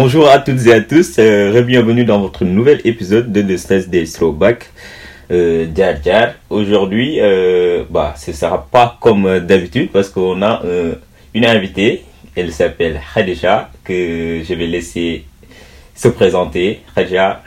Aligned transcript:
Bonjour 0.00 0.30
à 0.30 0.38
toutes 0.38 0.64
et 0.66 0.72
à 0.72 0.80
tous, 0.80 1.18
euh, 1.18 1.60
bienvenue 1.62 2.04
dans 2.04 2.20
votre 2.20 2.44
nouvel 2.44 2.80
épisode 2.84 3.32
de 3.32 3.42
The 3.42 3.58
Stress 3.58 3.88
Day 3.88 4.04
Throwback 4.04 4.70
euh, 5.32 5.66
Aujourd'hui, 6.50 7.20
euh, 7.20 7.82
bah, 7.90 8.14
ce 8.16 8.32
sera 8.32 8.64
pas 8.70 8.96
comme 9.00 9.40
d'habitude 9.40 9.90
parce 9.90 10.08
qu'on 10.08 10.40
a 10.40 10.64
euh, 10.64 10.94
une 11.34 11.44
invitée, 11.44 12.04
elle 12.36 12.52
s'appelle 12.52 13.00
Khadija, 13.12 13.72
que 13.82 14.40
je 14.44 14.54
vais 14.54 14.68
laisser 14.68 15.26
se 15.96 16.06
présenter. 16.06 16.80
Khadija. 16.94 17.42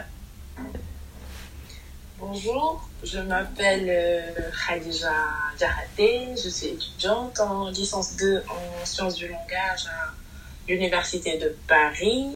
Bonjour, 2.19 2.85
je 3.01 3.19
m'appelle 3.19 4.25
Khadija 4.67 5.13
Djarate, 5.57 6.37
je 6.43 6.49
suis 6.49 6.67
étudiante 6.67 7.39
en 7.39 7.69
licence 7.69 8.17
2 8.17 8.43
en 8.49 8.85
sciences 8.85 9.15
du 9.15 9.27
langage 9.29 9.87
à 9.87 10.20
l'Université 10.67 11.37
de 11.37 11.55
Paris. 11.67 12.33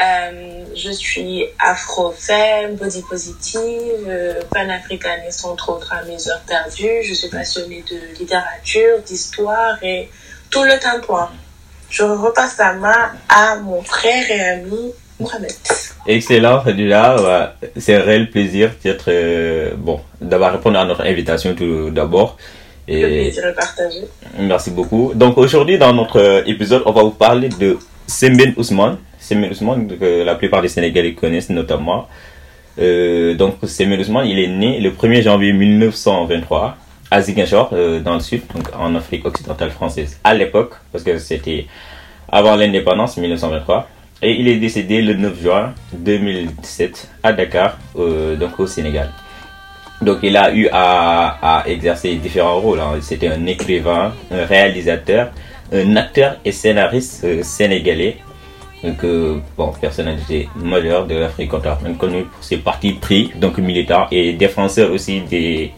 Euh, 0.00 0.64
je 0.74 0.90
suis 0.90 1.44
afro-femme, 1.58 2.76
body 2.76 3.02
positive, 3.02 4.06
euh, 4.08 4.40
panafricaniste 4.50 5.44
entre 5.44 5.72
autres 5.72 5.92
à 5.92 6.02
mes 6.04 6.28
heures 6.28 6.42
perdues. 6.46 7.02
Je 7.04 7.12
suis 7.12 7.28
passionnée 7.28 7.84
de 7.90 8.18
littérature, 8.18 9.00
d'histoire 9.04 9.76
et 9.82 10.08
tout 10.50 10.64
le 10.64 10.78
temps 10.80 11.28
Je 11.90 12.02
repasse 12.02 12.56
la 12.58 12.72
main 12.74 13.12
à 13.28 13.56
mon 13.56 13.82
frère 13.82 14.30
et 14.30 14.40
ami 14.40 14.92
Mohamed. 15.18 15.52
Excellent, 16.06 16.64
déjà, 16.64 17.54
c'est 17.76 17.94
un 17.96 18.02
réel 18.02 18.30
plaisir 18.30 18.72
d'être, 18.82 19.08
euh, 19.08 19.72
bon, 19.76 20.00
d'avoir 20.20 20.52
répondu 20.52 20.78
à 20.78 20.86
notre 20.86 21.02
invitation 21.02 21.54
tout 21.54 21.90
d'abord. 21.90 22.38
Et... 22.90 23.00
Le 23.02 23.08
plaisir 23.08 23.46
est 23.46 23.54
partagé. 23.54 24.00
Merci 24.38 24.70
beaucoup. 24.72 25.12
Donc 25.14 25.38
aujourd'hui, 25.38 25.78
dans 25.78 25.92
notre 25.92 26.42
épisode, 26.46 26.82
on 26.86 26.92
va 26.92 27.02
vous 27.02 27.12
parler 27.12 27.48
de 27.48 27.78
Sembène 28.06 28.52
Ousmane. 28.56 28.98
Sembène 29.18 29.52
Ousmane, 29.52 29.86
que 29.96 30.24
la 30.24 30.34
plupart 30.34 30.60
des 30.60 30.68
Sénégalais 30.68 31.14
connaissent 31.14 31.50
notamment. 31.50 32.08
Euh, 32.80 33.34
donc 33.34 33.54
Sembène 33.64 34.00
Ousmane, 34.00 34.26
il 34.26 34.38
est 34.40 34.48
né 34.48 34.80
le 34.80 34.90
1er 34.90 35.22
janvier 35.22 35.52
1923 35.52 36.76
à 37.12 37.22
Ziguinchor, 37.22 37.70
euh, 37.72 38.00
dans 38.00 38.14
le 38.14 38.20
sud, 38.20 38.42
donc 38.54 38.68
en 38.76 38.94
Afrique 38.96 39.24
occidentale 39.24 39.70
française, 39.70 40.18
à 40.22 40.34
l'époque, 40.34 40.74
parce 40.92 41.02
que 41.04 41.18
c'était 41.18 41.66
avant 42.28 42.56
l'indépendance, 42.56 43.16
1923. 43.16 43.88
Et 44.22 44.32
il 44.38 44.48
est 44.48 44.56
décédé 44.56 45.00
le 45.00 45.14
9 45.14 45.40
juin 45.42 45.74
2017 45.92 47.08
à 47.22 47.32
Dakar, 47.32 47.78
euh, 47.96 48.36
donc 48.36 48.58
au 48.60 48.66
Sénégal. 48.66 49.10
Donc 50.02 50.18
il 50.22 50.36
a 50.36 50.52
eu 50.54 50.68
à, 50.72 51.62
exercer 51.66 52.14
différents 52.16 52.60
rôles. 52.60 52.80
Hein. 52.80 52.98
C'était 53.00 53.28
un 53.28 53.44
écrivain, 53.46 54.12
un 54.30 54.44
réalisateur, 54.44 55.30
un 55.72 55.96
acteur 55.96 56.36
et 56.44 56.52
scénariste 56.52 57.24
euh, 57.24 57.42
sénégalais. 57.42 58.16
Donc 58.82 59.04
euh, 59.04 59.38
bon, 59.58 59.72
personnalité 59.78 60.48
majeure 60.56 61.06
de 61.06 61.16
l'Afrique 61.16 61.50
contemporaine, 61.50 61.96
connu 61.96 62.24
pour 62.24 62.42
ses 62.42 62.56
partis 62.56 62.92
pris, 62.94 63.30
donc 63.36 63.58
militants 63.58 64.06
et 64.10 64.32
défenseur 64.32 64.90
aussi 64.90 65.20
des 65.20 65.70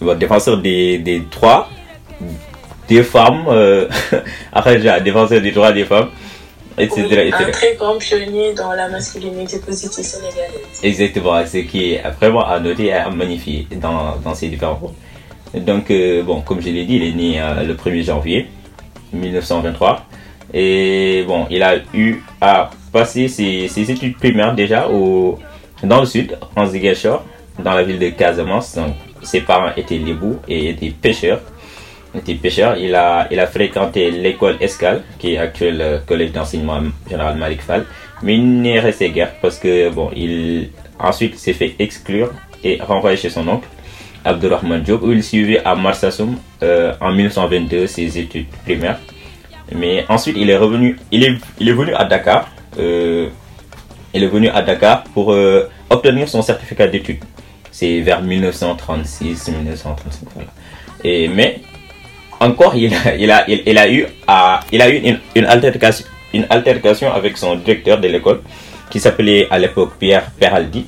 bon, 0.00 0.16
des, 0.16 1.22
droits 1.28 1.68
des 2.88 3.02
femmes, 3.02 3.44
euh, 3.48 3.88
défenseur 5.04 5.40
des 5.40 5.50
droits 5.50 5.72
des 5.72 5.84
femmes 5.84 6.10
un 6.80 7.50
très 7.50 7.74
grand 7.74 7.98
pionnier 7.98 8.54
dans 8.54 8.72
la 8.72 8.88
masculinité 8.88 9.58
positive 9.58 10.04
sénégalaise. 10.04 10.80
Exactement, 10.82 11.44
ce 11.44 11.58
qui 11.58 11.92
est 11.94 12.02
vraiment 12.20 12.46
à 12.46 12.58
noter 12.60 12.86
et 12.86 12.92
à 12.92 13.10
magnifier 13.10 13.66
dans, 13.76 14.16
dans 14.16 14.34
ces 14.34 14.48
différents 14.48 14.76
rôles. 14.76 15.62
Donc, 15.62 15.90
euh, 15.90 16.22
bon, 16.22 16.40
comme 16.42 16.60
je 16.60 16.68
l'ai 16.68 16.84
dit, 16.84 16.96
il 16.96 17.02
est 17.04 17.12
né 17.12 17.40
euh, 17.40 17.64
le 17.64 17.74
1er 17.74 18.04
janvier 18.04 18.48
1923. 19.12 20.04
Et 20.54 21.24
bon, 21.26 21.46
il 21.50 21.62
a 21.62 21.76
eu 21.94 22.22
à 22.40 22.70
passer 22.92 23.28
ses, 23.28 23.68
ses 23.68 23.90
études 23.90 24.16
primaires 24.16 24.54
déjà 24.54 24.88
au, 24.88 25.38
dans 25.82 26.00
le 26.00 26.06
sud, 26.06 26.38
en 26.56 26.66
Ziguinchor, 26.66 27.24
dans 27.58 27.72
la 27.72 27.82
ville 27.82 27.98
de 27.98 28.10
Casamance. 28.10 28.74
Donc, 28.74 28.94
ses 29.22 29.40
parents 29.40 29.72
étaient 29.76 29.98
bouts 29.98 30.38
et 30.46 30.72
des 30.74 30.90
pêcheurs 30.90 31.40
était 32.14 32.34
pêcheur. 32.34 32.76
Il 32.76 32.94
a, 32.94 33.28
il 33.30 33.38
a 33.40 33.46
fréquenté 33.46 34.10
l'école 34.10 34.56
Escale, 34.60 35.02
qui 35.18 35.34
est 35.34 35.38
actuel 35.38 35.80
euh, 35.80 35.98
collège 35.98 36.32
d'enseignement 36.32 36.80
général 37.08 37.36
Malik 37.36 37.60
Fall. 37.62 37.84
Mais 38.22 38.34
il 38.34 38.60
n'est 38.60 38.80
resté 38.80 39.10
guère 39.10 39.32
parce 39.40 39.58
que, 39.58 39.90
bon, 39.90 40.10
il, 40.16 40.70
ensuite 40.98 41.38
s'est 41.38 41.52
fait 41.52 41.74
exclure 41.78 42.32
et 42.64 42.78
renvoyé 42.80 43.16
chez 43.16 43.30
son 43.30 43.46
oncle, 43.46 43.68
Abdurrahman 44.24 44.80
Diop, 44.82 45.02
où 45.02 45.12
il 45.12 45.22
suivait 45.22 45.62
à 45.64 45.74
Marsassoum 45.74 46.36
euh, 46.62 46.92
en 47.00 47.12
1922 47.12 47.86
ses 47.86 48.18
études 48.18 48.48
primaires. 48.64 48.98
Mais 49.72 50.04
ensuite, 50.08 50.36
il 50.38 50.50
est 50.50 50.56
revenu, 50.56 50.98
il 51.12 51.24
est, 51.24 51.36
il 51.60 51.68
est 51.68 51.72
venu 51.72 51.94
à 51.94 52.04
Dakar. 52.04 52.50
Euh, 52.78 53.28
il 54.14 54.24
est 54.24 54.28
venu 54.28 54.48
à 54.48 54.62
Dakar 54.62 55.04
pour 55.04 55.36
obtenir 55.90 56.28
son 56.28 56.40
certificat 56.40 56.88
d'études. 56.88 57.22
C'est 57.70 58.00
vers 58.00 58.22
1936, 58.22 59.48
1935, 59.48 60.28
voilà. 60.34 60.48
Et, 61.04 61.28
mais 61.28 61.60
encore, 62.40 62.74
il 62.76 62.92
a, 62.94 63.90
eu, 63.90 64.06
une, 65.34 66.46
altercation, 66.50 67.12
avec 67.12 67.36
son 67.36 67.56
directeur 67.56 68.00
de 68.00 68.08
l'école, 68.08 68.40
qui 68.90 69.00
s'appelait 69.00 69.48
à 69.50 69.58
l'époque 69.58 69.92
Pierre 69.98 70.30
Peraldi, 70.38 70.86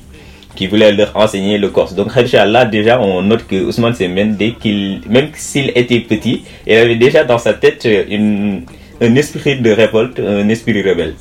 qui 0.55 0.67
voulait 0.67 0.91
leur 0.91 1.15
enseigner 1.15 1.57
le 1.57 1.69
corse. 1.69 1.93
Donc, 1.93 2.09
là, 2.15 2.65
déjà, 2.65 2.99
on 3.01 3.21
note 3.21 3.47
que 3.47 3.55
Ousmane 3.55 3.95
Semen, 3.95 4.35
dès 4.35 4.51
qu'il, 4.51 5.01
même 5.09 5.29
s'il 5.33 5.71
était 5.75 5.99
petit, 5.99 6.43
il 6.67 6.73
avait 6.73 6.95
déjà 6.95 7.23
dans 7.23 7.37
sa 7.37 7.53
tête 7.53 7.87
un 7.87 9.15
esprit 9.15 9.59
de 9.59 9.71
révolte, 9.71 10.19
un 10.19 10.47
esprit 10.49 10.81
rebelle. 10.81 11.15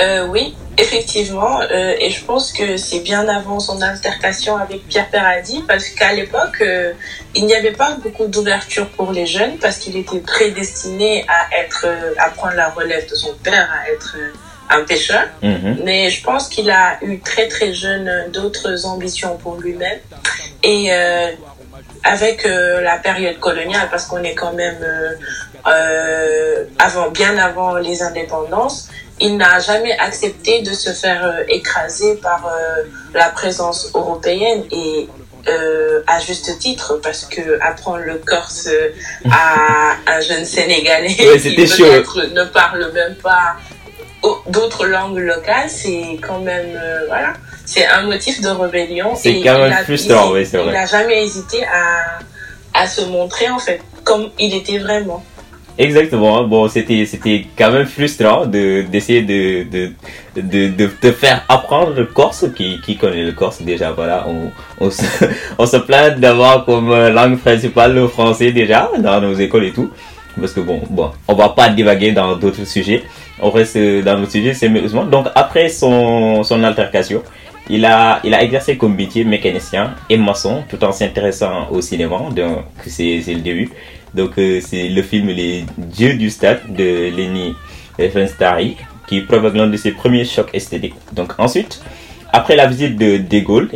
Euh, 0.00 0.26
oui, 0.26 0.54
effectivement, 0.78 1.60
euh, 1.60 1.94
et 1.98 2.10
je 2.10 2.24
pense 2.24 2.52
que 2.52 2.76
c'est 2.76 3.00
bien 3.00 3.28
avant 3.28 3.60
son 3.60 3.82
altercation 3.82 4.56
avec 4.56 4.86
Pierre 4.88 5.08
Peradi, 5.10 5.62
parce 5.68 5.88
qu'à 5.90 6.12
l'époque, 6.12 6.60
euh, 6.62 6.92
il 7.34 7.44
n'y 7.44 7.54
avait 7.54 7.72
pas 7.72 7.96
beaucoup 8.02 8.26
d'ouverture 8.26 8.88
pour 8.88 9.12
les 9.12 9.26
jeunes, 9.26 9.58
parce 9.58 9.76
qu'il 9.76 9.96
était 9.96 10.20
prédestiné 10.20 11.26
à 11.28 11.60
être, 11.60 11.86
à 12.18 12.30
prendre 12.30 12.54
la 12.54 12.70
relève 12.70 13.08
de 13.08 13.14
son 13.14 13.34
père, 13.34 13.68
à 13.70 13.90
être 13.90 14.16
un 14.70 14.82
pêcheur. 14.84 15.24
Mhm. 15.42 15.80
Mais 15.84 16.08
je 16.08 16.22
pense 16.22 16.48
qu'il 16.48 16.70
a 16.70 16.98
eu 17.02 17.20
très 17.20 17.48
très 17.48 17.74
jeune 17.74 18.30
d'autres 18.32 18.86
ambitions 18.86 19.36
pour 19.36 19.56
lui-même. 19.56 19.98
Et 20.62 20.90
avec 22.04 22.44
la 22.44 22.96
période 22.96 23.38
coloniale, 23.40 23.88
parce 23.90 24.06
qu'on 24.06 24.22
est 24.22 24.34
quand 24.34 24.54
même 24.54 24.78
avant, 26.78 27.10
bien 27.10 27.36
avant 27.36 27.76
les 27.76 28.02
indépendances, 28.02 28.88
il 29.22 29.36
n'a 29.36 29.60
jamais 29.60 29.96
accepté 29.98 30.62
de 30.62 30.72
se 30.72 30.90
faire 30.90 31.24
euh, 31.24 31.44
écraser 31.48 32.16
par 32.16 32.46
euh, 32.46 32.82
la 33.14 33.28
présence 33.28 33.90
européenne 33.94 34.64
et 34.72 35.08
euh, 35.48 36.02
à 36.06 36.18
juste 36.18 36.58
titre 36.58 37.00
parce 37.02 37.24
que 37.24 37.60
apprendre 37.60 37.98
le 37.98 38.16
corse 38.18 38.68
à 39.30 39.92
un 40.06 40.20
jeune 40.20 40.44
sénégalais 40.44 41.08
qui 41.08 41.54
peut-être 41.54 42.22
ne 42.32 42.44
parle 42.44 42.92
même 42.92 43.14
pas 43.16 43.56
d'autres 44.48 44.86
langues 44.86 45.18
locales 45.18 45.68
c'est 45.68 46.18
quand 46.20 46.38
même 46.38 46.80
voilà. 47.08 47.32
C'est 47.64 47.86
un 47.86 48.02
motif 48.02 48.40
de 48.40 48.48
rébellion 48.48 49.16
c'est 49.16 49.40
quand 49.40 49.58
même 49.58 49.84
frustrant 49.84 50.30
oui 50.32 50.46
c'est 50.46 50.58
vrai. 50.58 50.66
il 50.68 50.72
n'a 50.72 50.86
jamais 50.86 51.24
hésité 51.24 51.64
à 51.64 52.20
à 52.74 52.86
se 52.86 53.00
montrer 53.02 53.48
en 53.48 53.58
fait 53.58 53.80
comme 54.04 54.30
il 54.38 54.54
était 54.54 54.78
vraiment 54.78 55.24
Exactement. 55.78 56.44
Bon, 56.44 56.68
c'était 56.68 57.46
quand 57.56 57.72
même 57.72 57.86
frustrant 57.86 58.44
de 58.46 58.82
d'essayer 58.82 59.22
de 59.22 59.64
de, 59.70 59.92
de 60.36 60.68
de 60.68 60.86
te 60.86 61.12
faire 61.12 61.44
apprendre 61.48 61.94
le 61.94 62.04
corse 62.06 62.44
qui 62.54 62.78
qui 62.84 62.96
connaît 62.96 63.24
le 63.24 63.32
corse 63.32 63.62
déjà. 63.62 63.90
Voilà, 63.92 64.26
on 64.28 64.50
on 64.84 64.90
se, 64.90 65.02
on 65.58 65.66
se 65.66 65.78
plaint 65.78 66.20
d'avoir 66.20 66.66
comme 66.66 66.90
langue 66.90 67.38
principale 67.38 67.94
le 67.94 68.06
français 68.08 68.52
déjà 68.52 68.90
dans 68.98 69.20
nos 69.20 69.34
écoles 69.34 69.64
et 69.64 69.72
tout. 69.72 69.90
Parce 70.38 70.52
que 70.52 70.60
bon, 70.60 70.80
bon, 70.90 71.10
on 71.28 71.34
va 71.34 71.50
pas 71.50 71.68
divaguer 71.70 72.12
dans 72.12 72.36
d'autres 72.36 72.64
sujets. 72.66 73.02
On 73.40 73.50
reste 73.50 73.76
dans 73.78 74.18
nos 74.18 74.26
sujets, 74.26 74.54
c'est 74.54 74.68
sérieusement. 74.68 75.04
Donc 75.04 75.26
après 75.34 75.68
son 75.70 76.42
son 76.44 76.62
altercation, 76.64 77.22
il 77.68 77.84
a, 77.86 78.20
il 78.24 78.34
a 78.34 78.42
exercé 78.42 78.76
comme 78.76 78.94
métier 78.94 79.24
mécanicien 79.24 79.94
et 80.10 80.16
maçon 80.18 80.64
tout 80.68 80.82
en 80.84 80.92
s'intéressant 80.92 81.68
au 81.70 81.80
cinéma, 81.80 82.18
donc 82.34 82.64
c'est 82.86 83.22
le 83.26 83.40
début. 83.40 83.70
Donc 84.14 84.32
c'est 84.36 84.88
le 84.88 85.02
film 85.02 85.28
Les 85.28 85.64
Dieux 85.78 86.14
du 86.14 86.30
Stade 86.30 86.60
de 86.68 87.10
Lenny 87.16 87.54
Riefenstahl 87.98 88.72
qui 89.06 89.20
provoque 89.22 89.54
l'un 89.54 89.66
de 89.66 89.76
ses 89.76 89.92
premiers 89.92 90.24
chocs 90.24 90.50
esthétiques. 90.52 90.94
Donc 91.12 91.32
ensuite, 91.38 91.82
après 92.32 92.56
la 92.56 92.66
visite 92.66 92.96
de 92.96 93.18
De 93.18 93.40
Gaulle, 93.40 93.70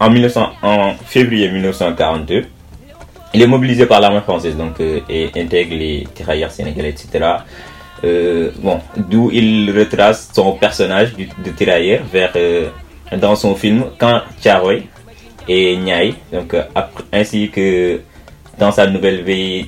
en, 0.00 0.10
1900, 0.10 0.50
en 0.62 0.94
février 1.04 1.50
1942, 1.50 2.44
il 3.34 3.42
est 3.42 3.46
mobilisé 3.46 3.86
par 3.86 4.00
l'armée 4.00 4.22
française 4.22 4.56
donc, 4.56 4.80
et 4.80 5.30
intègre 5.36 5.76
les 5.76 6.06
tirailleurs 6.14 6.50
sénégalais, 6.50 6.90
etc. 6.90 7.36
Euh, 8.02 8.50
bon, 8.58 8.80
d'où 8.96 9.30
il 9.30 9.70
retrace 9.76 10.30
son 10.32 10.52
personnage 10.52 11.12
de 11.14 11.50
tirailleur 11.50 12.00
vers, 12.10 12.32
dans 13.18 13.36
son 13.36 13.54
film 13.54 13.84
Quand 13.98 14.22
Tcharoy 14.40 14.84
et 15.46 15.76
Niaï, 15.76 16.14
donc, 16.32 16.56
ainsi 17.12 17.50
que 17.50 18.00
dans 18.60 18.70
sa 18.70 18.86
nouvelle 18.86 19.22
Veille 19.24 19.66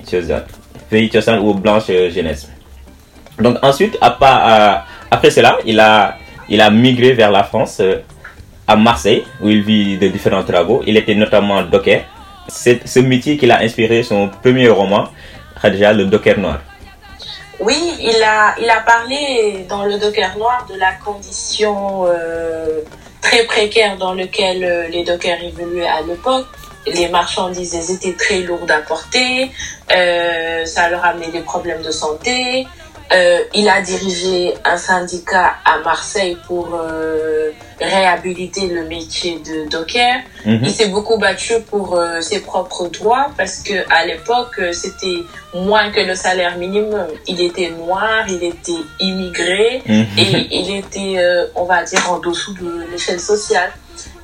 Tiosan 1.09 1.39
ou 1.41 1.55
Blanche 1.55 1.87
Jeunesse. 1.87 2.49
Donc 3.39 3.57
ensuite, 3.63 3.97
à, 4.01 4.85
après 5.11 5.31
cela, 5.31 5.59
il 5.65 5.81
a, 5.81 6.19
il 6.49 6.61
a 6.61 6.71
migré 6.71 7.15
vers 7.15 7.31
la 7.31 7.43
France, 7.43 7.81
à 8.69 8.77
Marseille, 8.77 9.25
où 9.41 9.49
il 9.49 9.63
vit 9.63 9.97
de 9.99 10.09
différents 10.09 10.45
travaux. 10.45 10.83
Il 10.87 10.97
était 10.97 11.15
notamment 11.15 11.63
docker. 11.63 12.03
C'est 12.49 12.87
ce 12.87 13.01
métier 13.01 13.37
qui 13.39 13.47
l'a 13.47 13.61
inspiré 13.61 14.03
son 14.03 14.29
premier 14.29 14.69
roman, 14.69 15.09
Khadija, 15.61 15.93
le 15.93 16.05
docker 16.05 16.39
noir. 16.39 16.61
Oui, 17.61 17.79
il 18.01 18.23
a, 18.23 18.55
il 18.61 18.69
a 18.69 18.81
parlé 18.81 19.65
dans 19.69 19.85
le 19.85 19.99
docker 19.99 20.37
noir 20.37 20.67
de 20.69 20.79
la 20.79 20.93
condition 21.05 22.05
euh, 22.07 22.81
très 23.21 23.45
précaire 23.45 23.97
dans 23.97 24.15
laquelle 24.15 24.91
les 24.91 25.05
dockers 25.05 25.43
évoluaient 25.43 25.87
à 25.87 26.03
l'époque. 26.03 26.47
Les 26.87 27.09
marchandises 27.09 27.91
étaient 27.91 28.15
très 28.15 28.41
lourdes 28.41 28.71
à 28.71 28.79
porter, 28.79 29.51
euh, 29.95 30.65
ça 30.67 30.89
leur 30.89 31.05
amenait 31.05 31.31
des 31.31 31.41
problèmes 31.41 31.83
de 31.83 31.91
santé. 31.91 32.67
Euh, 33.15 33.41
il 33.53 33.69
a 33.69 33.83
dirigé 33.83 34.55
un 34.65 34.79
syndicat 34.79 35.57
à 35.67 35.79
Marseille 35.85 36.39
pour 36.47 36.71
euh, 36.75 37.51
réhabiliter 37.79 38.69
le 38.69 38.85
métier 38.87 39.39
de 39.41 39.69
docker. 39.69 40.21
Mhm. 40.47 40.61
Il 40.63 40.71
s'est 40.71 40.89
beaucoup 40.89 41.19
battu 41.19 41.61
pour 41.69 41.95
euh, 41.97 42.23
ses 42.23 42.41
propres 42.41 42.89
droits 42.89 43.27
parce 43.37 43.59
que 43.59 43.75
à 43.93 44.07
l'époque 44.07 44.59
c'était 44.73 45.25
moins 45.53 45.91
que 45.91 46.01
le 46.01 46.15
salaire 46.15 46.57
minimum. 46.57 47.09
Il 47.27 47.43
était 47.43 47.69
noir, 47.71 48.25
il 48.29 48.43
était 48.45 48.83
immigré 48.99 49.83
Mhm. 49.87 50.07
et 50.19 50.47
il 50.51 50.77
était, 50.77 51.17
euh, 51.19 51.47
on 51.55 51.65
va 51.65 51.83
dire, 51.83 52.11
en 52.11 52.19
dessous 52.19 52.55
de 52.55 52.87
l'échelle 52.91 53.21
sociale. 53.21 53.73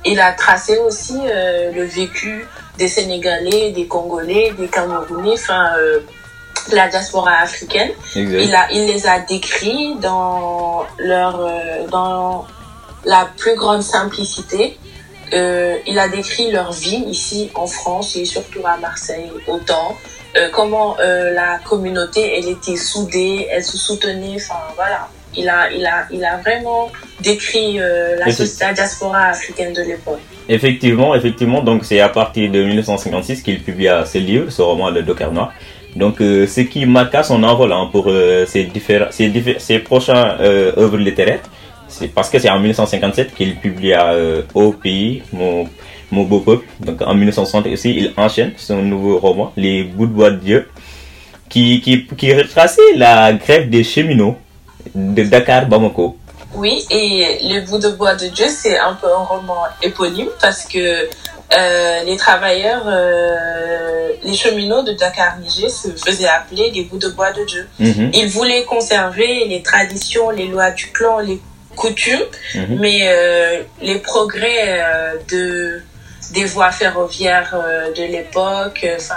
Il 0.05 0.19
a 0.19 0.31
tracé 0.31 0.77
aussi 0.77 1.17
euh, 1.25 1.71
le 1.71 1.83
vécu 1.83 2.47
des 2.77 2.87
Sénégalais, 2.87 3.71
des 3.71 3.85
Congolais, 3.87 4.53
des 4.57 4.67
Camerounais, 4.67 5.33
enfin 5.33 5.71
euh, 5.77 5.99
la 6.71 6.87
diaspora 6.87 7.39
africaine. 7.41 7.91
Exact. 8.15 8.41
Il, 8.41 8.55
a, 8.55 8.71
il 8.71 8.85
les 8.85 9.07
a 9.07 9.19
décrits 9.19 9.95
dans 9.95 10.85
leur 10.97 11.41
euh, 11.41 11.87
dans 11.87 12.47
la 13.05 13.29
plus 13.37 13.55
grande 13.55 13.83
simplicité. 13.83 14.77
Il 15.31 15.99
a 15.99 16.07
décrit 16.09 16.49
leur 16.49 16.71
vie 16.71 17.03
ici 17.07 17.51
en 17.53 17.67
France 17.67 18.15
et 18.15 18.25
surtout 18.25 18.61
à 18.65 18.77
Marseille 18.77 19.29
autant. 19.47 19.95
Comment 20.51 20.97
la 20.97 21.59
communauté 21.59 22.39
elle 22.39 22.49
était 22.49 22.75
soudée, 22.75 23.47
elle 23.51 23.63
se 23.63 23.77
soutenait. 23.77 24.37
Enfin 24.37 24.59
voilà, 24.75 25.07
il 25.37 25.47
a 25.49 25.71
il 25.71 25.85
a 25.85 26.07
il 26.11 26.23
a 26.23 26.37
vraiment 26.37 26.89
décrit 27.21 27.79
euh, 27.79 28.15
la, 28.17 28.25
la 28.25 28.73
diaspora 28.73 29.25
africaine 29.27 29.73
de 29.73 29.81
l'époque. 29.81 30.19
Effectivement, 30.47 31.13
effectivement, 31.15 31.61
donc 31.61 31.85
c'est 31.85 31.99
à 31.99 32.09
partir 32.09 32.49
de 32.51 32.63
1956 32.63 33.41
qu'il 33.43 33.61
publia 33.61 34.05
ce 34.05 34.17
livre, 34.17 34.49
ce 34.49 34.61
roman 34.61 34.89
Le 34.89 35.03
Docker 35.03 35.31
Noir. 35.31 35.51
Donc 35.95 36.21
euh, 36.21 36.47
ce 36.47 36.61
qui 36.61 36.85
marqua 36.85 37.23
son 37.23 37.41
envol 37.43 37.71
hein, 37.73 37.89
pour 37.91 38.05
euh, 38.07 38.45
ses, 38.45 38.63
différents, 38.65 39.07
ses, 39.11 39.29
diffé- 39.29 39.59
ses 39.59 39.79
prochains 39.79 40.37
euh, 40.39 40.71
œuvres 40.77 40.97
littéraires, 40.97 41.41
c'est 41.87 42.07
parce 42.13 42.29
que 42.29 42.37
c'est 42.39 42.49
en 42.49 42.59
1957 42.59 43.33
qu'il 43.35 43.55
publia 43.55 44.13
Au 44.53 44.71
pays, 44.71 45.23
mon, 45.33 45.67
mon 46.11 46.23
beau 46.23 46.39
peuple. 46.41 46.65
Donc 46.79 47.01
en 47.01 47.13
1960 47.15 47.65
aussi, 47.67 47.91
il 47.95 48.13
enchaîne 48.17 48.53
son 48.57 48.81
nouveau 48.83 49.17
roman, 49.19 49.51
Les 49.57 49.83
bouts 49.83 50.05
de 50.05 50.11
bois 50.13 50.29
de 50.31 50.37
Dieu, 50.37 50.67
qui, 51.49 51.81
qui, 51.81 52.05
qui 52.05 52.33
retraçait 52.33 52.93
la 52.95 53.33
grève 53.33 53.69
des 53.69 53.83
cheminots 53.83 54.37
de 54.95 55.23
Dakar-Bamako. 55.23 56.17
Oui, 56.55 56.83
et 56.89 57.39
Les 57.43 57.61
bouts 57.61 57.77
de 57.77 57.89
bois 57.89 58.15
de 58.15 58.27
Dieu, 58.27 58.47
c'est 58.49 58.77
un 58.77 58.93
peu 58.93 59.07
un 59.07 59.23
roman 59.23 59.65
éponyme 59.81 60.29
parce 60.41 60.65
que 60.65 61.07
euh, 61.57 62.03
les 62.03 62.17
travailleurs, 62.17 62.83
euh, 62.87 64.09
les 64.23 64.35
cheminots 64.35 64.83
de 64.83 64.93
Dakar-Niger 64.93 65.69
se 65.69 65.89
faisaient 65.89 66.27
appeler 66.27 66.71
les 66.71 66.83
bouts 66.83 66.97
de 66.97 67.09
bois 67.09 67.31
de 67.31 67.43
Dieu. 67.43 67.67
Mhm, 67.79 68.11
Ils 68.13 68.29
voulaient 68.29 68.63
conserver 68.65 69.45
les 69.45 69.63
traditions, 69.63 70.29
les 70.29 70.47
lois 70.47 70.71
du 70.71 70.91
clan, 70.91 71.19
les 71.19 71.39
coutumes, 71.75 72.19
mhm. 72.55 72.79
mais 72.79 72.99
euh, 73.03 73.61
les 73.81 73.99
progrès 73.99 74.83
de 75.31 75.81
des 76.33 76.45
voies 76.45 76.69
ferroviaires 76.69 77.55
de 77.97 78.03
l'époque, 78.03 78.85
enfin 78.95 79.15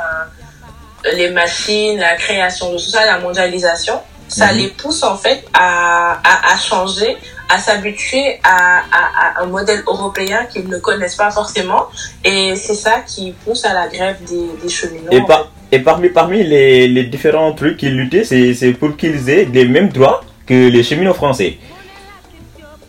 les 1.15 1.29
machines, 1.29 1.99
la 1.99 2.15
création 2.17 2.73
de 2.73 2.79
tout 2.79 2.91
ça, 2.91 3.05
la 3.05 3.19
mondialisation, 3.19 4.01
ça 4.29 4.53
Mhm. 4.53 4.59
les 4.59 4.69
pousse 4.69 5.03
en 5.03 5.17
fait 5.17 5.45
à, 5.55 6.13
à, 6.25 6.53
à 6.55 6.57
changer, 6.57 7.17
à 7.49 7.59
s'habituer 7.59 8.41
à, 8.45 8.83
un 9.43 9.47
modèle 9.47 9.83
européen 9.87 10.47
qu'ils 10.51 10.69
ne 10.69 10.79
connaissent 10.79 11.17
pas 11.17 11.31
forcément, 11.31 11.87
et 12.25 12.55
c'est 12.57 12.75
ça 12.75 13.01
qui 13.01 13.33
pousse 13.45 13.65
à 13.65 13.75
la 13.75 13.89
grève 13.89 14.17
des, 14.25 14.47
des 14.63 14.69
cheminots. 14.69 15.11
Et, 15.11 15.21
par- 15.23 15.51
et 15.71 15.79
parmi, 15.81 16.09
parmi 16.09 16.43
les, 16.45 16.89
les 16.89 17.05
différents 17.05 17.53
trucs 17.53 17.77
qu'ils 17.77 17.97
luttaient, 17.97 18.25
c'est 18.25 18.55
c'est 18.55 18.73
pour 18.73 18.97
qu'ils 18.97 19.29
aient 19.29 19.45
les 19.53 19.67
mêmes 19.67 19.91
droits 19.91 20.23
que 20.47 20.69
les 20.69 20.83
cheminots 20.83 21.15
français. 21.15 21.59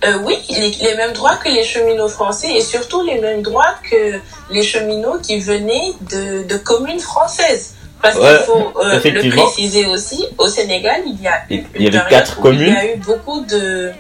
Euh, 0.06 0.18
oui, 0.26 0.36
les, 0.50 0.70
les 0.86 0.96
mêmes 0.96 1.14
droits 1.14 1.38
que 1.38 1.48
les 1.48 1.64
cheminots 1.64 2.10
français 2.10 2.52
et 2.58 2.62
surtout 2.62 3.02
les 3.04 3.20
mêmes 3.22 3.42
droits 3.42 3.76
que 3.90 4.20
les 4.50 4.64
cheminots 4.64 5.20
qui 5.24 5.40
venaient 5.40 5.94
de, 6.12 6.44
de 6.44 6.58
communes 6.58 7.00
françaises. 7.00 7.76
Parce 8.04 8.18
Ouais, 8.18 8.36
qu'il 8.38 8.46
faut 8.46 8.74
euh, 8.80 9.00
le 9.04 9.30
préciser 9.36 9.86
aussi, 9.88 10.26
au 10.38 10.48
Sénégal, 10.48 11.02
il 11.08 11.20
y 11.22 11.28
a 11.28 11.38
eu 11.50 11.64
il 11.76 11.82
y 11.82 11.88
une 11.88 11.96
avait 11.96 12.10
quatre 12.10 12.40
communes. 12.40 12.62
Il 12.68 12.86
y 12.88 12.90
a 12.92 12.94
eu 12.94 12.98
beaucoup 12.98 13.42
de, 13.46 13.92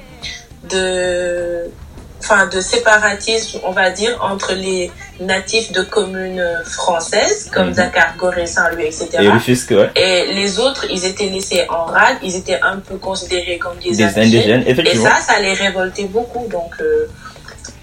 de, 0.70 1.72
enfin, 2.20 2.48
de 2.48 2.60
séparatisme, 2.62 3.60
on 3.64 3.72
va 3.72 3.90
dire, 3.92 4.18
entre 4.22 4.54
les 4.54 4.92
natifs 5.20 5.72
de 5.72 5.82
communes 5.84 6.44
françaises, 6.66 7.50
comme 7.54 7.68
Mhm. 7.70 7.74
Dakar, 7.76 8.16
Gorée, 8.18 8.46
Saint-Louis, 8.48 8.86
etc. 8.86 9.08
Et 9.22 9.30
Rufisque, 9.30 9.72
ouais. 9.72 9.90
Et 9.96 10.34
les 10.34 10.60
autres, 10.60 10.86
ils 10.90 11.06
étaient 11.06 11.30
laissés 11.30 11.66
en 11.70 11.86
rade, 11.86 12.18
ils 12.24 12.36
étaient 12.36 12.60
un 12.62 12.78
peu 12.78 12.98
considérés 12.98 13.58
comme 13.58 13.78
des, 13.78 13.92
Des 13.96 14.04
indigènes. 14.04 14.62
indigènes, 14.68 14.88
Et 14.88 14.96
ça, 14.98 15.20
ça 15.22 15.40
les 15.40 15.54
révoltait 15.54 16.06
beaucoup. 16.06 16.48
Donc, 16.50 16.74
euh, 16.82 17.08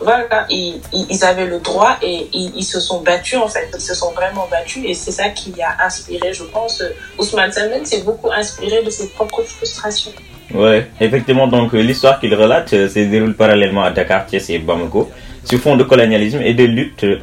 voilà, 0.01 0.47
ils, 0.49 0.81
avaient 1.23 1.47
le 1.47 1.59
droit 1.59 1.97
et 2.03 2.29
ils, 2.33 2.65
se 2.65 2.81
sont 2.81 3.01
battus, 3.03 3.39
en 3.39 3.49
fait. 3.49 3.69
Ils 3.75 3.81
se 3.81 3.95
sont 3.95 4.13
vraiment 4.13 4.49
battus 4.51 4.83
et 4.87 4.95
c'est 4.95 5.13
ça 5.13 5.29
qui 5.29 5.53
a 5.63 5.85
inspiré, 5.85 6.33
je 6.33 6.45
pense. 6.45 6.83
Ousmane 7.19 7.53
Salmen 7.53 7.85
s'est 7.85 8.03
beaucoup 8.03 8.31
inspiré 8.33 8.83
de 8.83 8.91
ses 8.91 9.09
propres 9.11 9.43
frustrations. 9.43 10.13
Ouais, 10.55 10.89
effectivement, 11.01 11.47
donc 11.47 11.75
euh, 11.75 11.81
l'histoire 11.81 12.19
qu'il 12.19 12.35
relate 12.35 12.73
euh, 12.73 12.89
se 12.89 12.99
déroule 12.99 13.35
parallèlement 13.35 13.85
à 13.85 13.91
Dakar, 13.93 14.27
Thiès 14.27 14.51
et 14.51 14.59
Bamako, 14.59 15.09
sur 15.45 15.61
fond 15.61 15.77
de 15.77 15.85
colonialisme 15.85 16.41
et 16.43 16.55
de 16.55 16.65
lutte 16.65 17.05
euh, 17.05 17.19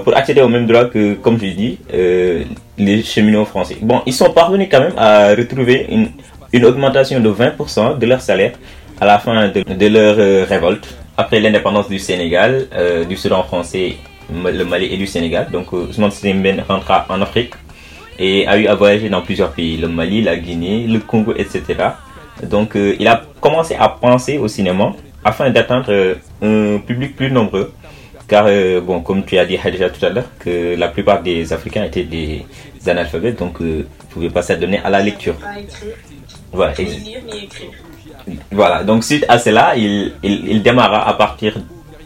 pour 0.00 0.16
accéder 0.16 0.40
aux 0.40 0.48
mêmes 0.48 0.66
droits 0.66 0.84
que, 0.84 1.14
comme 1.14 1.36
je 1.40 1.46
dis, 1.46 1.78
euh, 1.92 2.44
les 2.78 3.02
cheminots 3.02 3.44
français. 3.44 3.76
Bon, 3.82 4.02
ils 4.06 4.12
sont 4.12 4.30
parvenus 4.32 4.68
quand 4.70 4.80
même 4.80 4.94
à 4.96 5.30
retrouver 5.34 5.88
une, 5.90 6.64
augmentation 6.64 7.18
de 7.18 7.30
20% 7.30 7.98
de 7.98 8.06
leur 8.06 8.20
salaire 8.20 8.52
à 9.00 9.06
la 9.06 9.18
fin 9.18 9.48
de, 9.48 9.86
leur 9.88 10.48
révolte, 10.48 10.86
après 11.22 11.40
l'indépendance 11.40 11.88
du 11.88 11.98
Sénégal, 11.98 12.66
euh, 12.74 13.04
du 13.04 13.16
Soudan 13.16 13.42
français, 13.44 13.96
le 14.60 14.64
Mali 14.64 14.86
et 14.94 14.96
du 14.96 15.06
Sénégal. 15.06 15.44
Donc, 15.50 15.66
euh, 15.72 15.86
Ousmane 15.88 16.10
Sembène 16.10 16.60
rentra 16.68 17.06
en 17.08 17.20
Afrique 17.22 17.54
et 18.18 18.46
a 18.46 18.54
eu 18.58 18.66
à 18.66 18.74
voyager 18.74 19.08
dans 19.08 19.22
plusieurs 19.22 19.52
pays, 19.52 19.76
le 19.76 19.88
Mali, 19.88 20.22
la 20.22 20.36
Guinée, 20.36 20.86
le 20.94 20.98
Congo, 21.00 21.32
etc. 21.36 21.62
Donc 22.54 22.76
euh, 22.76 22.96
il 22.98 23.06
a 23.08 23.22
commencé 23.40 23.74
à 23.78 23.88
penser 23.88 24.38
au 24.38 24.48
cinéma 24.48 24.86
afin 25.24 25.50
d'atteindre 25.50 25.90
euh, 25.90 26.14
un 26.42 26.78
public 26.78 27.14
plus 27.16 27.30
nombreux. 27.30 27.72
Car, 28.28 28.44
euh, 28.48 28.80
bon, 28.80 29.00
comme 29.00 29.24
tu 29.24 29.36
as 29.38 29.44
dit 29.44 29.58
déjà 29.64 29.90
tout 29.90 30.04
à 30.04 30.08
l'heure, 30.10 30.28
que 30.38 30.74
la 30.76 30.88
plupart 30.88 31.22
des 31.22 31.52
Africains 31.52 31.84
étaient 31.84 32.04
des 32.04 32.44
analphabètes, 32.86 33.38
donc 33.38 33.60
ne 33.60 33.82
pouvaient 34.10 34.30
pas 34.30 34.42
s'adonner 34.42 34.78
à 34.82 34.90
la 34.90 35.00
lecture. 35.02 35.34
Pas 35.34 35.58
écrire, 35.60 35.94
Voilà, 36.52 36.72
ni 36.78 36.84
ex- 36.84 37.04
lire, 37.04 37.20
ni 37.30 37.44
écrire. 37.44 37.70
Voilà. 38.50 38.84
donc 38.84 39.04
suite 39.04 39.24
à 39.28 39.38
cela, 39.38 39.74
il, 39.76 40.62
démarra 40.62 41.08
à 41.08 41.14
partir 41.14 41.54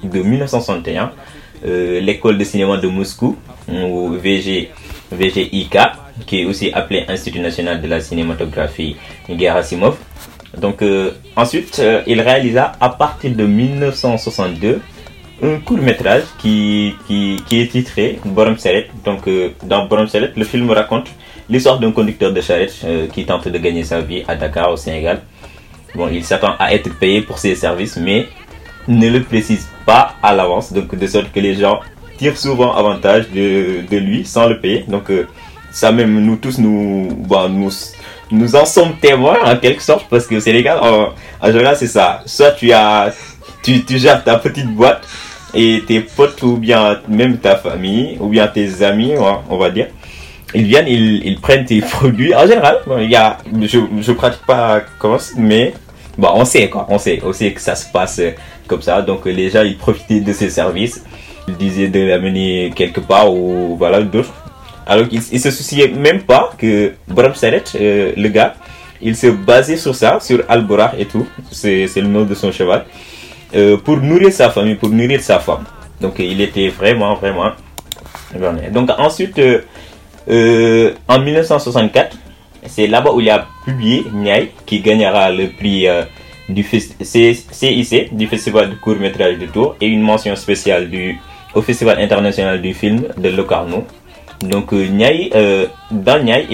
de 0.03 0.21
1961 0.23 1.13
euh, 1.65 2.01
l'école 2.01 2.39
de 2.39 2.45
cinéma 2.45 2.77
de 2.77 2.87
Moscou, 2.89 3.37
ou 3.69 4.11
VG, 4.11 4.71
VGIK, 5.11 5.77
qui 6.27 6.43
est 6.43 6.45
aussi 6.45 6.71
appelé 6.73 7.05
Institut 7.09 7.41
national 7.41 7.81
de 7.81 7.89
la 7.89 8.01
cinématographie 8.01 8.97
Gerasimov. 9.29 9.97
Donc 10.59 10.83
euh, 10.83 11.13
ensuite, 11.35 11.79
euh, 11.81 12.03
il 12.07 12.21
réalisa 12.21 12.73
à 12.81 12.91
partir 12.91 13.35
de 13.35 13.45
1962 13.45 14.81
un 15.43 15.59
court 15.59 15.79
métrage 15.79 16.23
qui, 16.39 16.95
qui, 17.07 17.37
est 17.61 17.71
titré 17.71 18.19
Borom 18.25 18.57
Seret. 18.57 18.89
Donc 19.05 19.29
dans 19.65 19.87
Borom 19.87 20.09
Seret, 20.09 20.33
le 20.37 20.45
film 20.45 20.71
raconte 20.71 21.09
l'histoire 21.51 21.79
d'un 21.79 21.93
conducteur 21.93 22.33
de 22.33 22.41
charrette 22.41 22.75
qui 23.13 23.27
tente 23.27 23.47
de 23.49 23.59
gagner 23.59 23.83
sa 23.85 24.01
vie 24.01 24.23
à 24.29 24.35
Dakar, 24.35 24.73
au 24.73 24.77
Sénégal. 24.77 25.21
Bon, 25.97 26.09
il 26.13 26.25
s'attend 26.25 26.55
à 26.59 26.75
être 26.75 26.93
payé 26.99 27.23
pour 27.23 27.39
ses 27.39 27.55
services, 27.55 27.97
mais 27.97 28.29
ne 28.87 29.09
le 29.09 29.23
précise 29.23 29.67
pas 29.85 30.15
à 30.23 30.35
l'avance, 30.35 30.73
donc 30.73 30.95
de 30.95 31.07
sorte 31.07 31.33
que 31.33 31.41
les 31.41 31.55
gens 31.57 31.81
tirent 32.19 32.37
souvent 32.39 32.75
avantage 32.75 33.31
de, 33.31 33.81
de 33.91 33.97
lui 33.97 34.25
sans 34.25 34.47
le 34.49 34.61
payer. 34.61 34.85
Donc 34.89 35.11
ça 35.77 35.93
même 35.93 36.21
nous 36.25 36.37
tous 36.37 36.59
nous, 36.59 37.09
bon, 37.29 37.49
nous 37.49 37.71
nous 38.31 38.57
en 38.57 38.65
sommes 38.65 38.95
témoins 39.01 39.37
en 39.45 39.57
quelque 39.57 39.83
sorte 39.83 40.07
parce 40.09 40.27
que 40.27 40.37
au 40.37 40.41
Sénégal 40.41 40.79
en, 40.83 41.09
en 41.41 41.53
général 41.53 41.77
c'est 41.77 41.87
ça 41.87 42.23
soit 42.27 42.53
tu 42.53 42.73
as 42.73 43.13
tu, 43.63 43.85
tu 43.85 43.99
gères 43.99 44.25
ta 44.25 44.39
petite 44.39 44.69
boîte 44.69 45.07
et 45.55 45.83
tes 45.87 46.01
potes 46.01 46.43
ou 46.43 46.57
bien 46.57 47.01
même 47.09 47.39
ta 47.39 47.57
famille 47.57 48.17
ou 48.21 48.29
bien 48.29 48.47
tes 48.49 48.83
amis 48.83 49.13
on 49.49 49.57
va 49.59 49.71
dire 49.71 49.89
ils 50.55 50.65
viennent 50.65 50.89
ils, 50.89 51.25
ils 51.27 51.41
prennent 51.41 51.65
tes 51.67 51.81
produits 51.95 52.35
en 52.35 52.47
général 52.47 52.79
il 53.01 53.11
y 53.11 53.17
a 53.17 53.39
je 53.63 53.79
je 54.01 54.13
pratique 54.13 54.47
pas 54.47 54.81
comment 54.99 55.19
mais 55.37 55.75
bon 56.19 56.29
on 56.35 56.45
sait 56.45 56.69
quoi. 56.69 56.87
On 56.89 56.99
sait. 56.99 57.21
On 57.25 57.33
sait 57.33 57.53
que 57.53 57.61
ça 57.61 57.75
se 57.75 57.91
passe 57.91 58.21
comme 58.67 58.83
ça. 58.83 59.03
Donc 59.03 59.25
les 59.27 59.51
gens 59.51 59.63
ils 59.63 59.77
profitaient 59.77 60.21
de 60.21 60.33
ces 60.33 60.51
services. 60.51 61.03
Ils 61.49 61.57
disaient 61.57 61.89
de 61.89 62.01
l'amener 62.01 62.73
quelque 62.75 63.01
part 63.01 63.33
ou 63.33 63.77
voilà 63.77 64.03
d'autres. 64.03 64.33
Alors 64.87 65.09
qu'il 65.09 65.21
il 65.33 65.41
se 65.41 65.51
souciait 65.51 65.89
même 65.89 66.23
pas 66.23 66.53
que 66.57 66.93
Bram 67.09 67.35
Saret, 67.35 67.65
euh, 67.75 68.13
le 68.17 68.29
gars, 68.29 68.55
il 69.03 69.17
se 69.17 69.27
basait 69.27 69.77
sur 69.77 69.95
ça, 69.95 70.21
sur 70.21 70.45
Alborah 70.49 70.93
et 70.97 71.07
tout, 71.07 71.27
c'est 71.51 71.89
le 71.97 72.07
nom 72.07 72.25
de 72.25 72.35
son 72.35 72.53
cheval, 72.53 72.85
euh, 73.55 73.77
pour 73.77 73.97
nourrir 73.99 74.33
sa 74.33 74.51
famille, 74.51 74.77
pour 74.77 74.89
nourrir 74.91 75.21
sa 75.21 75.41
femme. 75.41 75.65
Donc 76.01 76.15
il 76.21 76.41
était 76.41 76.69
vraiment, 76.69 77.15
vraiment... 77.17 77.51
Donc 78.73 78.91
ensuite, 78.99 79.39
euh, 79.39 79.61
euh 80.29 80.93
en 81.09 81.19
1964, 81.21 82.17
c'est 82.69 82.87
là-bas 82.87 83.13
où 83.13 83.21
il 83.21 83.31
a 83.31 83.47
publié 83.65 84.05
Niaï, 84.13 84.51
qui 84.65 84.81
gagnera 84.81 85.31
le 85.31 85.49
prix 85.49 85.89
euh, 85.89 86.03
du 86.49 86.63
CIC, 86.63 88.17
du 88.17 88.27
Festival 88.27 88.71
de 88.71 88.75
court 88.77 88.97
métrage 88.97 89.39
de 89.39 89.47
Tours, 89.47 89.77
et 89.81 89.87
une 89.87 90.03
mention 90.03 90.35
spéciale 90.37 90.89
du, 90.91 91.19
au 91.55 91.63
Festival 91.63 91.99
international 92.01 92.61
du 92.61 92.75
film 92.75 93.05
de 93.17 93.29
Locarno. 93.31 93.85
Donc 94.43 94.73
Niaï, 94.73 95.31
euh, 95.35 95.67
dans 95.91 96.23
Niaï, 96.23 96.47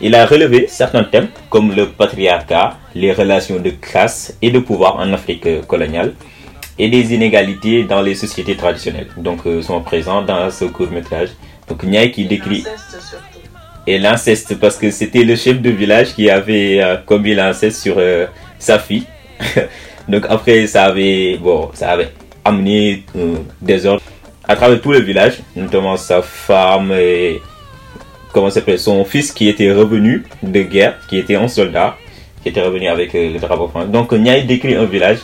il, 0.00 0.14
a, 0.14 0.26
relevé 0.26 0.66
certains 0.68 1.04
thèmes 1.04 1.28
comme 1.50 1.74
le 1.74 1.88
patriarcat, 1.88 2.76
les 2.94 3.12
relations 3.12 3.58
de 3.58 3.70
classe 3.70 4.36
et 4.40 4.50
de 4.50 4.60
pouvoir 4.60 4.96
en 4.96 5.12
Afrique 5.12 5.66
coloniale 5.66 6.14
et 6.78 6.88
des 6.88 7.12
inégalités 7.12 7.82
dans 7.84 8.00
les 8.00 8.14
sociétés 8.14 8.56
traditionnelles. 8.56 9.08
Donc 9.16 9.46
euh, 9.46 9.60
sont 9.62 9.80
présents 9.80 10.22
dans 10.22 10.48
ce 10.50 10.64
court 10.66 10.90
métrage. 10.90 11.30
Donc 11.68 11.82
Niaï 11.82 12.12
qui 12.12 12.24
décrit... 12.26 12.64
Et 13.90 13.96
l'inceste 13.98 14.58
parce 14.60 14.76
que 14.76 14.90
c'était 14.90 15.24
le 15.24 15.34
chef 15.34 15.62
de 15.62 15.70
village 15.70 16.14
qui 16.14 16.28
avait 16.28 16.78
euh, 16.78 16.96
commis 17.06 17.34
l'inceste 17.34 17.80
sur 17.80 17.94
euh, 17.96 18.26
sa 18.58 18.78
fille. 18.78 19.04
Donc 20.08 20.26
après 20.28 20.66
ça 20.66 20.84
avait, 20.84 21.38
bon, 21.40 21.70
ça 21.72 21.92
avait 21.92 22.10
amené 22.44 23.04
euh, 23.16 23.36
des 23.62 23.86
ordres 23.86 24.02
à 24.46 24.56
travers 24.56 24.82
tout 24.82 24.92
le 24.92 25.00
village, 25.00 25.38
notamment 25.56 25.96
sa 25.96 26.20
femme 26.20 26.92
et 26.92 27.40
comment 28.34 28.50
s'appelle 28.50 28.78
son 28.78 29.02
fils 29.06 29.32
qui 29.32 29.48
était 29.48 29.72
revenu 29.72 30.26
de 30.42 30.60
guerre, 30.60 30.98
qui 31.08 31.16
était 31.16 31.36
un 31.36 31.48
soldat, 31.48 31.96
qui 32.42 32.50
était 32.50 32.60
revenu 32.60 32.88
avec 32.88 33.14
le 33.14 33.38
drapeau 33.38 33.68
français. 33.68 33.88
Donc 33.88 34.12
Niaï 34.12 34.44
décrit 34.44 34.74
un 34.74 34.84
village 34.84 35.20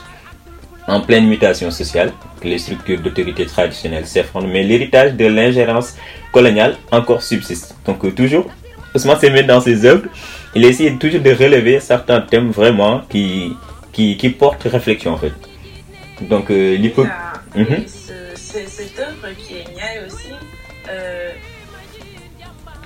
en 0.88 1.02
pleine 1.02 1.26
mutation 1.26 1.70
sociale, 1.70 2.12
les 2.48 2.58
structures 2.58 3.00
d'autorité 3.00 3.46
traditionnelles 3.46 4.06
s'effondrent, 4.06 4.48
mais 4.48 4.62
l'héritage 4.62 5.14
de 5.14 5.26
l'ingérence 5.26 5.96
coloniale 6.32 6.76
encore 6.90 7.22
subsiste. 7.22 7.76
Donc 7.86 8.04
euh, 8.04 8.10
toujours, 8.10 8.46
Ousmane 8.94 9.18
s'est 9.18 9.30
mis 9.30 9.44
dans 9.44 9.60
ses 9.60 9.84
œuvres, 9.84 10.06
il 10.54 10.64
essaie 10.64 10.92
toujours 11.00 11.20
de 11.20 11.30
relever 11.30 11.80
certains 11.80 12.20
thèmes 12.20 12.50
vraiment 12.50 13.02
qui, 13.08 13.56
qui, 13.92 14.16
qui 14.16 14.30
portent 14.30 14.64
réflexion 14.64 15.12
en 15.12 15.18
fait. 15.18 15.32
Donc 16.20 16.50
euh, 16.50 16.76
l'hypo... 16.76 17.04
Mm 17.54 17.62
-hmm. 17.62 17.82
Cette 18.54 18.98
œuvre 19.00 19.28
qui 19.36 19.52
est 19.58 19.68
Niaï 19.74 19.96
aussi 20.06 20.32
euh, 20.88 21.30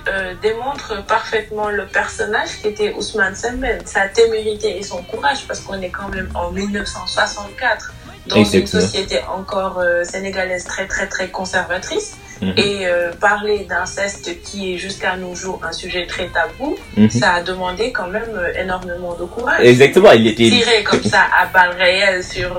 euh, 0.07 0.33
démontre 0.41 1.05
parfaitement 1.05 1.69
le 1.69 1.85
personnage 1.85 2.49
qui 2.61 2.69
était 2.69 2.93
Ousmane 2.93 3.35
Sembène, 3.35 3.85
sa 3.85 4.07
témérité 4.07 4.77
et 4.79 4.83
son 4.83 5.03
courage, 5.03 5.45
parce 5.47 5.59
qu'on 5.59 5.79
est 5.81 5.89
quand 5.89 6.09
même 6.09 6.29
en 6.33 6.51
1964 6.51 7.93
dans 8.29 8.37
Exactement. 8.37 8.81
une 8.81 8.87
société 8.87 9.19
encore 9.39 9.79
euh, 9.79 10.03
sénégalaise 10.03 10.63
très 10.65 10.85
très 10.93 11.07
très 11.13 11.27
conservatrice. 11.39 12.09
-hmm. 12.41 12.53
Et 12.67 12.75
euh, 12.87 13.11
parler 13.29 13.59
d'inceste 13.71 14.27
qui 14.45 14.59
est 14.71 14.77
jusqu'à 14.85 15.13
nos 15.23 15.33
jours 15.41 15.57
un 15.69 15.73
sujet 15.81 16.03
très 16.13 16.27
tabou, 16.37 16.69
-hmm. 16.95 17.09
ça 17.21 17.27
a 17.37 17.41
demandé 17.51 17.85
quand 17.97 18.09
même 18.17 18.33
énormément 18.63 19.13
de 19.21 19.25
courage. 19.35 19.61
Exactement, 19.73 20.11
il 20.19 20.25
était 20.33 20.49
tiré 20.59 20.77
comme 20.89 21.05
ça 21.13 21.21
à 21.41 21.43
balles 21.55 21.77
réelles 21.85 22.23
sur 22.35 22.51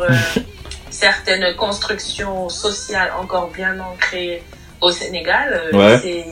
certaines 1.05 1.49
constructions 1.65 2.41
sociales 2.67 3.11
encore 3.23 3.49
bien 3.59 3.75
ancrées 3.91 4.37
au 4.87 4.91
Sénégal. 5.01 5.49
Ouais. 5.73 5.97
C'est 6.03 6.27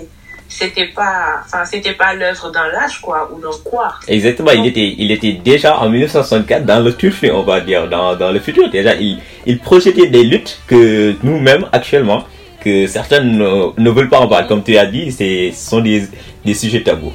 c'était 0.49 0.87
pas 0.87 1.43
enfin 1.45 1.65
c'était 1.65 1.93
pas 1.93 2.15
l'œuvre 2.15 2.51
d'un 2.51 2.69
lâche 2.69 3.01
quoi 3.01 3.31
ou 3.33 3.41
d'un 3.41 3.51
quoi. 3.65 3.95
Exactement 4.09 4.51
il 4.53 4.67
était 4.67 4.95
il 4.99 5.13
était 5.13 5.33
déjà 5.33 5.79
en 5.79 5.91
1964 5.91 6.65
dans 6.65 6.81
le 6.81 6.95
turfu 6.95 7.31
on 7.31 7.43
va 7.43 7.61
dire 7.61 7.89
dans, 7.89 8.17
dans 8.17 8.33
le 8.33 8.41
futur. 8.41 8.71
Déjà 8.71 8.95
il, 8.95 9.19
il 9.47 9.59
projetait 9.59 10.07
des 10.07 10.25
luttes 10.25 10.61
que 10.67 11.15
nous-mêmes 11.23 11.67
actuellement 11.73 12.25
que 12.65 12.87
certains 12.87 13.21
ne, 13.21 13.79
ne, 13.79 13.91
veulent 13.91 14.09
pas 14.09 14.21
en 14.21 14.27
parler 14.27 14.49
comme 14.49 14.65
tu 14.65 14.77
as 14.79 14.87
dit 14.87 15.13
c'est 15.13 15.53
ce 15.55 15.71
sont 15.71 15.81
des, 15.81 16.05
des 16.45 16.55
sujets 16.55 16.83
tabous. 16.83 17.13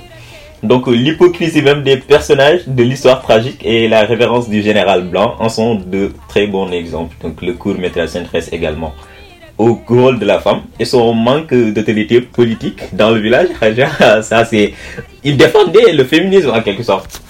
Donc 0.61 0.87
l'hypocrisie 0.87 1.61
même 1.61 1.83
des 1.83 1.97
personnages 1.97 2.61
de 2.67 2.83
l'histoire 2.83 3.21
tragique 3.21 3.59
et 3.65 3.87
la 3.89 4.03
révérence 4.03 4.47
du 4.47 4.61
général 4.61 5.03
blanc 5.03 5.35
en 5.39 5.49
sont 5.49 5.75
de 5.75 6.11
très 6.29 6.47
bons 6.47 6.71
exemples. 6.71 7.15
Donc 7.21 7.41
le 7.41 7.53
court 7.53 7.77
métrage 7.77 8.09
s'intéresse 8.09 8.49
également 8.53 8.93
au 9.57 9.79
rôle 9.87 10.19
de 10.19 10.25
la 10.25 10.39
femme 10.39 10.63
et 10.79 10.85
son 10.85 11.13
manque 11.13 11.53
d'autorité 11.53 12.21
politique 12.21 12.95
dans 12.95 13.11
le 13.11 13.19
village. 13.19 13.49
Ça, 14.23 14.45
c'est, 14.45 14.73
il 15.23 15.37
défendait 15.37 15.93
le 15.93 16.03
féminisme 16.03 16.49
en 16.49 16.61
quelque 16.61 16.83
sorte. 16.83 17.21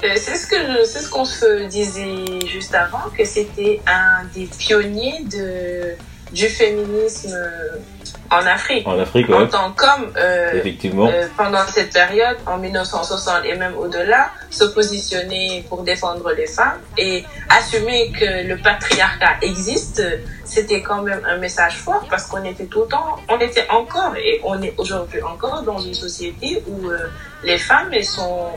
C'est 0.00 0.36
ce 0.36 0.46
que 0.46 0.84
c'est 0.84 1.00
ce 1.00 1.08
qu'on 1.08 1.24
se 1.24 1.66
disait 1.68 2.46
juste 2.46 2.74
avant 2.74 3.10
que 3.16 3.24
c'était 3.24 3.80
un 3.86 4.24
des 4.34 4.46
pionniers 4.58 5.24
de 5.24 5.96
du 6.32 6.48
féminisme 6.48 7.34
en 8.30 8.46
Afrique. 8.46 8.86
En 8.86 8.98
Afrique, 8.98 9.28
ouais. 9.28 9.36
En 9.36 9.46
tant 9.46 9.72
qu'homme, 9.72 10.10
euh, 10.16 10.52
effectivement. 10.54 11.08
Euh, 11.08 11.26
pendant 11.36 11.64
cette 11.66 11.92
période, 11.92 12.36
en 12.46 12.58
1960 12.58 13.44
et 13.44 13.54
même 13.54 13.74
au-delà, 13.76 14.30
se 14.50 14.64
positionner 14.64 15.64
pour 15.68 15.82
défendre 15.82 16.32
les 16.32 16.46
femmes 16.46 16.80
et 16.98 17.24
assumer 17.48 18.10
que 18.12 18.46
le 18.46 18.56
patriarcat 18.56 19.36
existe, 19.42 20.02
c'était 20.44 20.82
quand 20.82 21.02
même 21.02 21.20
un 21.26 21.38
message 21.38 21.76
fort 21.76 22.06
parce 22.10 22.26
qu'on 22.26 22.44
était 22.44 22.66
tout 22.66 22.82
le 22.82 22.88
temps, 22.88 23.16
on 23.28 23.38
était 23.38 23.66
encore 23.70 24.14
et 24.16 24.40
on 24.44 24.60
est 24.62 24.74
aujourd'hui 24.78 25.22
encore 25.22 25.62
dans 25.62 25.78
une 25.78 25.94
société 25.94 26.62
où 26.66 26.88
euh, 26.88 26.98
les 27.44 27.58
femmes 27.58 27.88
elles 27.92 28.04
sont 28.04 28.50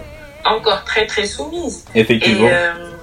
encore 0.45 0.83
très 0.83 1.05
très 1.05 1.25
soumises. 1.25 1.85
Effectivement. 1.93 2.47
Et, 2.47 2.98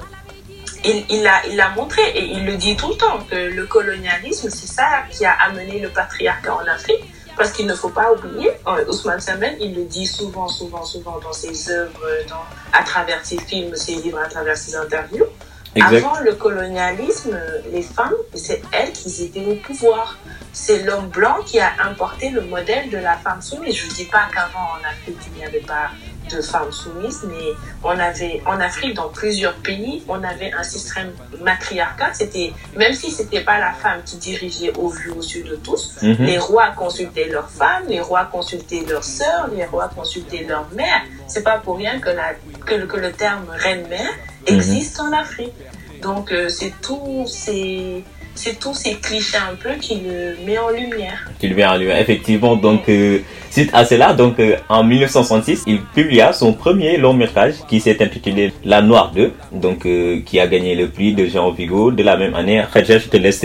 il, 0.87 1.05
il, 1.11 1.27
a, 1.27 1.47
il 1.47 1.61
a 1.61 1.71
montré 1.71 2.03
et 2.15 2.25
il 2.25 2.47
le 2.47 2.57
dit 2.57 2.77
tout 2.77 2.89
le 2.89 2.97
temps 2.97 3.19
que 3.31 3.37
le 3.37 3.67
colonialisme, 3.67 4.49
c'est 4.51 4.67
ça 4.67 5.05
qui 5.11 5.25
a 5.25 5.33
amené 5.33 5.81
le 5.81 5.89
patriarcat 5.89 6.55
en 6.55 6.67
Afrique. 6.67 7.05
Parce 7.37 7.53
qu'il 7.53 7.67
ne 7.67 7.75
faut 7.75 7.91
pas 7.91 8.11
oublier, 8.13 8.51
Ousmane 8.89 9.21
Sembène, 9.21 9.57
il 9.61 9.75
le 9.75 9.85
dit 9.85 10.07
souvent, 10.07 10.49
souvent, 10.49 10.85
souvent 10.85 11.19
dans 11.19 11.35
ses 11.35 11.71
œuvres, 11.71 12.01
dans, 12.31 12.43
à 12.73 12.83
travers 12.83 13.23
ses 13.27 13.37
films, 13.39 13.77
ses 13.77 13.97
livres, 13.97 14.19
à 14.19 14.27
travers 14.27 14.57
ses 14.57 14.75
interviews. 14.75 15.27
Exact. 15.75 15.97
Avant 15.97 16.21
le 16.21 16.33
colonialisme, 16.33 17.39
les 17.71 17.83
femmes, 17.83 18.15
c'est 18.35 18.63
elles 18.73 18.91
qui 18.93 19.25
étaient 19.25 19.45
au 19.45 19.57
pouvoir. 19.57 20.17
C'est 20.55 20.85
l'homme 20.85 21.09
blanc 21.09 21.37
qui 21.45 21.61
a 21.61 21.73
importé 21.85 22.31
le 22.31 22.41
modèle 22.41 22.89
de 22.89 22.97
la 22.97 23.19
femme 23.19 23.43
soumise. 23.43 23.75
Je 23.75 23.87
ne 23.87 23.93
dis 23.93 24.07
pas 24.07 24.29
qu'avant 24.33 24.71
en 24.73 24.89
Afrique, 24.89 25.19
il 25.27 25.39
n'y 25.39 25.45
avait 25.45 25.61
pas 25.61 25.91
de 26.29 26.41
femmes 26.43 26.73
soumises, 26.73 27.23
mais 27.29 27.53
on 27.85 27.99
avait 27.99 28.43
en 28.47 28.59
Afrique, 28.61 28.95
dans 28.95 29.09
plusieurs 29.09 29.55
pays, 29.55 30.03
on 30.09 30.23
avait 30.25 30.53
un 30.53 30.63
système 30.63 31.13
matriarcal. 31.41 32.11
C'était 32.15 32.53
même 32.77 32.93
si 32.93 33.11
c'était 33.11 33.41
pas 33.43 33.59
la 33.59 33.73
femme 33.73 34.01
qui 34.05 34.17
dirigeait 34.17 34.73
au 34.77 34.89
vu 34.89 35.11
au 35.11 35.23
su 35.23 35.43
de 35.43 35.57
tous, 35.57 35.97
Mhm. 36.03 36.17
les 36.21 36.39
rois 36.39 36.69
consultaient 36.77 37.29
leurs 37.29 37.51
femmes, 37.51 37.85
les 37.89 38.01
rois 38.01 38.25
consultaient 38.31 38.85
leurs 38.89 39.05
sœurs, 39.05 39.49
les 39.55 39.65
rois 39.65 39.89
consultaient 39.95 40.45
leurs 40.49 40.69
mères. 40.75 41.03
C'est 41.29 41.43
pas 41.45 41.59
pour 41.59 41.77
rien 41.77 41.99
que 42.01 42.11
la 42.11 42.35
que, 42.65 42.75
le- 42.75 42.87
que 42.87 42.97
le 42.97 43.13
terme 43.13 43.47
reine-mère 43.51 44.13
existe 44.47 45.01
en 45.01 45.13
Afrique. 45.13 45.55
Donc 46.03 46.33
euh, 46.33 46.49
c'est 46.49 46.75
tout 46.83 47.25
ces 47.27 48.05
c'est 48.37 48.59
tous 48.59 48.75
ces 48.75 48.95
clichés 48.95 49.37
un 49.39 49.55
peu 49.55 49.71
qui 49.81 49.97
le 49.97 50.37
met 50.47 50.59
en 50.59 50.71
lumière. 50.71 51.29
Qu'il 51.39 51.55
vient 51.55 51.73
en 51.73 51.77
lui. 51.77 51.89
Effectivement, 51.91 52.57
donc, 52.57 52.89
euh, 52.89 53.19
suite 53.51 53.71
à 53.73 53.85
cela, 53.85 54.13
donc, 54.13 54.39
euh, 54.39 54.57
en 54.69 54.85
1966, 54.85 55.65
il 55.67 55.81
publia 55.83 56.33
son 56.33 56.53
premier 56.53 56.97
long 56.97 57.15
métrage 57.15 57.55
qui 57.69 57.81
s'est 57.81 58.03
intitulé 58.03 58.53
La 58.65 58.83
Noire 58.83 59.13
2, 59.15 59.33
donc, 59.53 59.87
euh, 59.87 60.21
qui 60.25 60.39
a 60.39 60.47
gagné 60.47 60.75
le 60.75 60.89
prix 60.89 61.15
de 61.15 61.27
Jean 61.27 61.51
Vigo 61.51 61.91
de 61.91 62.03
la 62.03 62.17
même 62.17 62.35
année. 62.35 62.63
Khadija, 62.73 62.99
je 62.99 63.09
te 63.09 63.17
laisse 63.17 63.45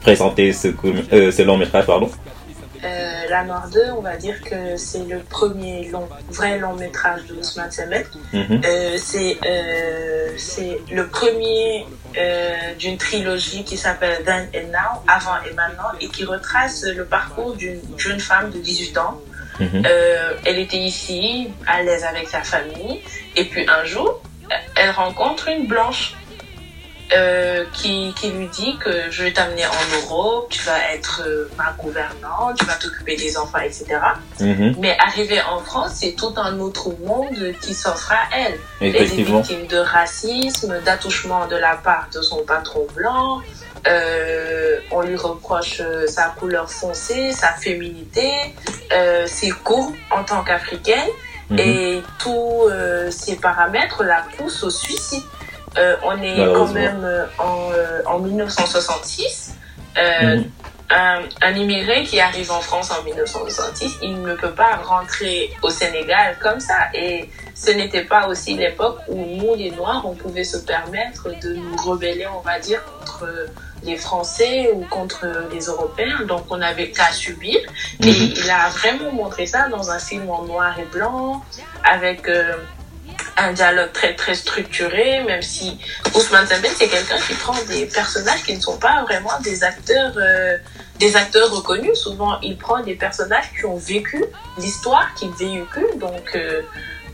présenter 0.00 0.52
ce, 0.52 0.68
ce 1.10 1.42
long 1.42 1.56
métrage, 1.56 1.86
pardon. 1.86 2.08
Euh, 2.86 3.28
La 3.28 3.44
Noire 3.44 3.68
2, 3.72 3.90
on 3.96 4.00
va 4.00 4.16
dire 4.16 4.40
que 4.42 4.76
c'est 4.76 5.04
le 5.04 5.18
premier 5.18 5.88
long, 5.88 6.08
vrai 6.28 6.58
long 6.58 6.74
métrage 6.74 7.24
de 7.26 7.34
Ousmane 7.34 7.70
Semet. 7.70 8.06
Mhm. 8.32 8.62
Euh, 8.64 8.96
c'est 8.98 9.38
euh, 9.44 10.30
c'est 10.36 10.80
le 10.90 11.06
premier 11.08 11.86
d'une 12.78 12.96
trilogie 12.96 13.62
qui 13.64 13.76
s'appelle 13.76 14.24
Then 14.24 14.48
and 14.54 14.68
Now, 14.72 15.02
avant 15.06 15.36
et 15.48 15.52
maintenant, 15.54 15.90
et 16.00 16.08
qui 16.08 16.24
retrace 16.24 16.82
le 16.84 17.04
parcours 17.04 17.54
d'une 17.56 17.80
jeune 17.98 18.20
femme 18.20 18.50
de 18.50 18.58
18 18.58 18.96
ans. 18.96 19.20
Mhm. 19.60 19.82
Elle 20.44 20.58
était 20.58 20.78
ici, 20.78 21.48
à 21.66 21.82
l'aise 21.82 22.04
avec 22.04 22.28
sa 22.28 22.42
famille, 22.42 23.02
et 23.36 23.44
puis 23.44 23.66
un 23.68 23.84
jour, 23.84 24.22
elle 24.76 24.90
rencontre 24.90 25.48
une 25.48 25.66
blanche 25.66 26.14
euh, 27.12 27.64
qui, 27.72 28.12
qui 28.18 28.30
lui 28.30 28.48
dit 28.48 28.76
que 28.78 29.10
je 29.10 29.22
vais 29.22 29.32
t'amener 29.32 29.64
en 29.64 29.96
Europe, 30.02 30.48
tu 30.50 30.60
vas 30.64 30.92
être 30.92 31.22
euh, 31.24 31.48
ma 31.56 31.72
gouvernante, 31.78 32.58
tu 32.58 32.64
vas 32.64 32.74
t'occuper 32.74 33.14
des 33.14 33.38
enfants, 33.38 33.60
etc. 33.60 33.98
Mhm. 34.40 34.74
Mais 34.80 34.96
arrivée 34.98 35.40
en 35.42 35.60
France, 35.60 35.92
c'est 36.00 36.16
tout 36.16 36.34
un 36.36 36.58
autre 36.58 36.90
monde 37.04 37.54
qui 37.62 37.74
s'offre 37.74 38.10
à 38.10 38.36
elle. 38.36 38.58
Elle 38.80 38.96
est 38.96 39.04
victime 39.04 39.68
de 39.68 39.76
racisme, 39.76 40.80
d'attouchement 40.84 41.46
de 41.46 41.54
la 41.54 41.76
part 41.76 42.08
de 42.12 42.20
son 42.20 42.42
patron 42.42 42.88
blanc. 42.96 43.40
Euh, 43.86 44.80
on 44.90 45.02
lui 45.02 45.14
reproche 45.14 45.80
sa 46.08 46.34
couleur 46.36 46.68
foncée, 46.68 47.30
sa 47.30 47.52
féminité, 47.52 48.32
ses 49.26 49.50
courbes 49.50 49.94
en 50.10 50.24
tant 50.24 50.42
qu'africaine. 50.42 51.08
Mhm. 51.50 51.58
Et 51.60 52.02
tous 52.18 52.68
ces 53.10 53.36
paramètres 53.36 54.02
la 54.02 54.24
poussent 54.36 54.64
au 54.64 54.70
suicide. 54.70 55.22
Euh, 55.78 55.96
on 56.02 56.20
est 56.22 56.36
quand 56.54 56.72
même 56.72 57.02
euh, 57.04 57.26
en, 57.38 57.70
euh, 57.72 58.00
en 58.06 58.18
1966. 58.18 59.54
Euh, 59.98 60.36
Mhm. 60.36 60.50
un, 60.90 61.20
un 61.42 61.54
immigré 61.54 62.04
qui 62.04 62.20
arrive 62.20 62.52
en 62.52 62.60
France 62.60 62.92
en 62.96 63.02
1966, 63.02 63.96
il 64.02 64.22
ne 64.22 64.34
peut 64.34 64.52
pas 64.52 64.76
rentrer 64.76 65.50
au 65.62 65.70
Sénégal 65.70 66.36
comme 66.40 66.60
ça. 66.60 66.76
Et 66.94 67.28
ce 67.54 67.70
n'était 67.72 68.04
pas 68.04 68.28
aussi 68.28 68.54
l'époque 68.54 68.98
où 69.08 69.16
nous, 69.16 69.54
les 69.56 69.70
Noirs, 69.72 70.02
on 70.06 70.14
pouvait 70.14 70.44
se 70.44 70.58
permettre 70.58 71.28
de 71.42 71.54
nous 71.54 71.76
rebeller, 71.76 72.26
on 72.28 72.40
va 72.40 72.60
dire, 72.60 72.82
contre 73.00 73.26
les 73.82 73.96
Français 73.96 74.70
ou 74.74 74.84
contre 74.86 75.26
les 75.52 75.64
Européens. 75.64 76.20
Donc 76.28 76.44
on 76.50 76.60
avait 76.62 76.90
qu'à 76.90 77.10
subir. 77.10 77.58
Et 78.00 78.06
Mhm. 78.06 78.32
il 78.36 78.50
a 78.50 78.68
vraiment 78.68 79.10
montré 79.12 79.46
ça 79.46 79.68
dans 79.68 79.90
un 79.90 79.98
film 79.98 80.30
en 80.30 80.42
noir 80.42 80.78
et 80.78 80.84
blanc, 80.84 81.42
avec 81.82 82.28
euh, 82.28 82.52
un 83.36 83.52
dialogue 83.52 83.92
très 83.92 84.14
très 84.14 84.34
structuré, 84.34 85.22
même 85.26 85.42
si 85.42 85.78
Ousmane 86.14 86.46
Sembène, 86.46 86.70
c'est 86.74 86.88
quelqu'un 86.88 87.18
qui 87.26 87.34
prend 87.34 87.54
des 87.68 87.86
personnages 87.86 88.42
qui 88.44 88.54
ne 88.56 88.60
sont 88.60 88.78
pas 88.78 89.02
vraiment 89.02 89.38
des 89.44 89.62
acteurs, 89.62 90.12
euh, 90.16 90.56
des 90.98 91.16
acteurs 91.16 91.50
reconnus. 91.54 91.94
Souvent, 91.98 92.38
il 92.42 92.56
prend 92.56 92.82
des 92.82 92.94
personnages 92.94 93.44
qui 93.58 93.64
ont 93.66 93.76
vécu 93.76 94.24
l'histoire 94.58 95.06
qu'il 95.18 95.30
véhicule. 95.30 95.98
Donc, 96.00 96.30
euh, 96.34 96.62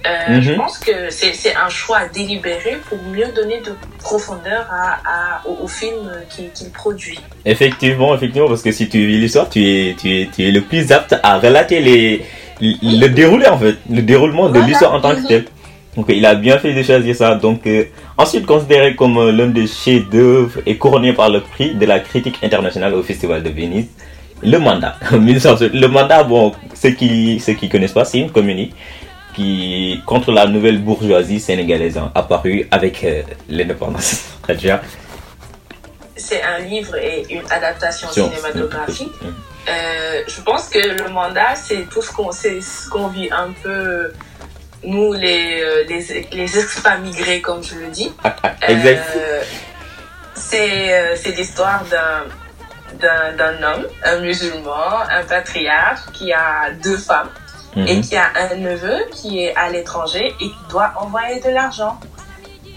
euh, 0.07 0.09
Mhm. 0.29 0.41
je 0.43 0.53
pense 0.55 0.79
que 0.79 1.11
c'est 1.11 1.33
c'est 1.33 1.55
un 1.57 1.69
choix 1.69 2.01
délibéré 2.13 2.79
pour 2.89 2.99
mieux 3.03 3.29
donner 3.35 3.61
de 3.61 3.73
profondeur 4.01 4.67
à, 4.71 4.99
à- 5.15 5.43
au, 5.47 5.65
au 5.65 5.69
film 5.69 6.11
qu'il 6.31 6.51
qu'il 6.53 6.71
produit. 6.71 7.21
Effectivement, 7.45 8.15
effectivement, 8.15 8.49
parce 8.49 8.63
que 8.63 8.73
si 8.73 8.89
tu 8.89 8.99
vis 9.07 9.19
l'histoire, 9.19 9.49
tu 9.49 9.61
es, 9.65 9.97
tu 10.01 10.09
es, 10.23 10.29
tu 10.35 10.47
es 10.47 10.51
le 10.53 10.61
plus 10.61 10.91
apte 10.93 11.15
à 11.23 11.39
relater 11.39 11.81
les, 11.81 12.25
le 12.61 13.07
déroulé 13.09 13.47
en 13.47 13.59
fait, 13.59 13.77
le 13.91 14.03
déroulement 14.03 14.49
de 14.49 14.61
l'histoire 14.61 14.93
en 14.95 15.01
tant 15.01 15.15
que 15.17 15.21
Mhm. 15.21 15.45
Donc 15.97 16.07
il 16.09 16.25
a 16.25 16.35
bien 16.35 16.59
fait 16.59 16.73
de 16.73 16.83
choisir 16.83 17.15
ça. 17.15 17.35
Donc 17.35 17.67
euh, 17.67 17.85
ensuite 18.17 18.47
considéré 18.47 18.97
comme 18.97 19.19
euh, 19.19 19.33
l'un 19.33 19.49
des 19.49 19.67
chefs-d'œuvre 19.67 20.61
et 20.65 20.77
couronné 20.79 21.13
par 21.13 21.29
le 21.31 21.41
prix 21.41 21.75
de 21.75 21.87
la 21.87 22.01
critique 22.01 22.39
internationale 22.43 22.95
au 22.95 23.03
Festival 23.03 23.43
de 23.43 23.51
Venise, 23.51 23.87
le 24.43 24.59
mandat. 24.59 24.97
1960. 25.13 25.73
le 25.75 25.89
mandat, 25.89 26.23
bon, 26.25 26.53
ceux 26.75 26.91
qui 26.91 27.41
ceux 27.41 27.53
qui 27.55 27.69
connaissent 27.69 27.93
pas, 27.93 28.05
c'est 28.05 28.19
une 28.19 28.31
commune 28.31 28.69
qui 29.35 30.01
contre 30.07 30.31
la 30.33 30.47
nouvelle 30.47 30.79
bourgeoisie 30.79 31.41
sénégalaise 31.41 31.99
hein, 31.99 32.11
apparue 32.15 32.67
avec 32.71 33.05
euh, 33.05 33.23
l'indépendance. 33.49 34.25
C'est 36.15 36.43
un 36.43 36.59
livre 36.59 36.95
et 36.97 37.25
une 37.31 37.51
adaptation 37.51 38.09
cinématographique. 38.09 39.11
Mhm. 39.23 39.35
Euh, 39.69 40.23
je 40.27 40.41
pense 40.43 40.69
que 40.69 40.79
le 40.79 41.09
mandat, 41.09 41.55
c'est 41.55 41.89
tout 41.89 42.03
ce 42.03 42.13
qu'on 42.13 42.33
ce 42.33 42.89
qu'on 42.91 43.09
vit 43.09 43.29
un 43.31 43.51
peu, 43.63 44.13
nous, 44.85 45.13
les, 45.13 45.63
euh, 45.63 45.85
les, 45.89 46.27
les 46.33 46.59
ex-migrés, 46.59 47.41
comme 47.41 47.63
je 47.63 47.75
le 47.77 47.89
dis. 47.89 48.13
exact. 48.69 49.09
Euh, 49.17 49.43
c'est 50.35 50.93
euh, 50.93 51.15
c'est 51.17 51.37
l'histoire 51.37 51.85
d'un 51.91 52.25
d'un 52.99 53.33
d'un 53.37 53.63
homme, 53.63 53.87
un 54.05 54.19
musulman, 54.21 55.01
un 55.11 55.25
patriarche 55.25 56.01
qui 56.13 56.33
a 56.33 56.71
deux 56.83 56.97
femmes 56.97 57.31
et 57.77 57.97
Mhm. 57.97 58.03
qui 58.03 58.17
a 58.17 58.27
un 58.37 58.57
neveu 58.57 58.99
qui 59.13 59.45
est 59.45 59.55
à 59.57 59.71
l'étranger 59.71 60.27
et 60.41 60.45
qui 60.45 60.55
doit 60.69 60.93
envoyer 60.99 61.41
de 61.41 61.49
l'argent. 61.49 61.99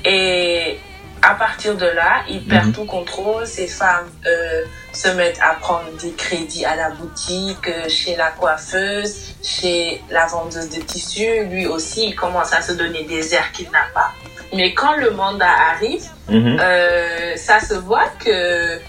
Et 0.06 0.80
à 1.26 1.34
partir 1.34 1.76
de 1.76 1.86
là, 1.88 2.24
il 2.30 2.46
perd 2.46 2.68
Mhm. 2.68 2.74
tout 2.74 2.86
contrôle. 2.86 3.48
Ces 3.48 3.68
femmes 3.68 4.10
euh, 4.28 4.62
se 4.94 5.08
mettent 5.10 5.40
à 5.42 5.56
prendre 5.56 5.90
des 6.02 6.12
crédits 6.12 6.66
à 6.66 6.76
la 6.76 6.90
boutique, 6.92 7.68
euh, 7.68 7.90
chez 7.90 8.16
la 8.16 8.30
coiffeuse, 8.32 9.34
chez 9.44 10.02
la 10.12 10.26
vendeuse 10.28 10.70
de 10.70 10.82
tissus. 10.82 11.46
Lui 11.46 11.66
aussi, 11.66 12.10
il 12.10 12.16
commence 12.16 12.54
à 12.54 12.62
se 12.62 12.74
donner 12.74 13.04
des 13.06 13.34
airs 13.34 13.52
qu'il 13.52 13.70
n'a 13.72 13.86
pas. 13.94 14.12
Mais 14.54 14.74
quand 14.74 14.96
le 14.98 15.12
mandat 15.12 15.50
arrive, 15.74 16.06
Mhm. 16.30 16.58
euh, 16.62 17.36
ça 17.36 17.60
se 17.60 17.74
voit 17.74 18.10
que, 18.24 18.80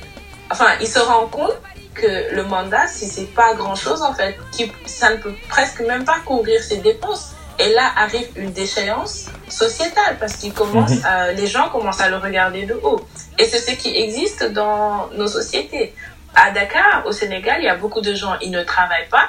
enfin, 0.50 0.68
il 0.80 0.86
se 0.88 0.98
rend 0.98 1.26
compte 1.28 1.56
que 1.94 2.34
le 2.34 2.42
mandat, 2.42 2.86
si 2.88 3.06
c'est 3.06 3.32
pas 3.34 3.54
grand 3.54 3.74
chose 3.74 4.02
en 4.02 4.12
fait, 4.12 4.36
qui, 4.52 4.70
ça 4.84 5.08
ne 5.10 5.16
peut 5.16 5.34
presque 5.48 5.80
même 5.80 6.04
pas 6.04 6.18
couvrir 6.26 6.62
ses 6.62 6.76
dépenses. 6.76 7.32
Et 7.58 7.72
là 7.72 7.90
arrive 7.96 8.28
une 8.36 8.52
déchéance 8.52 9.26
sociétale 9.48 10.16
parce 10.20 10.34
qu'il 10.36 10.52
commence, 10.52 10.90
Mhm. 10.90 11.04
à- 11.04 11.32
les 11.32 11.46
gens 11.46 11.68
commencent 11.70 12.00
à 12.00 12.08
le 12.10 12.16
regarder 12.18 12.64
de 12.66 12.74
haut. 12.82 13.06
Et 13.38 13.44
c'est 13.44 13.58
ce 13.58 13.70
qui 13.72 13.96
existe 13.96 14.44
dans 14.52 15.08
nos 15.14 15.26
sociétés. 15.28 15.94
À 16.34 16.50
Dakar, 16.50 17.04
au 17.06 17.12
Sénégal, 17.12 17.56
il 17.60 17.64
y 17.64 17.68
a 17.68 17.76
beaucoup 17.76 18.02
de 18.02 18.14
gens, 18.14 18.36
ils 18.42 18.50
ne 18.50 18.62
travaillent 18.62 19.08
pas. 19.08 19.28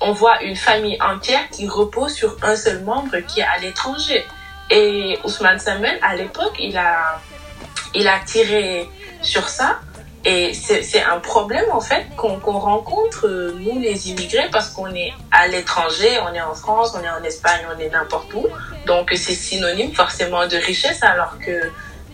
On 0.00 0.12
voit 0.12 0.42
une 0.42 0.56
famille 0.56 0.98
entière 1.00 1.48
qui 1.50 1.68
repose 1.68 2.12
sur 2.14 2.36
un 2.42 2.56
seul 2.56 2.82
membre 2.82 3.18
qui 3.28 3.40
est 3.40 3.44
à 3.44 3.58
l'étranger. 3.58 4.26
Et 4.70 5.18
Ousmane 5.24 5.58
Samuel, 5.60 5.98
à 6.02 6.14
l'époque, 6.16 6.54
il 6.58 6.76
a, 6.76 7.20
il 7.94 8.06
a 8.08 8.18
tiré 8.20 8.88
sur 9.22 9.48
ça. 9.48 9.80
Et 10.24 10.52
c'est 10.52 11.02
un 11.02 11.20
problème, 11.20 11.64
en 11.72 11.80
fait, 11.80 12.04
qu'on 12.16 12.58
rencontre, 12.58 13.26
euh, 13.26 13.54
nous, 13.60 13.78
les 13.80 14.10
immigrés, 14.10 14.48
parce 14.52 14.68
qu'on 14.70 14.92
est 14.94 15.12
à 15.30 15.46
l'étranger, 15.46 16.10
on 16.28 16.34
est 16.34 16.40
en 16.40 16.54
France, 16.54 16.94
on 16.98 17.02
est 17.04 17.08
en 17.08 17.22
Espagne, 17.24 17.60
on 17.74 17.80
est 17.80 17.88
n'importe 17.88 18.34
où. 18.34 18.44
Donc, 18.86 19.10
c'est 19.14 19.34
synonyme 19.34 19.92
forcément 19.92 20.46
de 20.46 20.56
richesse, 20.56 21.02
alors 21.02 21.38
que 21.38 21.70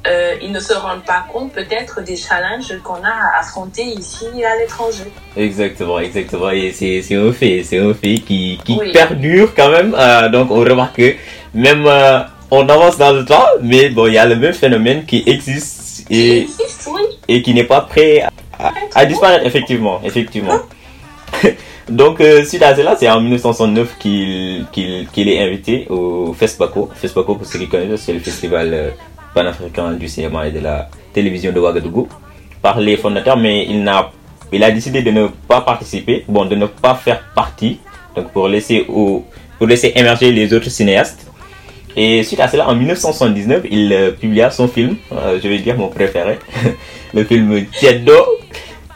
euh, 0.06 0.34
ils 0.42 0.52
ne 0.52 0.60
se 0.60 0.74
rendent 0.74 1.04
pas 1.04 1.24
compte 1.32 1.52
peut-être 1.54 2.02
des 2.02 2.16
challenges 2.16 2.78
qu'on 2.84 3.02
a 3.02 3.08
à 3.08 3.40
affronter 3.40 3.84
ici 3.84 4.26
à 4.44 4.54
l'étranger. 4.58 5.10
Exactement, 5.34 5.98
exactement. 5.98 6.50
Et 6.50 6.72
c'est 6.72 7.02
un 7.16 7.32
fait, 7.32 7.62
c'est 7.64 7.78
un 7.78 7.94
fait 7.94 8.16
qui, 8.16 8.60
qui 8.64 8.76
Oui. 8.78 8.92
perdure 8.92 9.54
quand 9.56 9.70
même. 9.70 9.96
Euh, 9.98 10.28
donc 10.28 10.50
on 10.50 10.60
remarque 10.60 10.96
que 10.96 11.14
même 11.54 11.86
euh, 11.86 12.20
on 12.50 12.68
avance 12.68 12.98
dans 12.98 13.12
le 13.12 13.24
temps, 13.24 13.46
mais 13.62 13.88
bon, 13.88 14.06
il 14.06 14.12
y 14.12 14.18
a 14.18 14.26
le 14.26 14.36
même 14.36 14.52
phénomène 14.52 15.06
qui 15.06 15.22
existe 15.26 16.04
et. 16.10 16.46
Et 17.28 17.42
qui 17.42 17.54
n'est 17.54 17.64
pas 17.64 17.82
prêt 17.82 18.24
à, 18.94 19.06
disparaître, 19.06 19.46
effectivement, 19.46 20.00
effectivement. 20.04 20.58
donc 21.88 22.20
euh, 22.20 22.44
suite 22.44 22.62
à 22.62 22.74
cela, 22.74 22.96
c'est 22.98 23.08
en 23.08 23.20
1969 23.20 23.96
qu'il 23.98 24.66
qu'il 24.72 25.06
qu'il 25.08 25.28
est 25.28 25.42
invité 25.42 25.86
au 25.90 26.32
FESPACO. 26.32 26.90
FESPACO, 26.94 27.34
pour 27.34 27.46
ceux 27.46 27.58
qui 27.58 27.68
connaissent, 27.68 28.02
c'est 28.02 28.12
le 28.12 28.20
festival 28.20 28.70
euh, 28.72 28.90
panafricain 29.34 29.92
du 29.92 30.08
cinéma 30.08 30.46
et 30.48 30.52
de 30.52 30.60
la 30.60 30.88
télévision 31.12 31.52
de 31.52 31.60
Ouagadougou 31.60 32.08
par 32.62 32.80
les 32.80 32.96
fondateurs, 32.96 33.36
mais 33.36 33.66
il 33.68 33.82
n'a 33.82 34.10
il 34.52 34.62
a 34.62 34.70
décidé 34.70 35.02
de 35.02 35.10
ne 35.10 35.26
pas 35.48 35.62
participer, 35.62 36.24
bon, 36.28 36.44
de 36.44 36.54
ne 36.54 36.66
pas 36.66 36.94
faire 36.94 37.24
partie, 37.34 37.80
donc 38.14 38.30
pour 38.30 38.46
laisser, 38.46 38.82
pour 38.82 39.66
laisser 39.66 39.92
émerger 39.96 40.30
les 40.30 40.52
autres 40.52 40.70
cinéastes. 40.70 41.26
Et 41.96 42.22
suite 42.22 42.40
à 42.40 42.48
cela, 42.48 42.68
en 42.68 42.74
1979, 42.74 43.64
il 43.70 43.92
euh, 43.92 44.10
publia 44.12 44.50
son 44.50 44.68
film, 44.68 44.96
je 45.12 45.48
vais 45.48 45.58
dire 45.58 45.76
mon 45.76 45.88
préféré, 45.88 46.38
le 47.14 47.24
film 47.24 47.64
Tiedo. 47.78 48.14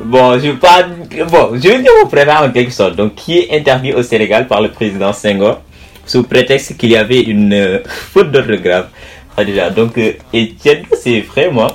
Bon, 0.01 0.39
je 0.39 0.53
pas, 0.53 0.85
bon, 0.85 1.51
je 1.55 1.69
vais 1.69 1.79
mon 2.03 2.09
préféré 2.09 2.37
en 2.47 2.51
quelque 2.53 2.73
sorte, 2.73 2.95
donc 2.97 3.15
qui 3.17 3.39
est 3.39 3.57
interdit 3.59 3.93
au 3.93 4.03
Sénégal 4.03 4.47
par 4.47 4.61
le 4.61 4.71
président 4.71 5.13
Senghor 5.13 5.61
sous 6.07 6.23
prétexte 6.23 6.77
qu'il 6.77 6.91
y 6.91 6.97
avait 6.97 7.21
une 7.21 7.53
euh, 7.53 7.79
faute 8.13 8.31
d'orthographe. 8.31 8.87
Ah, 9.37 9.45
déjà, 9.45 9.71
donc, 9.71 9.99
euh, 9.99 10.13
et 10.33 10.51
Tiedo, 10.55 10.87
c'est 11.01 11.21
vraiment 11.21 11.69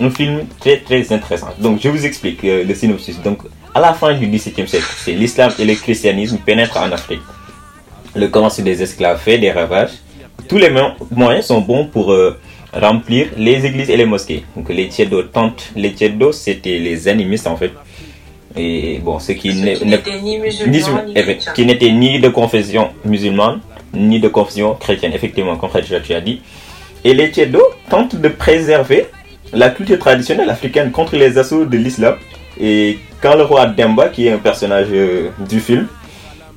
un 0.00 0.10
film 0.10 0.40
très 0.60 0.78
très 0.78 1.10
intéressant. 1.12 1.48
Donc 1.58 1.80
je 1.82 1.88
vous 1.88 2.04
explique 2.04 2.44
euh, 2.44 2.64
le 2.64 2.74
synopsis. 2.74 3.20
Donc 3.22 3.38
à 3.74 3.80
la 3.80 3.94
fin 3.94 4.12
du 4.14 4.26
XVIIe 4.26 4.68
siècle, 4.68 4.86
c'est 4.98 5.12
l'islam 5.12 5.50
et 5.58 5.64
le 5.64 5.74
christianisme 5.74 6.38
pénètrent 6.44 6.76
en 6.78 6.92
Afrique. 6.92 7.22
Le 8.14 8.28
commerce 8.28 8.60
des 8.60 8.82
esclaves 8.82 9.18
fait 9.20 9.38
des 9.38 9.50
ravages. 9.50 9.90
Tous 10.48 10.58
les 10.58 10.70
mo- 10.70 10.92
moyens 11.10 11.46
sont 11.46 11.60
bons 11.60 11.86
pour 11.86 12.12
euh, 12.12 12.38
remplir 12.80 13.28
les 13.36 13.64
églises 13.64 13.90
et 13.90 13.96
les 13.96 14.06
mosquées. 14.06 14.44
Donc 14.56 14.68
les 14.68 14.88
tieddos 14.88 15.24
tentent. 15.24 15.70
Les 15.76 15.92
tieddos 15.92 16.32
c'était 16.32 16.78
les 16.78 17.08
animistes 17.08 17.46
en 17.46 17.56
fait. 17.56 17.72
Et 18.56 19.00
bon, 19.02 19.18
ce 19.18 19.32
qui 19.32 19.52
Ceux 19.52 19.74
qui 21.54 21.66
n'étaient 21.66 21.90
ni 21.90 22.10
ni 22.10 22.20
de 22.20 22.28
confession 22.28 22.90
musulmane, 23.04 23.60
ni 23.92 24.20
de 24.20 24.28
confession 24.28 24.74
chrétienne, 24.74 25.12
effectivement, 25.12 25.56
comme 25.56 25.70
tu 25.82 26.14
as 26.14 26.20
dit. 26.20 26.40
Et 27.04 27.14
les 27.14 27.28
Tchédos 27.28 27.70
tentent 27.90 28.16
de 28.16 28.28
préserver 28.28 29.06
la 29.52 29.70
culture 29.70 29.98
traditionnelle 29.98 30.48
africaine 30.48 30.90
contre 30.90 31.16
les 31.16 31.36
assauts 31.36 31.64
de 31.64 31.76
l'islam. 31.76 32.16
Et 32.58 32.98
quand 33.20 33.36
le 33.36 33.42
roi 33.42 33.66
Demba, 33.66 34.08
qui 34.08 34.26
est 34.26 34.32
un 34.32 34.38
personnage 34.38 34.86
euh, 34.92 35.30
du 35.48 35.60
film, 35.60 35.86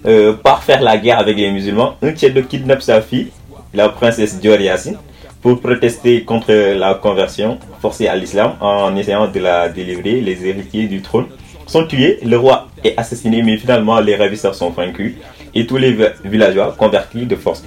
euh, 0.06 0.34
part 0.34 0.64
faire 0.64 0.82
la 0.82 0.98
guerre 0.98 1.20
avec 1.20 1.36
les 1.36 1.52
musulmans, 1.52 1.96
un 2.02 2.12
Tchédo 2.12 2.44
kidnappe 2.44 2.82
sa 2.82 3.02
fille, 3.02 3.28
la 3.74 3.90
princesse 3.90 4.40
Dior 4.40 4.60
Yassine, 4.60 4.98
pour 5.42 5.60
protester 5.62 6.24
contre 6.24 6.52
la 6.52 6.96
conversion 6.96 7.58
forcée 7.82 8.08
à 8.08 8.16
l'islam 8.16 8.54
en 8.60 8.96
essayant 8.96 9.28
de 9.28 9.40
la 9.40 9.70
délivrer. 9.70 10.22
Les 10.22 10.46
héritiers 10.46 10.88
du 10.88 11.02
trône 11.02 11.28
sont 11.66 11.86
tués, 11.86 12.20
le 12.26 12.38
roi 12.38 12.68
est 12.84 12.94
assassiné, 12.98 13.44
mais 13.44 13.58
finalement 13.58 14.00
les 14.00 14.16
ravisseurs 14.16 14.56
sont 14.56 14.70
vaincus 14.70 15.14
et 15.54 15.66
tous 15.66 15.78
les 15.78 15.92
vi- 15.92 16.06
villageois 16.26 16.76
convertis 16.78 17.26
de 17.26 17.36
force. 17.36 17.64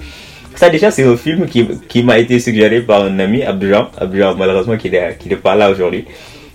Ça 0.55 0.69
déjà 0.69 0.91
c'est 0.91 1.03
un 1.05 1.15
film 1.15 1.45
qui, 1.47 1.65
qui 1.87 2.03
m'a 2.03 2.19
été 2.19 2.39
suggéré 2.39 2.81
par 2.81 3.03
un 3.03 3.19
ami, 3.19 3.41
Abdoujan, 3.43 3.87
Abdoujan 3.97 4.35
malheureusement 4.35 4.75
qui 4.77 4.89
n'est 4.89 5.15
qui 5.17 5.29
pas 5.35 5.55
là 5.55 5.71
aujourd'hui. 5.71 6.05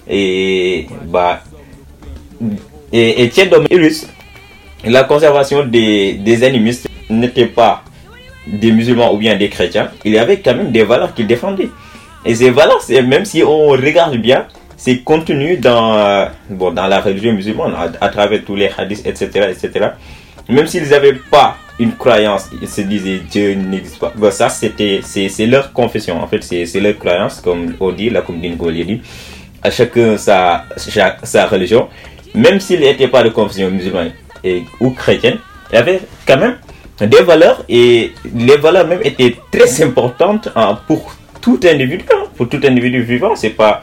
Et 0.08 0.86
bah 1.06 1.40
et, 2.92 3.22
et 3.22 3.28
Tchédom 3.30 3.64
illustre 3.70 4.08
la 4.84 5.04
conservation 5.04 5.64
des, 5.64 6.12
des 6.14 6.44
animistes 6.44 6.88
n'était 7.10 7.46
pas 7.46 7.82
des 8.46 8.72
musulmans 8.72 9.12
ou 9.12 9.18
bien 9.18 9.36
des 9.36 9.48
chrétiens, 9.48 9.90
il 10.04 10.12
y 10.12 10.18
avait 10.18 10.40
quand 10.40 10.54
même 10.54 10.72
des 10.72 10.84
valeurs 10.84 11.14
qu'ils 11.14 11.26
défendaient. 11.26 11.70
Et 12.24 12.34
ces 12.34 12.50
valeurs, 12.50 12.80
même 13.06 13.24
si 13.24 13.42
on 13.42 13.68
regarde 13.68 14.16
bien, 14.16 14.46
c'est 14.76 14.98
contenu 14.98 15.56
dans, 15.56 15.96
euh, 15.96 16.26
bon, 16.50 16.70
dans 16.72 16.86
la 16.86 17.00
religion 17.00 17.32
musulmane, 17.32 17.74
à, 18.00 18.08
travers 18.08 18.44
tous 18.44 18.56
les 18.56 18.70
hadiths, 18.76 19.06
etc. 19.06 19.48
etc. 19.50 19.88
Même 20.48 20.66
s'ils 20.66 20.88
n'avaient 20.88 21.14
pas 21.30 21.56
une 21.78 21.92
croyance, 21.92 22.48
ils 22.60 22.68
se 22.68 22.82
disaient 22.82 23.20
Dieu 23.30 23.54
n'existe 23.54 23.98
pas. 23.98 24.12
Bon, 24.14 24.30
ça, 24.30 24.48
c'était, 24.48 25.00
c'est, 25.02 25.46
leur 25.46 25.72
confession, 25.72 26.22
en 26.22 26.26
fait, 26.26 26.42
c'est, 26.42 26.80
leur 26.80 26.98
croyance, 26.98 27.40
comme 27.40 27.74
on 27.80 27.92
dit, 27.92 28.10
la 28.10 28.22
communauté 28.22 28.56
on 28.60 28.70
dit. 28.70 29.00
À 29.62 29.70
chacun 29.70 30.16
sa, 30.16 30.64
sa, 30.76 31.16
sa 31.22 31.46
religion. 31.46 31.88
Même 32.34 32.60
s'ils 32.60 32.80
n'étaient 32.80 33.08
pas 33.08 33.22
de 33.22 33.30
confession 33.30 33.70
musulmane 33.70 34.12
ou 34.80 34.90
chrétienne, 34.90 35.38
il 35.72 35.74
y 35.74 35.78
avait 35.78 36.00
quand 36.26 36.36
même 36.36 36.56
des 37.00 37.22
valeurs 37.22 37.64
et 37.68 38.12
les 38.34 38.56
valeurs 38.56 38.86
même 38.86 39.00
étaient 39.04 39.36
très 39.50 39.82
importantes 39.82 40.48
hein, 40.56 40.78
pour 40.86 41.14
tout 41.40 41.60
individu, 41.64 42.04
hein, 42.12 42.24
pour 42.36 42.48
tout 42.48 42.60
individu 42.64 43.02
vivant. 43.02 43.36
C'est 43.36 43.50
pas 43.50 43.82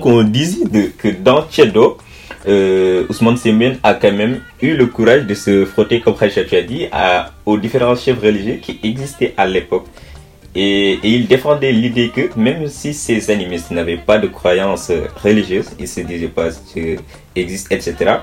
qu'on 0.00 0.22
disait 0.22 0.64
que 0.98 1.08
dans 1.08 1.42
Tchedo, 1.48 1.98
euh, 2.46 3.06
Ousmane 3.08 3.36
Semen 3.36 3.78
a 3.82 3.94
quand 3.94 4.12
même 4.12 4.40
eu 4.60 4.74
le 4.74 4.86
courage 4.86 5.26
de 5.26 5.34
se 5.34 5.64
frotter, 5.64 6.00
comme 6.00 6.16
Khaïcha 6.16 6.44
tu 6.44 6.56
as 6.56 6.62
dit, 6.62 6.86
aux 7.46 7.58
différents 7.58 7.96
chefs 7.96 8.20
religieux 8.20 8.58
qui 8.60 8.80
existaient 8.82 9.34
à 9.36 9.46
l'époque. 9.46 9.86
Et, 10.54 10.98
il 11.02 11.26
défendait 11.26 11.72
l'idée 11.72 12.10
que 12.14 12.30
même 12.38 12.68
si 12.68 12.94
ces 12.94 13.30
animistes 13.30 13.70
n'avaient 13.72 13.96
pas 13.96 14.18
de 14.18 14.28
croyances 14.28 14.90
euh, 14.90 15.08
religieuses, 15.22 15.70
ils 15.80 15.88
se 15.88 16.00
disaient 16.00 16.28
pas 16.28 16.48
que 16.74 16.96
existe, 17.34 17.72
etc., 17.72 18.18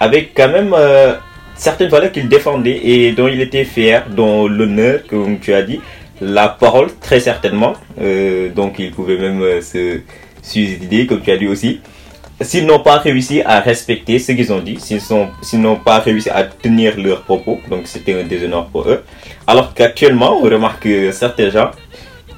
avec 0.00 0.32
quand 0.34 0.48
même 0.48 0.74
euh, 0.76 1.14
certaines 1.54 1.88
valeurs 1.88 2.12
qu'il 2.12 2.28
défendait 2.28 2.80
et 2.82 3.12
dont 3.12 3.28
il 3.28 3.40
était 3.40 3.64
fier, 3.64 4.06
dont 4.10 4.46
l'honneur, 4.46 5.00
comme 5.08 5.38
tu 5.38 5.54
as 5.54 5.62
dit, 5.62 5.80
la 6.20 6.48
parole, 6.48 6.88
très 7.00 7.20
certainement. 7.20 7.74
Euh, 8.00 8.50
donc 8.50 8.78
il 8.78 8.90
pouvait 8.90 9.18
même 9.18 9.42
euh, 9.42 9.60
se 9.60 10.00
suicider, 10.42 11.06
comme 11.06 11.20
tu 11.20 11.30
as 11.30 11.36
dit 11.36 11.48
aussi. 11.48 11.80
S'ils 12.40 12.66
n'ont 12.66 12.80
pas 12.80 12.98
réussi 12.98 13.42
à 13.42 13.60
respecter 13.60 14.18
ce 14.18 14.32
qu'ils 14.32 14.52
ont 14.52 14.58
dit, 14.58 14.76
s'ils 14.80 15.60
n'ont 15.60 15.76
pas 15.76 16.00
réussi 16.00 16.28
à 16.30 16.42
tenir 16.42 16.98
leurs 16.98 17.22
propos, 17.22 17.60
donc 17.70 17.82
c'était 17.84 18.20
un 18.20 18.24
déshonneur 18.24 18.66
pour 18.66 18.88
eux. 18.88 19.04
Alors 19.46 19.72
qu'actuellement, 19.72 20.40
on 20.40 20.42
remarque 20.42 20.82
que 20.82 21.12
certains 21.12 21.50
gens 21.50 21.70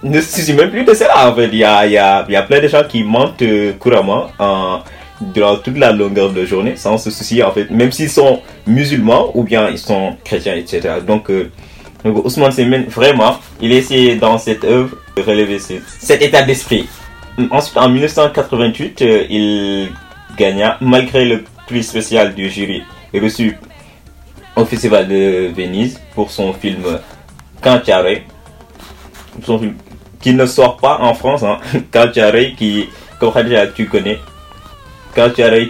ne 0.03 0.21
se 0.21 0.39
soucient 0.39 0.55
même 0.55 0.71
plus 0.71 0.85
de 0.85 0.93
cela. 0.93 1.31
En 1.31 1.35
fait, 1.35 1.47
il 1.47 1.57
y 1.57 1.65
a, 1.65 1.87
y 1.87 1.97
a, 1.97 2.27
il 2.29 2.33
y 2.33 2.37
a 2.37 2.43
plein 2.43 2.61
de 2.61 2.69
gens 2.69 2.85
qui 2.87 3.03
mentent 3.03 3.41
euh, 3.41 3.73
couramment 3.79 4.27
en, 4.39 4.81
durant 5.21 5.57
toute 5.57 5.79
la 5.79 5.93
longueur 5.93 6.31
de 6.33 6.45
journée 6.45 6.77
sans 6.77 6.99
se 6.99 7.11
soucier, 7.11 7.43
en 7.43 7.51
fait, 7.53 7.71
même 7.71 7.91
s'ils 7.93 8.11
sont 8.11 8.41
musulmans 8.67 9.31
ou 9.35 9.43
bien 9.45 9.69
ils 9.71 9.79
sont 9.79 10.17
chrétiens, 10.25 10.55
etc. 10.55 10.81
Donc, 11.07 11.31
euh, 11.31 11.51
donc 12.05 12.25
Ousmane 12.25 12.85
vraiment, 12.89 13.37
il 13.61 13.73
a 13.73 13.77
essayé 13.77 14.17
dans 14.17 14.37
cette 14.39 14.65
œuvre 14.65 14.97
de 15.17 15.23
relever 15.23 15.59
ce- 15.59 15.75
cet 16.01 16.23
état 16.23 16.43
d'esprit. 16.43 16.87
Ensuite, 17.51 17.77
en 17.77 17.89
1988, 17.89 19.03
euh, 19.03 19.25
il 19.31 19.89
gagna, 20.37 20.77
malgré 20.81 21.25
le 21.25 21.45
prix 21.67 21.83
spécial 21.83 22.35
du 22.35 22.49
jury 22.51 22.83
reçu 23.15 23.57
au 24.55 24.65
Festival 24.65 25.09
de 25.09 25.51
Venise 25.57 26.01
pour 26.15 26.31
son 26.31 26.53
film 26.53 26.83
Cantiare, 27.63 28.05
son 29.45 29.59
film 29.59 29.75
qui 30.21 30.33
ne 30.35 30.47
sort 30.47 30.77
pas 30.77 30.99
en 31.01 31.15
France, 31.15 31.43
hein, 31.43 31.59
Cantiare, 31.93 32.33
qui, 32.57 32.89
comme 33.19 33.33
tu 33.75 33.87
connais, 33.87 34.19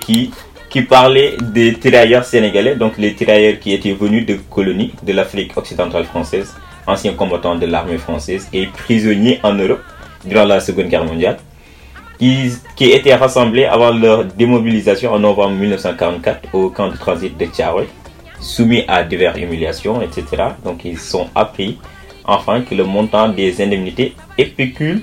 Qui, 0.00 0.32
qui 0.68 0.82
parlait 0.82 1.36
des 1.40 1.74
tirailleurs 1.74 2.24
sénégalais, 2.24 2.74
donc 2.74 2.98
les 2.98 3.14
tirailleurs 3.14 3.60
qui 3.60 3.72
étaient 3.72 3.92
venus 3.92 4.26
de 4.26 4.34
colonies 4.50 4.92
de 5.04 5.12
l'Afrique 5.12 5.56
occidentale 5.56 6.04
française, 6.04 6.52
anciens 6.84 7.12
combattants 7.12 7.54
de 7.54 7.64
l'armée 7.66 7.98
française 7.98 8.48
et 8.52 8.66
prisonniers 8.66 9.38
en 9.44 9.54
Europe 9.54 9.84
durant 10.24 10.44
la 10.46 10.58
Seconde 10.58 10.88
Guerre 10.88 11.04
mondiale 11.04 11.36
qui, 12.18 12.50
qui 12.74 12.90
étaient 12.90 13.14
rassemblés 13.14 13.66
avant 13.66 13.92
leur 13.92 14.24
démobilisation 14.24 15.12
en 15.12 15.20
novembre 15.20 15.54
1944 15.54 16.48
au 16.52 16.70
camp 16.70 16.88
de 16.88 16.96
transit 16.96 17.38
de 17.38 17.44
Tiaroy, 17.46 17.84
soumis 18.40 18.84
à 18.88 19.04
diverses 19.04 19.38
humiliations, 19.38 20.02
etc. 20.02 20.24
Donc 20.64 20.84
ils 20.84 20.98
sont 20.98 21.28
appris 21.36 21.78
enfin 22.24 22.62
que 22.62 22.74
le 22.74 22.82
montant 22.82 23.28
des 23.28 23.62
indemnités 23.62 24.16
et 24.38 24.46
pécules 24.46 25.02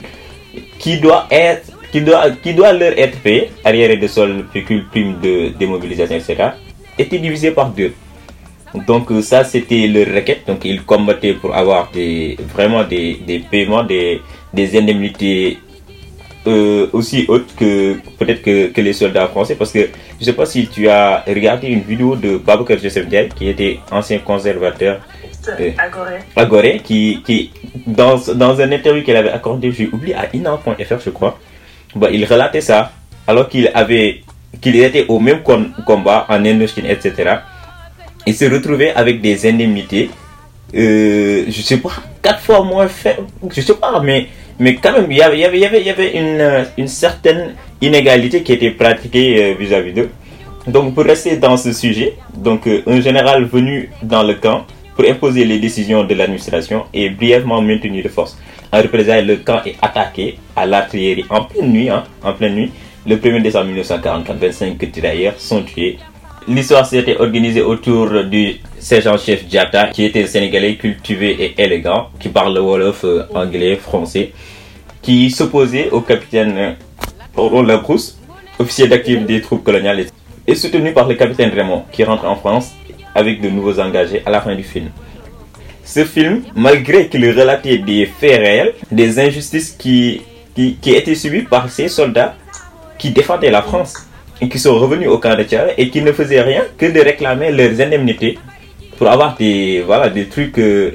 qui 0.79 0.99
doit 0.99 1.27
être 1.32 1.73
qui 1.93 2.01
doit, 2.01 2.32
qui 2.32 2.56
doit 2.56 2.73
leur 2.73 2.97
être 2.97 3.19
payé, 3.19 3.51
arriéré 3.63 3.97
de 3.97 4.08
sol, 4.08 4.45
pécule, 4.51 4.84
prime 4.89 5.19
de 5.21 5.49
démobilisation, 5.49 6.15
etc., 6.15 6.49
était 6.97 7.19
divisé 7.19 7.51
par 7.51 7.69
deux. 7.69 7.93
Donc 8.88 9.12
euh, 9.12 9.21
ça 9.21 9.43
c'était 9.43 9.86
leur 9.88 10.08
requête. 10.15 10.41
Donc 10.47 10.65
ils 10.65 10.84
combattaient 10.84 11.34
pour 11.36 11.56
avoir 11.56 11.91
des, 11.91 12.36
vraiment 12.56 12.84
des, 12.84 13.19
des 13.27 13.38
paiements, 13.39 13.84
des, 13.84 14.21
des 14.51 14.75
indemnités 14.75 15.60
euh, 16.47 16.88
aussi 16.93 17.25
hautes 17.27 17.53
que 17.56 17.99
peut-être 18.17 18.41
que, 18.41 18.67
que 18.73 18.82
les 18.82 18.93
soldats 18.93 19.27
français. 19.27 19.53
Parce 19.53 19.71
que 19.71 19.89
je 20.19 20.25
sais 20.25 20.34
pas 20.34 20.47
si 20.47 20.67
tu 20.67 20.89
as 20.89 21.23
regardé 21.27 21.67
une 21.67 21.82
vidéo 21.82 22.15
de 22.15 22.38
Babacar 22.38 22.79
Joseph 22.79 23.08
Diaye 23.08 23.29
qui 23.29 23.47
était 23.49 23.77
ancien 23.91 24.17
conservateur 24.17 24.99
Euh. 25.49 25.71
Agoré. 25.77 26.17
à 26.36 26.45
Gorée, 26.45 26.82
qui, 26.84 27.21
qui 27.25 27.51
dans, 27.86 28.15
dans 28.36 28.60
un 28.62 28.71
interview 28.71 29.03
qu'elle 29.03 29.17
avait 29.17 29.32
accordé, 29.32 29.71
j'ai 29.71 29.89
oublié 29.91 30.15
à 30.15 30.34
ina.fr 30.34 30.99
je 31.03 31.10
crois, 31.10 31.38
bah, 31.95 32.10
il 32.12 32.25
relatait 32.25 32.62
ça 32.62 32.91
alors 33.27 33.47
qu'il 33.49 33.69
avait 33.73 34.21
qu'il 34.62 34.75
était 34.75 35.06
au 35.08 35.19
même 35.19 35.41
com- 35.41 35.71
combat 35.86 36.25
en 36.29 36.45
Indochine, 36.45 36.86
etc. 36.86 37.38
Il 38.25 38.36
se 38.36 38.45
retrouvait 38.45 38.93
avec 38.93 39.19
des 39.19 39.47
indemnités, 39.49 40.10
euh, 40.75 41.45
je 41.47 41.62
sais 41.62 41.77
pas, 41.77 41.89
quatre 42.21 42.39
fois 42.39 42.63
moins 42.63 42.88
faibles, 42.88 43.23
je 43.49 43.62
sais 43.62 43.73
pas, 43.75 43.99
mais, 44.01 44.27
mais 44.60 44.75
quand 44.75 44.93
même, 44.93 45.12
il 45.12 45.17
y 45.17 45.21
avait, 45.21 45.39
y 45.39 45.45
avait, 45.45 45.84
y 45.84 45.89
avait, 45.89 46.12
une, 46.17 46.65
une 46.77 46.88
certaine 46.88 47.56
inégalité 47.82 48.43
qui 48.43 48.53
était 48.53 48.71
pratiquée 48.71 49.43
euh, 49.43 49.56
vis-à-vis 49.60 49.93
d'eux. 49.93 50.10
Donc, 50.67 50.93
pour 50.95 51.03
rester 51.03 51.36
dans 51.36 51.58
ce 51.58 51.73
sujet, 51.73 52.13
donc, 52.34 52.67
euh, 52.67 52.84
un 52.88 53.01
général 53.01 53.43
venu 53.45 53.89
dans 54.01 54.23
le 54.23 54.36
camp 54.36 54.65
pour 54.95 55.06
imposer 55.10 55.43
les 55.43 55.60
décisions 55.60 56.03
de 56.06 56.13
l'administration 56.13 56.86
est 56.93 57.10
brièvement 57.10 57.62
maintenu 57.62 58.01
de 58.01 58.08
force. 58.08 58.38
En 58.74 58.82
représailles, 58.82 59.24
le 59.28 59.36
camp 59.38 59.62
est 59.68 59.76
attaqué 59.84 60.40
à 60.56 60.66
l'artillerie 60.66 61.26
en 61.30 61.44
pleine 61.44 61.72
nuit, 61.72 61.90
hein, 61.92 62.06
en 62.24 62.34
pleine 62.34 62.56
nuit. 62.56 62.72
Le 63.06 63.18
1er 63.18 63.44
décembre 63.44 63.66
1944, 63.68 64.36
25 64.36 64.92
tirailleurs 64.92 65.36
sont 65.38 65.62
tués. 65.62 66.00
L'histoire 66.48 66.84
s'était 66.84 67.18
organisée 67.18 67.62
autour 67.62 68.24
du 68.24 68.56
sergent-chef 68.80 69.46
Diata, 69.46 69.90
qui 69.90 70.06
était 70.06 70.24
un 70.24 70.28
Sénégalais 70.28 70.76
cultivé 70.76 71.38
et 71.40 71.62
élégant, 71.62 72.08
qui 72.20 72.30
parle 72.30 72.58
Wolof, 72.58 73.04
euh, 73.04 73.28
anglais, 73.36 73.76
français, 73.76 74.32
qui 75.04 75.30
s'opposait 75.30 75.92
au 75.92 76.02
capitaine 76.02 76.58
euh, 76.58 76.72
Roland 77.38 77.62
Labrousse, 77.62 78.18
officier 78.58 78.88
d'actif 78.88 79.24
des 79.24 79.40
troupes 79.42 79.64
coloniales, 79.64 80.06
et 80.48 80.56
soutenu 80.56 80.94
par 80.94 81.08
le 81.08 81.14
capitaine 81.14 81.52
Raymond, 81.54 81.84
qui 81.92 82.04
rentre 82.04 82.26
en 82.26 82.36
France 82.38 82.72
avec 83.14 83.40
de 83.40 83.50
nouveaux 83.50 83.80
engagés 83.80 84.24
à 84.26 84.32
la 84.32 84.42
fin 84.42 84.56
du 84.56 84.64
film. 84.64 84.90
Ce 85.95 86.03
film, 86.06 86.36
malgré 86.56 87.08
qu'il 87.10 87.25
relatait 87.39 87.77
des 87.77 88.06
faits 88.19 88.39
réels, 88.45 88.73
des 88.91 89.19
injustices 89.19 89.71
qui, 89.82 90.21
qui, 90.56 90.91
étaient 90.99 91.13
subies 91.23 91.43
par 91.43 91.69
ces 91.69 91.88
soldats 91.88 92.34
qui 92.97 93.12
défendaient 93.12 93.51
la 93.51 93.62
France 93.62 93.93
et 94.41 94.49
qui 94.49 94.58
sont 94.58 94.75
revenus 94.79 95.10
au 95.10 95.17
camp 95.19 95.36
de 95.36 95.43
Tchad 95.43 95.73
et 95.77 95.89
qui 95.91 96.01
ne 96.01 96.12
faisaient 96.12 96.41
rien 96.41 96.63
que 96.79 96.88
de 96.88 96.99
réclamer 96.99 97.51
leurs 97.51 97.79
indemnités 97.86 98.39
pour 98.97 99.08
avoir 99.08 99.36
des, 99.36 99.84
voilà, 99.86 100.10
des 100.10 100.25
trucs 100.27 100.58
euh, 100.58 100.91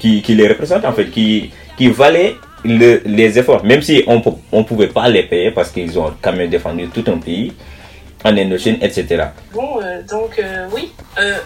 qui, 0.00 0.22
qui 0.22 0.34
les 0.34 0.48
représentent 0.48 0.86
en 0.86 0.92
fait, 0.92 1.10
qui, 1.10 1.50
qui 1.76 1.88
valaient 1.88 2.34
le- 2.64 3.02
les 3.04 3.38
efforts, 3.38 3.64
même 3.64 3.82
si 3.82 4.02
on 4.06 4.22
ne 4.60 4.62
pouvait 4.64 4.86
pas 4.98 5.08
les 5.08 5.24
payer 5.24 5.50
parce 5.50 5.70
qu'ils 5.70 5.98
ont 5.98 6.10
quand 6.22 6.32
même 6.32 6.48
défendu 6.48 6.88
tout 6.88 7.04
un 7.08 7.18
pays. 7.18 7.52
en 8.24 8.36
Indochine, 8.36 8.78
etc. 8.80 9.24
Bon, 9.52 9.80
euh, 9.82 10.00
donc 10.08 10.38
euh, 10.38 10.68
oui. 10.72 10.84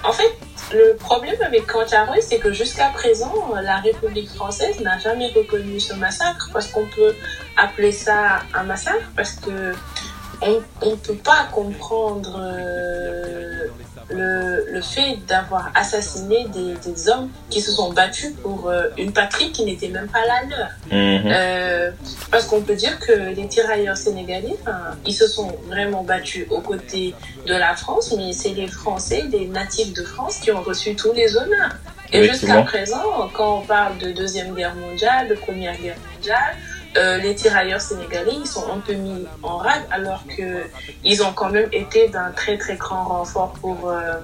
En 0.05 0.13
fait, 0.13 0.31
le 0.73 0.97
problème 0.97 1.37
avec 1.43 1.67
Kancharoy, 1.67 2.21
c'est 2.21 2.39
que 2.39 2.53
jusqu'à 2.53 2.89
présent, 2.89 3.55
la 3.63 3.77
République 3.77 4.31
française 4.31 4.81
n'a 4.81 4.99
jamais 4.99 5.29
reconnu 5.29 5.79
ce 5.79 5.95
massacre 5.95 6.51
parce 6.53 6.67
qu'on 6.69 6.87
peut 6.87 7.15
appeler 7.57 7.93
ça 7.93 8.41
un 8.53 8.65
massacre 8.65 9.11
parce 9.15 9.33
que 9.33 9.75
on 10.43 10.91
ne 10.91 10.97
peut 10.97 11.15
pas 11.15 11.49
comprendre 11.53 12.39
le, 14.09 14.67
le 14.71 14.81
fait 14.81 15.19
d'avoir 15.27 15.71
assassiné 15.75 16.47
des, 16.49 16.75
des, 16.75 17.09
hommes 17.09 17.29
qui 17.51 17.61
se 17.61 17.73
sont 17.73 17.93
battus 17.93 18.33
pour 18.43 18.69
euh, 18.69 18.89
une 18.97 19.13
patrie 19.13 19.51
qui 19.51 19.65
n'était 19.65 19.89
même 19.89 20.09
pas 20.09 20.25
la 20.27 20.57
leur. 20.57 20.69
Mhm. 20.91 21.33
Euh, 21.33 21.91
parce 22.31 22.47
qu'on 22.47 22.61
peut 22.61 22.77
dire 22.77 22.99
que 23.01 23.35
les 23.35 23.49
tirailleurs 23.49 23.97
sénégalais, 23.97 24.57
ils 25.07 25.15
se 25.15 25.27
sont 25.27 25.57
vraiment 25.69 26.03
battus 26.05 26.47
aux 26.51 26.61
côtés 26.61 27.15
de 27.47 27.55
la 27.55 27.75
France, 27.75 28.15
mais 28.17 28.33
c'est 28.33 28.55
les 28.55 28.69
Français, 28.69 29.25
les 29.31 29.47
natifs 29.47 29.93
de 29.93 30.05
France 30.05 30.39
qui 30.39 30.53
ont 30.53 30.63
reçu 30.63 30.95
tous 30.95 31.13
les 31.13 31.37
honneurs. 31.37 31.77
Et 32.13 32.23
jusqu'à 32.29 32.63
présent, 32.63 33.29
quand 33.33 33.59
on 33.59 33.67
parle 33.67 33.99
de 33.99 34.13
Deuxième 34.13 34.55
Guerre 34.55 34.77
mondiale, 34.77 35.29
de 35.29 35.35
Première 35.35 35.77
Guerre 35.77 35.97
mondiale, 36.15 36.55
euh, 36.97 37.19
les 37.19 37.35
tirailleurs 37.35 37.81
sénégalais, 37.81 38.33
ils 38.41 38.47
sont 38.47 38.65
un 38.73 38.79
peu 38.79 38.95
mis 38.95 39.27
en 39.43 39.59
rade 39.59 39.83
alors 39.91 40.25
que 40.27 40.63
ils 41.05 41.23
ont 41.23 41.33
quand 41.33 41.51
même 41.51 41.69
été 41.73 42.09
d'un 42.09 42.31
très 42.31 42.57
très 42.59 42.77
grand 42.77 43.05
renfort 43.05 43.53
pour 43.61 43.91
euh, 43.91 44.15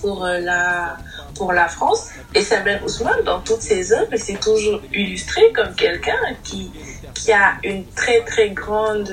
pour 0.00 0.24
euh, 0.24 0.38
la 0.38 0.96
pour 1.36 1.52
la 1.52 1.68
France. 1.68 2.10
Et 2.34 2.42
Samuel 2.42 2.82
Ousmane, 2.84 3.22
dans 3.24 3.40
toutes 3.40 3.62
ses 3.62 3.92
œuvres, 3.92 4.16
s'est 4.16 4.34
toujours 4.34 4.80
illustré 4.92 5.52
comme 5.52 5.74
quelqu'un 5.74 6.20
qui 6.44 6.70
qui 7.14 7.32
a 7.32 7.54
une 7.64 7.86
très 7.86 8.20
très 8.22 8.50
grande 8.50 9.10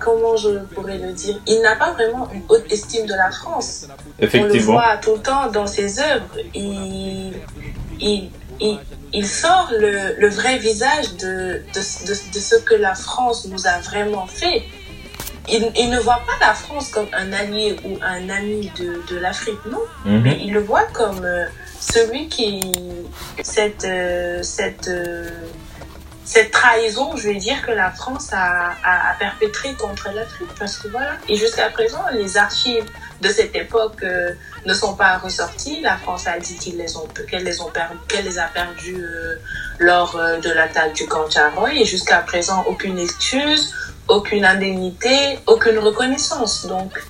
comment 0.00 0.34
je 0.36 0.58
pourrais 0.74 0.98
le 0.98 1.12
dire, 1.12 1.38
il 1.46 1.60
n'a 1.60 1.76
pas 1.76 1.92
vraiment 1.92 2.28
une 2.32 2.42
haute 2.48 2.64
estime 2.72 3.06
de 3.06 3.14
la 3.14 3.30
France. 3.30 3.86
Effectivement. 4.18 4.48
On 4.50 4.54
le 4.54 4.60
voit 4.60 4.96
tout 4.96 5.14
le 5.14 5.20
temps 5.20 5.50
dans 5.50 5.66
ses 5.66 6.00
œuvres. 6.00 6.36
Il, 6.54 7.34
il, 8.00 8.30
il, 8.58 8.78
il 9.12 9.26
sort 9.26 9.70
le, 9.72 10.14
le, 10.18 10.28
vrai 10.28 10.58
visage 10.58 11.14
de, 11.14 11.62
de, 11.74 12.06
de, 12.06 12.32
de, 12.32 12.38
ce 12.38 12.56
que 12.56 12.74
la 12.74 12.94
France 12.94 13.46
nous 13.46 13.66
a 13.66 13.78
vraiment 13.80 14.26
fait. 14.26 14.62
Il, 15.48 15.70
il, 15.76 15.90
ne 15.90 15.98
voit 15.98 16.22
pas 16.26 16.46
la 16.46 16.54
France 16.54 16.90
comme 16.90 17.08
un 17.12 17.32
allié 17.32 17.76
ou 17.84 17.98
un 18.02 18.28
ami 18.28 18.70
de, 18.78 19.16
l'Afrique, 19.18 19.58
non. 19.70 19.80
Mhm. 20.04 20.22
Mais 20.22 20.38
il 20.40 20.52
le 20.52 20.60
voit 20.60 20.86
comme 20.92 21.24
euh, 21.24 21.46
celui 21.80 22.28
qui... 22.28 22.72
Cette... 23.42 23.84
euh, 23.84 24.42
cette 24.42 24.88
euh, 24.88 25.28
cette 26.22 26.52
trahison, 26.52 27.16
je 27.16 27.26
vais 27.28 27.34
dire, 27.34 27.60
que 27.66 27.72
la 27.72 27.90
France 27.90 28.28
a, 28.32 28.76
a, 28.84 29.10
a 29.10 29.14
perpétrée 29.18 29.74
contre 29.74 30.10
l'Afrique. 30.14 30.50
Parce 30.60 30.76
que 30.78 30.86
voilà. 30.86 31.14
Et 31.28 31.34
jusqu'à 31.34 31.68
présent, 31.70 32.04
les 32.12 32.36
archives 32.36 32.84
de 33.20 33.28
cette 33.28 33.54
époque 33.54 34.02
euh, 34.02 34.30
ne 34.66 34.74
sont 34.74 34.94
pas 34.94 35.18
ressorties. 35.18 35.80
La 35.82 35.96
France 35.96 36.26
a 36.26 36.38
dit 36.38 36.56
qu'elle 36.56 36.78
les, 36.78 36.96
ont, 36.96 37.06
qu'elle 37.28 37.44
les, 37.44 37.60
ont 37.60 37.70
perdu, 37.70 37.96
qu'elle 38.08 38.24
les 38.24 38.38
a 38.38 38.44
perdues 38.44 39.02
euh, 39.02 39.34
lors 39.78 40.16
euh, 40.16 40.38
de 40.38 40.50
l'attaque 40.50 40.94
du 40.94 41.06
camp 41.06 41.28
Charoy. 41.30 41.74
Et 41.74 41.84
jusqu'à 41.84 42.18
présent, 42.18 42.64
aucune 42.68 42.98
excuse, 42.98 43.74
aucune 44.08 44.44
indemnité, 44.44 45.38
aucune 45.46 45.78
reconnaissance. 45.78 46.66
Donc, 46.66 47.02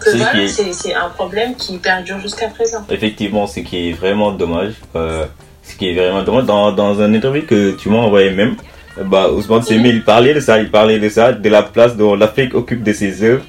que 0.00 0.10
voilà, 0.16 0.42
est... 0.42 0.48
c'est 0.48 0.94
un 0.94 1.10
problème 1.10 1.54
qui 1.56 1.78
perdure 1.78 2.20
jusqu'à 2.20 2.48
présent. 2.48 2.84
Effectivement, 2.88 3.46
ce 3.46 3.60
qui 3.60 3.90
est 3.90 3.92
vraiment 3.92 4.32
dommage. 4.32 4.74
Euh, 4.96 5.26
ce 5.62 5.76
qui 5.76 5.90
est 5.90 5.94
vraiment 5.94 6.22
dommage, 6.22 6.44
dans, 6.46 6.72
dans 6.72 7.00
un 7.02 7.12
interview 7.12 7.44
que 7.44 7.72
tu 7.72 7.90
m'as 7.90 7.98
envoyé 7.98 8.30
même, 8.30 8.56
bah, 9.04 9.30
Ousmane 9.30 9.62
Semé, 9.62 9.90
il 9.90 10.02
parlait 10.02 10.32
de 10.32 10.40
ça, 10.40 10.58
il 10.58 10.70
parlait 10.70 10.98
de 10.98 11.08
ça, 11.08 11.32
de 11.32 11.48
la 11.48 11.62
place 11.62 11.94
dont 11.94 12.14
l'Afrique 12.14 12.54
occupe 12.54 12.82
de 12.82 12.92
ses 12.92 13.22
œuvres, 13.22 13.44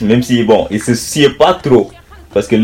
même 0.00 0.22
si, 0.22 0.42
bon, 0.42 0.66
il 0.70 0.80
se 0.80 0.94
souciait 0.94 1.30
pas 1.30 1.54
trop, 1.54 1.90
parce 2.32 2.46
que 2.46 2.56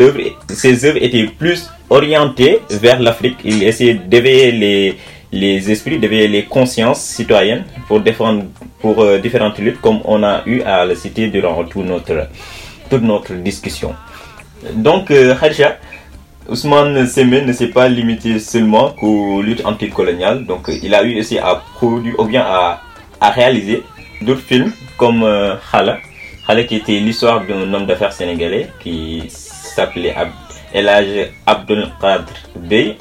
ses 0.50 0.84
œuvres 0.84 1.02
étaient 1.02 1.26
plus 1.26 1.68
orientées 1.90 2.60
vers 2.70 3.00
l'Afrique, 3.00 3.38
il 3.44 3.62
essayait 3.62 3.94
d'éveiller 3.94 4.52
les, 4.52 4.96
les 5.32 5.70
esprits, 5.70 5.98
d'éveiller 5.98 6.28
les 6.28 6.44
consciences 6.44 7.00
citoyennes 7.00 7.64
pour 7.88 8.00
défendre, 8.00 8.44
pour 8.80 9.00
euh, 9.02 9.18
différentes 9.18 9.58
luttes, 9.58 9.80
comme 9.80 10.00
on 10.04 10.22
a 10.22 10.42
eu 10.46 10.62
à 10.62 10.84
le 10.84 10.94
citer 10.94 11.28
durant 11.28 11.64
tout 11.64 11.82
notre, 11.82 12.28
toute 12.90 13.02
notre 13.02 13.32
discussion. 13.34 13.94
Donc, 14.74 15.10
euh, 15.10 15.34
Ousmane 16.46 17.06
Semé 17.06 17.40
ne 17.40 17.54
s'est 17.54 17.68
pas 17.68 17.88
limité 17.88 18.38
seulement 18.38 18.90
qu'aux 18.90 19.40
luttes 19.40 19.64
anticoloniales, 19.64 20.44
donc 20.44 20.70
il 20.82 20.94
a 20.94 21.02
eu 21.02 21.18
aussi 21.18 21.38
à 21.38 21.62
produire 21.74 22.14
ou 22.18 22.24
bien 22.24 22.42
à, 22.46 22.82
à 23.18 23.30
réaliser 23.30 23.82
d'autres 24.20 24.42
films 24.42 24.70
comme 24.98 25.22
euh, 25.22 25.54
Hala, 25.72 25.98
Hala 26.46 26.64
qui 26.64 26.76
était 26.76 26.98
l'histoire 26.98 27.44
d'un 27.44 27.72
homme 27.72 27.86
d'affaires 27.86 28.12
sénégalais 28.12 28.68
qui 28.80 29.24
s'appelait 29.28 30.14
Ab 30.14 30.28
Elage 30.74 31.30
Abdel 31.46 31.88
Qadr 32.00 32.32
Bey, 32.56 32.96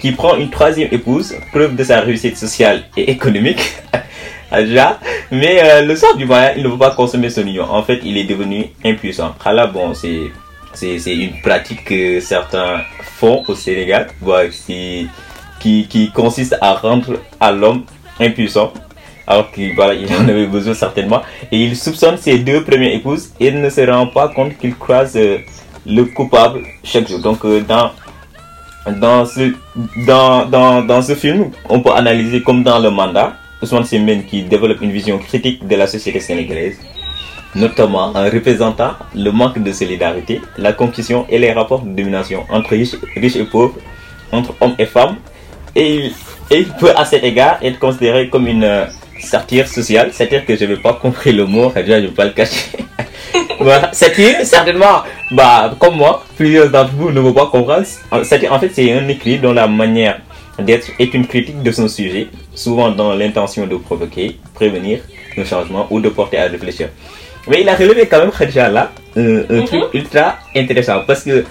qui 0.00 0.12
prend 0.12 0.36
une 0.36 0.50
troisième 0.50 0.88
épouse, 0.92 1.34
preuve 1.50 1.74
de 1.74 1.82
sa 1.82 2.00
réussite 2.00 2.36
sociale 2.36 2.84
et 2.96 3.10
économique. 3.10 3.60
Déjà, 4.52 4.98
mais 5.30 5.60
euh, 5.62 5.82
le 5.82 5.96
soir 5.96 6.16
du 6.16 6.26
moyen, 6.26 6.52
il 6.56 6.62
ne 6.64 6.68
veut 6.68 6.78
pas 6.78 6.90
consommer 6.90 7.30
son 7.30 7.42
union. 7.42 7.64
En 7.70 7.82
fait, 7.82 8.00
il 8.04 8.16
est 8.18 8.24
devenu 8.24 8.66
impuissant. 8.84 9.34
Hala, 9.44 9.66
bon, 9.68 9.94
c'est 9.94 11.06
une 11.06 11.40
pratique 11.40 11.84
que 11.84 12.20
certains 12.20 12.82
font 13.02 13.44
au 13.46 13.54
Sénégal, 13.54 14.08
qui, 14.66 15.08
qui, 15.60 15.86
qui 15.88 16.10
consiste 16.10 16.56
à 16.60 16.74
rendre 16.74 17.18
à 17.38 17.52
l'homme 17.52 17.84
impuissant, 18.18 18.72
alors 19.26 19.50
qu'il 19.50 19.78
en 19.80 20.28
avait 20.28 20.46
besoin 20.46 20.74
certainement. 20.74 21.22
Et 21.50 21.62
il 21.64 21.76
soupçonne 21.76 22.16
ses 22.16 22.38
deux 22.38 22.62
premières 22.64 22.94
épouses 22.94 23.30
et 23.40 23.50
ne 23.50 23.68
se 23.70 23.80
rend 23.90 24.06
pas 24.06 24.28
compte 24.28 24.56
qu'il 24.58 24.74
croise 24.76 25.16
euh, 25.16 25.38
le 25.86 26.04
coupable 26.04 26.60
chaque 26.84 27.08
jour. 27.08 27.20
Donc, 27.20 27.44
euh, 27.44 27.60
dans, 27.60 27.90
dans, 28.98 29.24
ce, 29.24 29.52
dans, 30.06 30.46
dans, 30.46 30.82
dans 30.82 31.02
ce 31.02 31.14
film, 31.14 31.50
on 31.68 31.80
peut 31.80 31.92
analyser 31.92 32.42
comme 32.42 32.62
dans 32.62 32.78
le 32.78 32.90
mandat, 32.90 33.34
Ousmane 33.62 33.84
Sembène 33.84 34.24
qui 34.24 34.42
développe 34.42 34.80
une 34.80 34.90
vision 34.92 35.18
critique 35.18 35.66
de 35.66 35.76
la 35.76 35.86
société 35.86 36.20
sénégalaise 36.20 36.78
notamment 37.54 38.12
en 38.14 38.24
représentant 38.24 38.92
le 39.14 39.30
manque 39.30 39.58
de 39.62 39.72
solidarité, 39.72 40.40
la 40.56 40.72
compétition 40.72 41.26
et 41.28 41.38
les 41.38 41.52
rapports 41.52 41.82
de 41.82 41.90
domination 41.90 42.44
entre 42.48 42.70
riches, 42.70 42.96
riches 43.16 43.36
et 43.36 43.44
pauvres, 43.44 43.74
entre 44.32 44.54
hommes 44.60 44.74
et 44.78 44.86
femmes. 44.86 45.16
Et 45.74 45.94
il, 45.96 46.12
et 46.50 46.60
il, 46.60 46.68
peut 46.78 46.92
à 46.96 47.04
cet 47.04 47.24
égard 47.24 47.58
être 47.62 47.78
considéré 47.78 48.28
comme 48.28 48.46
une 48.46 48.64
euh, 48.64 48.86
satire 49.22 49.68
sociale, 49.68 50.10
c'est-à-dire 50.12 50.44
que 50.46 50.56
je 50.56 50.64
n'ai 50.64 50.76
pas 50.76 50.94
compris 50.94 51.32
le 51.32 51.46
mot, 51.46 51.70
déjà 51.74 51.96
je 51.98 52.02
ne 52.04 52.08
vais 52.08 52.14
pas 52.14 52.24
le 52.24 52.30
cacher. 52.30 52.66
voilà, 53.60 53.92
satire, 53.92 54.36
certainement, 54.44 55.02
bah, 55.30 55.74
comme 55.78 55.96
moi, 55.96 56.24
plusieurs 56.36 56.70
d'entre 56.70 56.92
vous 56.92 57.10
ne 57.10 57.20
vont 57.20 57.32
pas 57.32 57.46
comprendre. 57.46 57.84
Satire, 58.24 58.52
en 58.52 58.58
fait, 58.58 58.70
c'est 58.72 58.92
un 58.92 59.06
écrit 59.08 59.38
dont 59.38 59.52
la 59.52 59.66
manière 59.66 60.20
d'être 60.58 60.88
est 60.98 61.14
une 61.14 61.26
critique 61.26 61.62
de 61.62 61.70
son 61.70 61.88
sujet, 61.88 62.28
souvent 62.54 62.90
dans 62.90 63.14
l'intention 63.14 63.66
de 63.66 63.76
provoquer, 63.76 64.36
prévenir 64.54 65.00
un 65.36 65.44
changement 65.44 65.86
ou 65.90 66.00
de 66.00 66.08
porter 66.08 66.38
à 66.38 66.46
réfléchir. 66.46 66.88
Mais 67.48 67.62
il 67.62 67.68
a 67.68 67.74
relevé 67.74 68.06
quand 68.06 68.18
même 68.18 68.30
Khadija 68.30 68.68
là 68.68 68.92
un, 69.16 69.20
un 69.22 69.24
mm 69.24 69.44
-hmm. 69.48 69.64
truc 69.66 69.82
ultra 69.94 70.36
intéressant 70.54 71.00
parce 71.06 71.22
que 71.24 71.44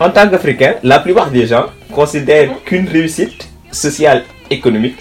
en 0.00 0.10
tant 0.10 0.28
qu'Africain, 0.30 0.74
la 0.82 0.98
plupart 1.00 1.30
des 1.30 1.46
gens 1.46 1.66
considèrent 1.92 2.48
mm 2.50 2.54
-hmm. 2.54 2.64
qu'une 2.68 2.88
réussite 2.88 3.48
sociale 3.70 4.24
économique 4.50 5.00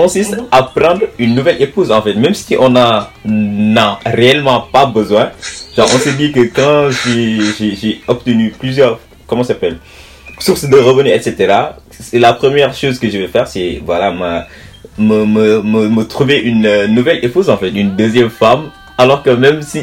consiste 0.00 0.36
à 0.52 0.62
prendre 0.62 1.02
une 1.18 1.34
nouvelle 1.34 1.60
épouse 1.60 1.90
en 1.90 2.00
fait, 2.02 2.14
même 2.14 2.34
si 2.34 2.56
on 2.58 2.74
a 2.76 3.10
n'a 3.24 3.98
réellement 4.06 4.60
pas 4.72 4.86
besoin. 4.86 5.30
Genre 5.76 5.88
on 5.94 5.98
se 5.98 6.10
dit 6.10 6.30
que 6.30 6.42
quand 6.58 6.90
j'ai 7.02 8.00
obtenu 8.06 8.44
plusieurs 8.62 9.00
comment 9.26 9.42
s'appelle 9.42 9.78
sources 10.38 10.66
de 10.74 10.78
revenus 10.88 11.12
etc. 11.18 11.30
C'est 11.90 12.20
la 12.20 12.32
première 12.32 12.72
chose 12.74 12.96
que 13.00 13.10
je 13.10 13.18
vais 13.18 13.26
faire, 13.26 13.46
c'est 13.48 13.82
voilà 13.84 14.12
ma 14.12 14.46
me, 14.98 15.24
me, 15.24 15.62
me, 15.62 15.88
me, 15.88 16.02
trouver 16.04 16.38
une 16.40 16.86
nouvelle 16.86 17.24
épouse, 17.24 17.48
en 17.50 17.56
fait, 17.56 17.70
une 17.70 17.94
deuxième 17.94 18.30
femme, 18.30 18.70
alors 18.96 19.22
que 19.22 19.30
même 19.30 19.62
si 19.62 19.80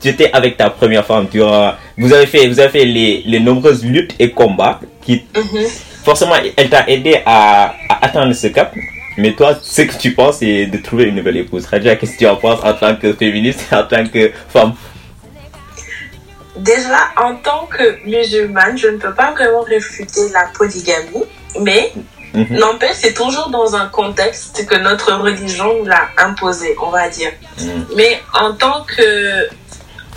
tu 0.00 0.08
étais 0.08 0.30
avec 0.32 0.56
ta 0.56 0.70
première 0.70 1.04
femme, 1.04 1.26
tu 1.30 1.42
as, 1.42 1.76
vous 1.98 2.12
avez 2.12 2.26
fait, 2.26 2.48
vous 2.48 2.58
avez 2.60 2.70
fait 2.70 2.84
les, 2.86 3.22
les 3.26 3.40
nombreuses 3.40 3.84
luttes 3.84 4.14
et 4.18 4.30
combats 4.30 4.80
qui, 5.04 5.14
mm 5.36 5.40
-hmm. 5.40 5.66
forcément, 6.04 6.36
elle 6.56 6.70
t'a 6.70 6.84
aidé 6.88 7.12
à, 7.26 7.74
à, 7.88 7.94
atteindre 8.06 8.32
ce 8.34 8.48
cap. 8.48 8.72
Mais 9.16 9.32
toi, 9.34 9.58
ce 9.62 9.82
que 9.82 9.96
tu 9.96 10.12
penses, 10.12 10.38
c'est 10.38 10.66
de 10.66 10.78
trouver 10.78 11.04
une 11.04 11.16
nouvelle 11.16 11.36
épouse. 11.36 11.66
Radia, 11.66 11.96
qu'est-ce 11.96 12.12
que 12.12 12.18
tu 12.18 12.26
en 12.26 12.36
penses 12.36 12.60
en 12.64 12.74
tant 12.74 12.96
que 12.96 13.12
féministe 13.12 13.60
et 13.70 13.74
en 13.74 13.84
tant 13.84 14.06
que 14.06 14.32
femme? 14.48 14.74
Déjà, 16.56 17.10
en 17.16 17.36
tant 17.36 17.66
que 17.66 18.04
musulmane, 18.06 18.76
je 18.76 18.88
ne 18.88 18.98
peux 18.98 19.14
pas 19.14 19.32
vraiment 19.32 19.62
réfuter 19.62 20.20
la 20.32 20.44
polygamie, 20.56 21.24
mais 21.60 21.92
Mm 22.34 22.44
-hmm. 22.44 22.58
N'empêche, 22.58 22.96
c'est 23.02 23.12
toujours 23.12 23.48
dans 23.50 23.74
un 23.76 23.86
contexte 23.88 24.64
que 24.66 24.76
notre 24.88 25.12
religion 25.26 25.68
nous 25.78 25.84
l'a 25.84 26.04
imposé, 26.16 26.68
on 26.86 26.90
va 26.90 27.08
dire. 27.08 27.32
Mm. 27.60 27.82
Mais 27.96 28.12
en 28.44 28.54
tant 28.54 28.78
que 28.94 29.08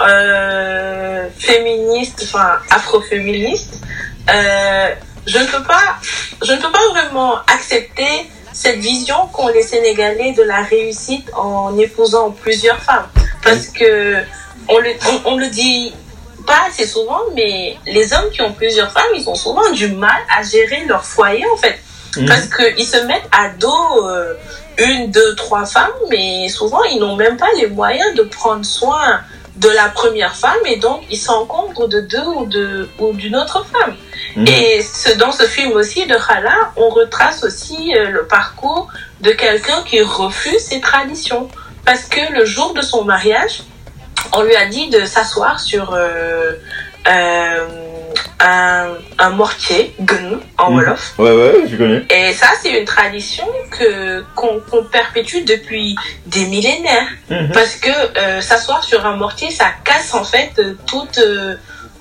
euh, 0.01 1.27
féministe, 1.37 2.21
enfin 2.25 2.49
afroféministe, 2.69 3.73
euh, 4.35 4.89
je 5.31 5.37
ne 5.43 5.47
peux 5.53 5.63
pas, 5.73 5.87
je 6.47 6.51
ne 6.53 6.59
peux 6.63 6.71
pas 6.79 6.87
vraiment 6.95 7.33
accepter 7.55 8.13
cette 8.55 8.79
vision 8.79 9.27
qu'ont 9.33 9.49
les 9.49 9.61
Sénégalais 9.61 10.31
de 10.31 10.41
la 10.41 10.63
réussite 10.63 11.29
en 11.35 11.77
épousant 11.77 12.31
plusieurs 12.31 12.81
femmes. 12.81 13.07
Parce 13.43 13.67
que 13.67 14.15
on 14.69 14.79
le, 14.79 14.91
on, 15.25 15.33
on 15.33 15.37
le 15.37 15.49
dit 15.49 15.93
pas 16.47 16.61
assez 16.69 16.87
souvent, 16.87 17.19
mais 17.35 17.77
les 17.85 18.13
hommes 18.13 18.29
qui 18.31 18.41
ont 18.41 18.53
plusieurs 18.53 18.91
femmes, 18.91 19.11
ils 19.15 19.27
ont 19.29 19.35
souvent 19.35 19.69
du 19.71 19.89
mal 19.89 20.21
à 20.35 20.41
gérer 20.41 20.85
leur 20.85 21.03
foyer 21.05 21.45
en 21.53 21.57
fait. 21.57 21.77
Mhm. 22.15 22.27
Parce 22.27 22.45
qu'ils 22.47 22.87
se 22.87 22.97
mettent 23.05 23.27
à 23.31 23.49
dos 23.49 24.07
euh, 24.07 24.33
une, 24.77 25.11
deux, 25.11 25.35
trois 25.35 25.65
femmes, 25.65 25.91
mais 26.09 26.47
souvent 26.47 26.83
ils 26.85 26.99
n'ont 26.99 27.17
même 27.17 27.35
pas 27.35 27.49
les 27.57 27.67
moyens 27.67 28.15
de 28.15 28.23
prendre 28.23 28.65
soin 28.65 29.19
de 29.55 29.69
la 29.69 29.87
première 29.89 30.35
femme 30.35 30.65
et 30.65 30.77
donc 30.77 31.01
ils 31.09 31.17
s'encombrent 31.17 31.87
de 31.87 32.01
deux 32.01 32.25
ou 32.25 32.45
de 32.45 32.89
ou 32.99 33.13
d'une 33.13 33.35
autre 33.35 33.65
femme. 33.65 33.95
Mhm. 34.35 34.47
Et 34.47 34.81
ce, 34.81 35.15
dans 35.17 35.31
ce 35.31 35.43
film 35.43 35.71
aussi 35.73 36.05
de 36.05 36.15
Khala, 36.15 36.71
on 36.75 36.89
retrace 36.89 37.43
aussi 37.43 37.95
euh, 37.95 38.09
le 38.09 38.27
parcours 38.27 38.89
de 39.21 39.31
quelqu'un 39.31 39.81
qui 39.83 40.01
refuse 40.01 40.59
ses 40.59 40.81
traditions. 40.81 41.47
Parce 41.85 42.05
que 42.05 42.33
le 42.33 42.45
jour 42.45 42.73
de 42.73 42.81
son 42.81 43.03
mariage, 43.03 43.63
on 44.33 44.41
lui 44.41 44.55
a 44.55 44.65
dit 44.65 44.89
de 44.89 45.05
s'asseoir 45.05 45.59
sur 45.59 45.93
euh, 45.93 46.53
euh, 47.07 47.84
un, 48.39 48.89
un 49.19 49.29
mortier, 49.31 49.93
gun 49.99 50.39
en 50.57 50.71
Mhm. 50.71 50.77
Wolof. 50.77 51.13
Ouais, 51.17 51.31
ouais, 51.31 51.53
je 51.69 51.75
connais. 51.75 52.03
Et 52.09 52.33
ça, 52.33 52.47
c'est 52.61 52.71
une 52.79 52.85
tradition 52.85 53.47
que 53.71 54.23
qu'on 54.35 54.83
perpétue 54.91 55.43
depuis 55.45 55.95
des 56.25 56.45
millénaires. 56.45 57.07
Mhm. 57.29 57.51
Parce 57.53 57.75
que 57.75 57.89
euh, 58.17 58.41
s'asseoir 58.41 58.83
sur 58.83 59.05
un 59.05 59.15
mortier, 59.15 59.51
ça 59.51 59.67
casse 59.83 60.13
en 60.13 60.23
fait 60.23 60.51
toute, 60.87 61.17
euh, 61.17 61.55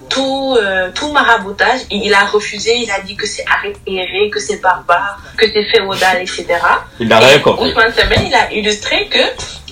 tout, 0.08 0.56
euh, 0.58 0.90
tout 0.94 1.10
maraboutage. 1.12 1.80
Il, 1.90 2.04
il 2.04 2.14
a 2.14 2.24
refusé, 2.26 2.76
il 2.76 2.90
a 2.90 3.00
dit 3.00 3.16
que 3.16 3.26
c'est 3.26 3.44
arriéré, 3.46 4.30
que 4.30 4.40
c'est 4.40 4.60
barbare, 4.60 5.18
que 5.36 5.46
c'est 5.50 5.64
féodal, 5.64 6.22
etc. 6.22 6.46
Il 7.00 7.08
n'a 7.08 7.18
rien 7.20 7.38
compris. 7.40 7.70
Ousmane 7.70 7.92
Sembène, 7.92 8.26
il 8.26 8.34
a 8.34 8.52
illustré 8.52 9.08
que 9.08 9.18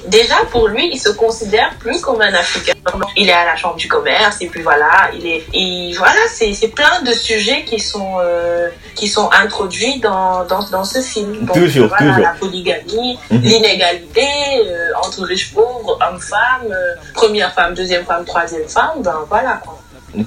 déjà 0.06 0.36
pour 0.50 0.68
lui, 0.68 0.88
il 0.92 0.98
se 0.98 1.10
considère 1.10 1.70
plus 1.78 2.00
comme 2.00 2.20
un 2.20 2.34
Africain. 2.34 2.72
Il 3.16 3.28
est 3.28 3.32
à 3.32 3.44
la 3.44 3.56
chambre 3.56 3.76
du 3.76 3.88
commerce 3.88 4.40
et 4.40 4.46
puis 4.46 4.62
voilà, 4.62 5.10
il 5.16 5.26
est, 5.26 5.44
il, 5.52 5.94
voilà, 5.96 6.20
c'est 6.28 6.68
plein 6.74 7.02
de 7.02 7.12
sujets 7.12 7.64
qui 7.64 7.78
sont 7.78 8.16
euh, 8.20 8.68
qui 8.94 9.08
sont 9.08 9.30
introduits 9.32 9.98
dans 10.00 10.44
dans, 10.44 10.62
dans 10.70 10.84
ce 10.84 11.00
film. 11.00 11.46
Toujours, 11.52 11.88
voilà, 11.88 12.06
toujours. 12.06 12.22
La 12.22 12.34
polygamie, 12.38 13.18
Mhm. 13.30 13.40
l'inégalité 13.42 14.26
euh, 14.66 14.90
entre 15.04 15.22
riches 15.22 15.52
pauvres, 15.54 15.98
hommes-femmes, 16.00 16.70
euh, 16.70 16.94
première 17.14 17.52
femme, 17.54 17.74
deuxième 17.74 18.04
femme, 18.04 18.24
troisième 18.24 18.68
femme, 18.68 19.02
ben 19.02 19.16
voilà 19.28 19.60
quoi. 19.64 19.78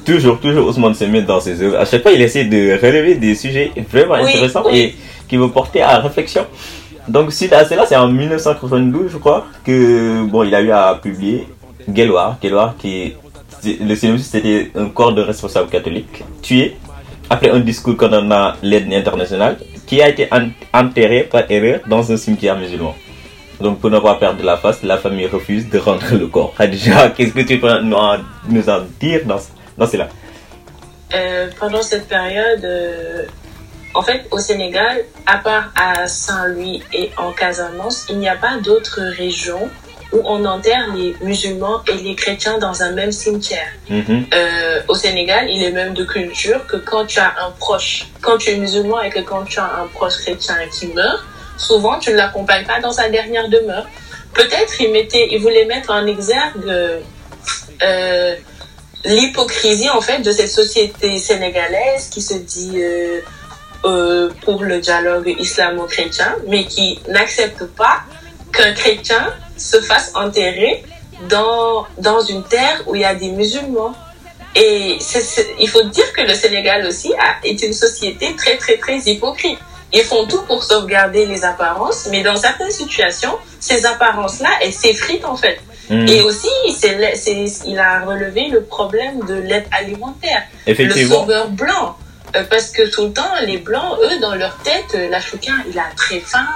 Toujours, 0.04 0.40
toujours 0.40 0.68
Ousmane 0.68 0.96
se 0.96 1.04
met 1.04 1.22
dans 1.22 1.40
ses 1.40 1.62
œuvres. 1.62 1.78
À 1.78 1.86
chaque 1.86 2.02
fois, 2.02 2.12
il 2.12 2.22
essaie 2.22 2.46
de 2.46 2.74
relever 2.82 3.16
des 3.16 3.36
sujets 3.36 3.72
vraiment 3.92 4.16
Oui, 4.16 4.30
intéressants 4.32 4.64
oui. 4.66 4.80
et 4.80 4.96
qui 5.30 5.38
vont 5.38 5.50
porter 5.50 5.84
à 5.84 6.00
réflexion. 6.00 6.48
Donc, 7.08 7.32
suite 7.32 7.54
à 7.54 7.66
cela, 7.66 7.86
c'est 7.86 7.96
en 7.96 8.08
1992, 8.08 9.12
je 9.12 9.18
crois, 9.18 9.46
que 9.64 10.24
bon, 10.26 10.44
il 10.44 10.54
a 10.56 10.62
eu 10.62 10.72
à 10.72 11.00
publier. 11.02 11.48
Guéloir, 11.88 12.40
qui 12.80 13.14
c'est- 13.62 13.78
le 13.80 13.96
synopsis, 13.96 14.28
c'était 14.28 14.72
un 14.76 14.90
corps 14.90 15.14
de 15.14 15.22
responsable 15.22 15.70
catholique 15.70 16.24
tué 16.42 16.76
après 17.30 17.52
un 17.52 17.60
discours 17.60 17.96
condamnant 17.96 18.54
l'aide 18.64 18.92
internationale 18.92 19.58
qui 19.86 20.02
a 20.02 20.10
été 20.10 20.28
en- 20.32 20.50
enterré 20.74 21.22
par 21.24 21.44
erreur 21.50 21.82
dans 21.88 22.12
un 22.12 22.18
cimetière 22.18 22.58
musulman. 22.58 22.96
Donc, 23.62 23.80
pour 23.80 23.92
ne 23.92 24.00
pas 24.00 24.16
perdre 24.16 24.44
la 24.44 24.58
face, 24.58 24.82
la 24.82 24.98
famille 24.98 25.28
refuse 25.28 25.70
de 25.70 25.78
rendre 25.78 26.06
le 26.12 26.26
corps. 26.28 26.54
Khadija, 26.58 27.10
qu'est-ce 27.16 27.34
que 27.34 27.42
tu 27.42 27.60
peux 27.60 27.80
nous 27.82 27.96
en, 27.96 28.18
nous 28.50 28.68
en 28.68 28.80
dire 29.00 29.22
dans, 29.26 29.40
dans 29.78 29.86
cela? 29.88 30.08
Euh, 31.14 31.48
pendant 31.60 31.84
cette 31.84 32.08
période, 32.08 32.64
euh, 32.66 33.24
en 33.96 34.02
fait, 34.02 34.28
au 34.32 34.40
Sénégal, 34.40 35.06
à 35.26 35.38
part 35.38 35.72
à 35.76 36.08
Saint-Louis 36.08 36.84
et 36.94 37.12
en 37.18 37.32
Casamance, 37.32 38.06
il 38.10 38.20
n'y 38.20 38.28
a 38.28 38.36
pas 38.36 38.58
d'autres 38.58 39.02
régions 39.02 39.70
où 40.12 40.22
on 40.26 40.44
enterre 40.46 40.94
les 40.94 41.16
musulmans 41.22 41.82
et 41.88 41.98
les 42.04 42.14
chrétiens 42.14 42.58
dans 42.58 42.84
un 42.84 42.92
même 42.92 43.14
cimetière. 43.14 43.68
Mhm. 43.90 44.28
Euh, 44.34 44.82
au 44.90 44.96
Sénégal, 44.96 45.48
il 45.50 45.64
est 45.64 45.72
même 45.72 45.94
de 45.94 46.04
culture 46.04 46.68
que 46.68 46.76
quand 46.76 47.06
tu 47.06 47.20
as 47.20 47.34
un 47.46 47.52
proche, 47.52 48.08
quand 48.22 48.38
tu 48.38 48.52
es 48.52 48.58
musulman 48.58 49.02
et 49.02 49.10
que 49.10 49.22
quand 49.22 49.46
tu 49.46 49.60
as 49.60 49.72
un 49.82 49.88
proche 49.88 50.18
chrétien 50.18 50.58
qui 50.72 50.88
meurt, 50.88 51.24
souvent 51.58 51.98
tu 51.98 52.12
ne 52.12 52.18
l'accompagnes 52.18 52.66
pas 52.66 52.82
dans 52.82 52.92
sa 52.92 53.10
dernière 53.10 53.48
demeure. 53.50 53.88
Peut-être 54.34 54.82
il 54.82 54.92
mettait, 54.92 55.30
il 55.32 55.42
voulait 55.42 55.66
mettre 55.66 55.92
en 55.92 56.06
exergue 56.06 56.66
euh, 57.82 58.36
l'hypocrisie 59.06 59.90
en 59.90 60.02
fait 60.02 60.20
de 60.20 60.32
cette 60.32 60.50
société 60.50 61.18
sénégalaise 61.18 62.10
qui 62.10 62.22
se 62.22 62.34
dit 62.34 62.74
euh, 62.76 63.22
euh, 63.86 64.30
pour 64.44 64.64
le 64.64 64.80
dialogue 64.80 65.34
islamo-chrétien, 65.40 66.36
mais 66.48 66.66
qui 66.66 67.00
n'accepte 67.08 67.64
pas 67.66 68.02
qu'un 68.52 68.74
chrétien 68.74 69.34
se 69.58 69.80
fasse 69.82 70.12
enterrer 70.16 70.84
dans, 71.30 71.86
dans 71.98 72.22
une 72.22 72.44
terre 72.44 72.82
où 72.88 72.96
il 72.96 73.02
y 73.02 73.06
a 73.06 73.16
des 73.16 73.30
musulmans. 73.30 73.94
Et 74.56 74.98
il 75.60 75.70
faut 75.70 75.84
dire 75.84 76.12
que 76.14 76.22
le 76.22 76.34
Sénégal 76.34 76.86
aussi 76.88 77.14
a, 77.16 77.46
est 77.46 77.62
une 77.62 77.74
société 77.74 78.36
très, 78.38 78.56
très, 78.58 78.78
très 78.78 78.98
hypocrite. 79.00 79.60
Ils 79.94 80.04
font 80.04 80.26
tout 80.28 80.42
pour 80.44 80.64
sauvegarder 80.64 81.26
les 81.26 81.44
apparences, 81.46 82.08
mais 82.10 82.22
dans 82.24 82.36
certaines 82.38 82.72
situations, 82.72 83.38
ces 83.60 83.86
apparences-là, 83.86 84.50
elles 84.62 84.74
s'effritent 84.74 85.26
en 85.26 85.36
fait. 85.38 85.60
Mhm. 85.90 86.08
Et 86.08 86.22
aussi, 86.22 86.50
le- 86.68 87.68
il 87.70 87.80
a 87.80 88.00
relevé 88.06 88.48
le 88.48 88.62
problème 88.64 89.20
de 89.28 89.36
l'aide 89.36 89.66
alimentaire 89.72 90.44
le 90.66 90.72
Effectivement. 90.72 91.20
sauveur 91.22 91.50
blanc. 91.50 91.96
Euh, 92.36 92.44
parce 92.50 92.72
que 92.72 92.90
tout 92.90 93.06
le 93.06 93.14
temps, 93.14 93.34
les 93.46 93.58
blancs, 93.58 93.98
eux, 94.04 94.20
dans 94.20 94.36
leur 94.36 94.58
tête, 94.58 94.96
euh, 94.96 95.10
l'Africain, 95.10 95.56
il 95.72 95.80
a 95.80 95.88
très 95.96 96.20
faim, 96.20 96.48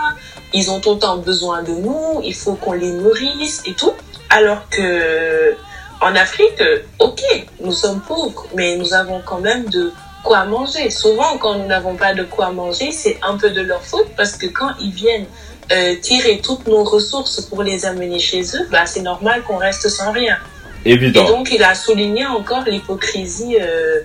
ils 0.53 0.69
ont 0.71 0.79
tout 0.79 0.93
le 0.93 0.99
temps 0.99 1.17
besoin 1.17 1.63
de 1.63 1.71
nous, 1.71 2.21
il 2.23 2.35
faut 2.35 2.55
qu'on 2.55 2.73
les 2.73 2.91
nourrisse 2.91 3.61
et 3.65 3.73
tout. 3.73 3.93
Alors 4.29 4.67
que 4.69 5.55
en 6.01 6.15
Afrique, 6.15 6.61
euh, 6.61 6.79
ok, 6.99 7.21
nous 7.59 7.73
sommes 7.73 7.99
pauvres, 8.01 8.47
mais 8.55 8.77
nous 8.77 8.93
avons 8.93 9.21
quand 9.25 9.39
même 9.39 9.65
de 9.65 9.91
quoi 10.23 10.45
manger. 10.45 10.89
Souvent, 10.89 11.37
quand 11.37 11.55
nous 11.55 11.65
n'avons 11.65 11.95
pas 11.95 12.13
de 12.13 12.23
quoi 12.23 12.51
manger, 12.51 12.91
c'est 12.91 13.17
un 13.21 13.37
peu 13.37 13.49
de 13.49 13.61
leur 13.61 13.83
faute 13.83 14.07
parce 14.15 14.33
que 14.33 14.47
quand 14.47 14.71
ils 14.79 14.91
viennent 14.91 15.25
euh, 15.71 15.95
tirer 16.01 16.39
toutes 16.41 16.67
nos 16.67 16.83
ressources 16.83 17.41
pour 17.41 17.63
les 17.63 17.85
amener 17.85 18.19
chez 18.19 18.41
eux, 18.55 18.67
bah, 18.71 18.85
c'est 18.85 19.01
normal 19.01 19.43
qu'on 19.43 19.57
reste 19.57 19.89
sans 19.89 20.11
rien. 20.11 20.37
Et 20.85 20.93
Évident. 20.93 21.27
donc, 21.27 21.51
il 21.51 21.61
a 21.63 21.75
souligné 21.75 22.25
encore 22.25 22.63
l'hypocrisie, 22.63 23.57
euh, 23.59 23.99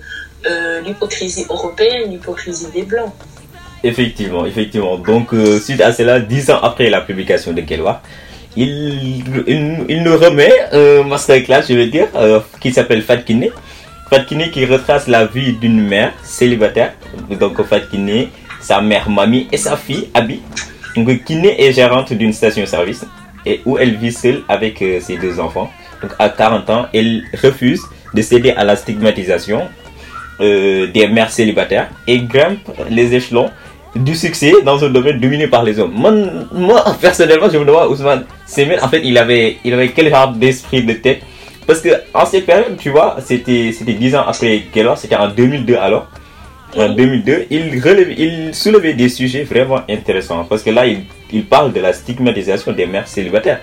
euh, 0.46 0.80
l'hypocrisie 0.83 1.46
européenne, 1.48 2.11
l'hypocrisie 2.11 2.66
des 2.74 2.83
Blancs. 2.83 3.12
Effectivement, 3.83 4.44
effectivement. 4.44 4.98
Donc, 4.98 5.33
euh, 5.33 5.59
suite 5.59 5.80
à 5.80 5.92
cela, 5.92 6.20
dix 6.20 6.50
ans 6.50 6.61
après 6.62 6.90
la 6.90 7.00
publication 7.00 7.52
de 7.52 7.62
Kelwa, 7.62 8.02
il, 8.57 9.24
il, 9.88 10.02
nous 10.02 10.16
remet 10.16 10.52
un 10.72 11.02
masterclass, 11.02 11.62
je 11.68 11.74
veux 11.74 11.87
dire, 11.87 12.09
euh, 12.14 12.40
qui 12.61 12.72
s'appelle 12.72 13.02
Fatkine. 13.02 13.48
Fatkine 14.11 14.50
qui 14.50 14.64
retrace 14.66 15.09
la 15.09 15.24
vie 15.24 15.54
d'une 15.54 15.80
mère 15.80 16.12
célibataire. 16.22 16.92
Donc, 17.40 17.62
Fatkine, 17.64 18.28
sa 18.61 18.80
mère 18.80 19.09
Mami 19.09 19.48
et 19.50 19.57
sa 19.57 19.76
fille 19.76 20.09
Abi. 20.12 20.40
Donc, 20.94 21.24
Kiné 21.24 21.61
est 21.62 21.72
gérante 21.72 22.12
d'une 22.12 22.33
station-service 22.33 23.04
et 23.46 23.61
où 23.64 23.78
elle 23.78 23.96
vit 23.96 24.12
seule 24.12 24.42
avec 24.48 24.85
ses 25.00 25.16
deux 25.16 25.40
enfants. 25.40 25.70
Donc, 26.02 26.12
à 26.18 26.28
40 26.28 26.70
ans, 26.70 26.87
elle 26.92 27.22
refuse 27.42 27.83
de 28.12 28.22
céder 28.22 28.50
à 28.50 28.62
la 28.64 28.76
stigmatisation 28.76 29.68
euh, 30.40 30.87
des 30.88 31.07
mères 31.09 31.31
célibataires 31.31 31.88
et 32.07 32.18
grimpe 32.20 32.70
les 32.90 33.14
échelons 33.14 33.51
du 33.94 34.14
succès 34.14 34.53
dans 34.64 34.83
un 34.85 34.88
domaine 34.90 35.20
dominé 35.20 35.47
par 35.47 35.62
les 35.62 35.79
hommes. 35.79 35.92
Moi, 35.94 36.12
moi 36.53 36.85
personnellement, 37.01 37.49
je 37.51 37.59
me 37.59 37.64
demande, 37.64 37.90
Ousmane 37.90 38.25
Semen, 38.47 38.79
en 38.83 38.88
fait, 38.88 39.03
il 39.05 39.16
avait, 39.16 39.59
il 39.64 39.73
avait 39.73 39.88
quel 39.90 40.11
genre 40.11 40.33
d'esprit 40.33 40.83
de 40.83 40.94
tête? 40.94 41.20
Parce 41.66 41.81
que 41.81 41.88
en 42.12 42.27
cette 42.27 42.44
période, 42.47 42.77
tu 42.79 42.90
vois, 42.90 43.16
c'était 43.25 43.73
c'était 43.73 43.94
10 43.94 44.16
ans 44.16 44.25
après 44.27 44.64
c'était 44.97 45.16
en 45.16 45.29
2002 45.29 45.77
alors. 45.77 46.09
En 46.77 46.88
2002, 46.88 47.47
il, 47.51 47.81
relevait, 47.81 48.14
il 48.18 48.53
soulevait 48.53 48.94
des 48.94 49.09
sujets 49.09 49.44
vraiment 49.44 49.83
intéressants. 49.88 50.44
Parce 50.44 50.64
que 50.64 50.70
là, 50.70 50.85
il, 50.85 51.05
il 51.33 51.44
parle 51.44 51.73
de 51.73 51.79
la 51.79 51.92
stigmatisation 51.92 52.73
des 52.73 52.85
mères 52.85 53.07
célibataires. 53.07 53.61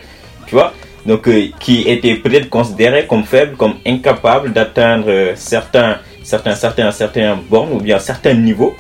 Tu 0.48 0.56
vois? 0.56 0.72
Donc, 1.06 1.28
euh, 1.28 1.48
qui 1.60 1.82
étaient 1.90 2.16
peut-être 2.16 2.50
considérées 2.50 3.08
comme 3.08 3.24
faibles, 3.24 3.56
comme 3.58 3.76
incapables 3.86 4.54
d'atteindre 4.54 5.06
euh, 5.10 5.32
certains, 5.36 5.98
certains, 6.34 6.56
certains, 6.66 6.92
certains 7.04 7.32
bornes 7.52 7.74
ou 7.78 7.80
bien 7.88 8.00
certains 8.00 8.34
niveaux. 8.48 8.74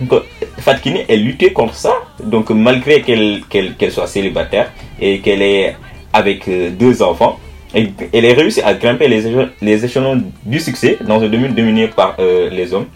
Donc, 0.00 0.22
Fatkine, 0.66 0.98
elle 1.08 1.22
luttait 1.28 1.52
contre 1.52 1.76
ça. 1.86 1.94
Donc, 2.32 2.46
malgré 2.50 2.96
qu'elle 3.06 3.30
qu'elle 3.50 3.68
qu'elle 3.78 3.92
soit 3.96 4.10
célibataire 4.16 4.68
et 5.06 5.12
qu'elle 5.24 5.42
est 5.42 5.76
avec 6.20 6.38
euh, 6.48 6.70
deux 6.82 6.96
enfants, 7.10 7.34
elle 7.74 8.26
a 8.30 8.34
réussi 8.40 8.60
à 8.70 8.72
grimper 8.82 9.08
les, 9.14 9.22
éche- 9.28 9.50
les 9.68 9.78
échelons 9.86 10.16
du 10.54 10.58
succès 10.68 10.92
dans 11.10 11.18
un 11.24 11.28
domaine 11.34 11.54
dominé 11.60 11.84
par 12.00 12.10
euh, 12.18 12.50
les 12.58 12.66
hommes. 12.74 12.88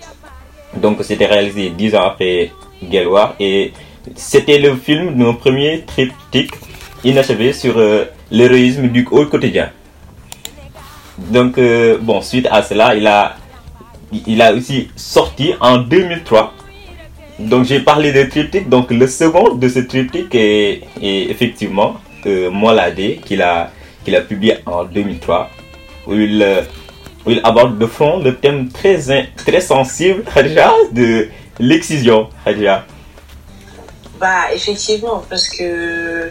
Donc, 0.84 0.94
c'était 1.08 1.26
réalisé 1.34 1.64
dix 1.80 1.90
ans 1.96 2.06
après 2.10 2.50
Gallois 2.92 3.28
et 3.48 3.72
c'était 4.14 4.58
le 4.66 4.70
film 4.86 5.04
de 5.18 5.22
mon 5.26 5.34
premier 5.44 5.72
triptyque 5.92 6.54
inachevé 7.04 7.52
sur 7.52 7.74
euh, 7.78 8.04
l'héroïsme 8.36 8.86
du 8.96 9.02
haut 9.10 9.26
quotidien. 9.26 9.68
Donc, 11.36 11.52
bon, 12.08 12.18
suite 12.30 12.46
à 12.50 12.62
cela, 12.62 12.94
il 12.94 13.06
a, 13.06 13.36
il 14.12 14.40
a 14.42 14.52
aussi 14.52 14.88
sorti 14.96 15.54
en 15.60 15.78
2003 15.78 16.54
donc 17.38 17.64
j'ai 17.64 17.80
parlé 17.80 18.12
de 18.12 18.24
triptyque. 18.24 18.68
Donc 18.68 18.90
le 18.90 19.06
second 19.06 19.54
de 19.54 19.68
ce 19.68 19.78
triptyque 19.80 20.34
est, 20.34 20.82
effectivement 21.00 21.96
euh, 22.26 22.50
Molade 22.50 23.20
qu'il 23.24 23.42
a, 23.42 23.70
publié 24.28 24.56
en 24.66 24.84
2003 24.84 25.50
où 26.06 26.14
il, 26.14 26.42
aborde 27.44 27.78
de 27.78 27.86
front 27.86 28.20
le 28.20 28.34
thème 28.34 28.68
très, 28.70 28.98
très 29.36 29.60
sensible 29.60 30.24
de 30.92 31.28
l'excision. 31.60 32.28
Bah 34.18 34.52
effectivement 34.52 35.22
parce 35.28 35.48
que 35.48 36.30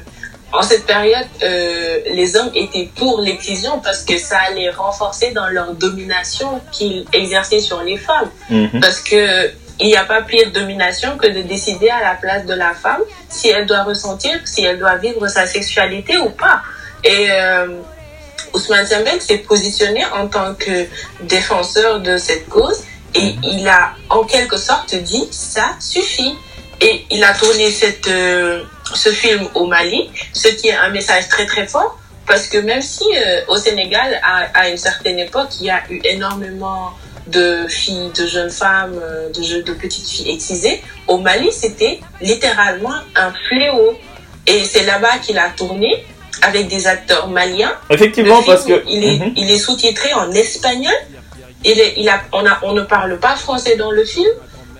en 0.57 0.63
cette 0.63 0.85
période, 0.85 1.27
euh, 1.43 1.99
les 2.11 2.35
hommes 2.35 2.51
étaient 2.55 2.89
pour 2.95 3.21
l'excision 3.21 3.79
parce 3.79 4.03
que 4.03 4.17
ça 4.17 4.39
allait 4.47 4.71
renforcer 4.71 5.31
dans 5.31 5.47
leur 5.47 5.73
domination 5.73 6.59
qu'ils 6.71 7.05
exerçaient 7.13 7.59
sur 7.59 7.83
les 7.83 7.97
femmes. 7.97 8.29
Mhm. 8.49 8.79
Parce 8.81 8.99
que 8.99 9.51
il 9.79 9.87
n'y 9.87 9.95
a 9.95 10.05
pas 10.05 10.23
pire 10.23 10.51
domination 10.51 11.17
que 11.17 11.27
de 11.27 11.41
décider 11.43 11.89
à 11.89 12.01
la 12.01 12.15
place 12.15 12.45
de 12.47 12.55
la 12.55 12.73
femme 12.73 13.01
si 13.29 13.49
elle 13.49 13.67
doit 13.67 13.83
ressentir, 13.83 14.31
si 14.45 14.63
elle 14.63 14.79
doit 14.79 14.95
vivre 14.95 15.27
sa 15.27 15.45
sexualité 15.45 16.17
ou 16.17 16.31
pas. 16.31 16.63
Et 17.03 17.27
euh, 17.29 17.67
Ousmane 18.53 18.87
Sembène 18.87 19.19
s'est 19.19 19.37
positionné 19.37 20.03
en 20.05 20.27
tant 20.27 20.55
que 20.55 20.87
défenseur 21.21 21.99
de 21.99 22.17
cette 22.17 22.49
cause 22.49 22.83
et 23.13 23.35
il 23.43 23.67
a 23.67 23.91
en 24.09 24.23
quelque 24.23 24.57
sorte 24.57 24.95
dit 24.95 25.27
ça 25.29 25.75
suffit. 25.79 26.35
Et 26.81 27.05
il 27.09 27.23
a 27.23 27.33
tourné 27.33 27.71
cette, 27.71 28.07
euh, 28.07 28.63
ce 28.93 29.09
film 29.09 29.47
au 29.55 29.65
Mali, 29.65 30.09
ce 30.33 30.47
qui 30.49 30.67
est 30.69 30.75
un 30.75 30.89
message 30.89 31.27
très 31.27 31.45
très 31.45 31.67
fort 31.67 31.97
parce 32.27 32.47
que 32.47 32.57
même 32.57 32.81
si 32.81 33.05
euh, 33.15 33.41
au 33.47 33.55
Sénégal, 33.55 34.19
à, 34.21 34.47
à, 34.53 34.69
une 34.69 34.77
certaine 34.77 35.17
époque, 35.17 35.47
il 35.61 35.67
y 35.67 35.69
a 35.69 35.81
eu 35.89 36.01
énormément 36.03 36.91
de 37.27 37.65
filles, 37.67 38.11
de 38.15 38.27
jeunes 38.27 38.51
femmes, 38.51 38.99
euh, 39.01 39.29
de, 39.29 39.61
de 39.61 39.73
petites 39.73 40.07
filles 40.07 40.31
excisées, 40.31 40.81
au 41.07 41.17
Mali, 41.17 41.51
c'était 41.51 41.99
littéralement 42.21 42.93
un 43.15 43.31
fléau. 43.47 43.97
Et 44.45 44.63
c'est 44.63 44.83
là-bas 44.83 45.17
qu'il 45.21 45.37
a 45.39 45.49
tourné 45.49 46.05
avec 46.41 46.67
des 46.67 46.87
acteurs 46.87 47.27
maliens. 47.29 47.73
Effectivement, 47.89 48.43
parce 48.43 48.65
que 48.65 48.83
il 48.87 49.03
est, 49.03 49.19
mhm. 49.19 49.33
il 49.35 49.49
est 49.49 49.57
sous-titré 49.57 50.13
en 50.13 50.31
espagnol. 50.31 50.93
Il, 51.65 51.79
est, 51.79 51.95
il 51.97 52.07
a, 52.07 52.21
on, 52.33 52.45
a, 52.45 52.59
on 52.61 52.73
ne 52.73 52.83
parle 52.83 53.17
pas 53.19 53.35
français 53.35 53.75
dans 53.77 53.91
le 53.91 54.05
film. 54.05 54.29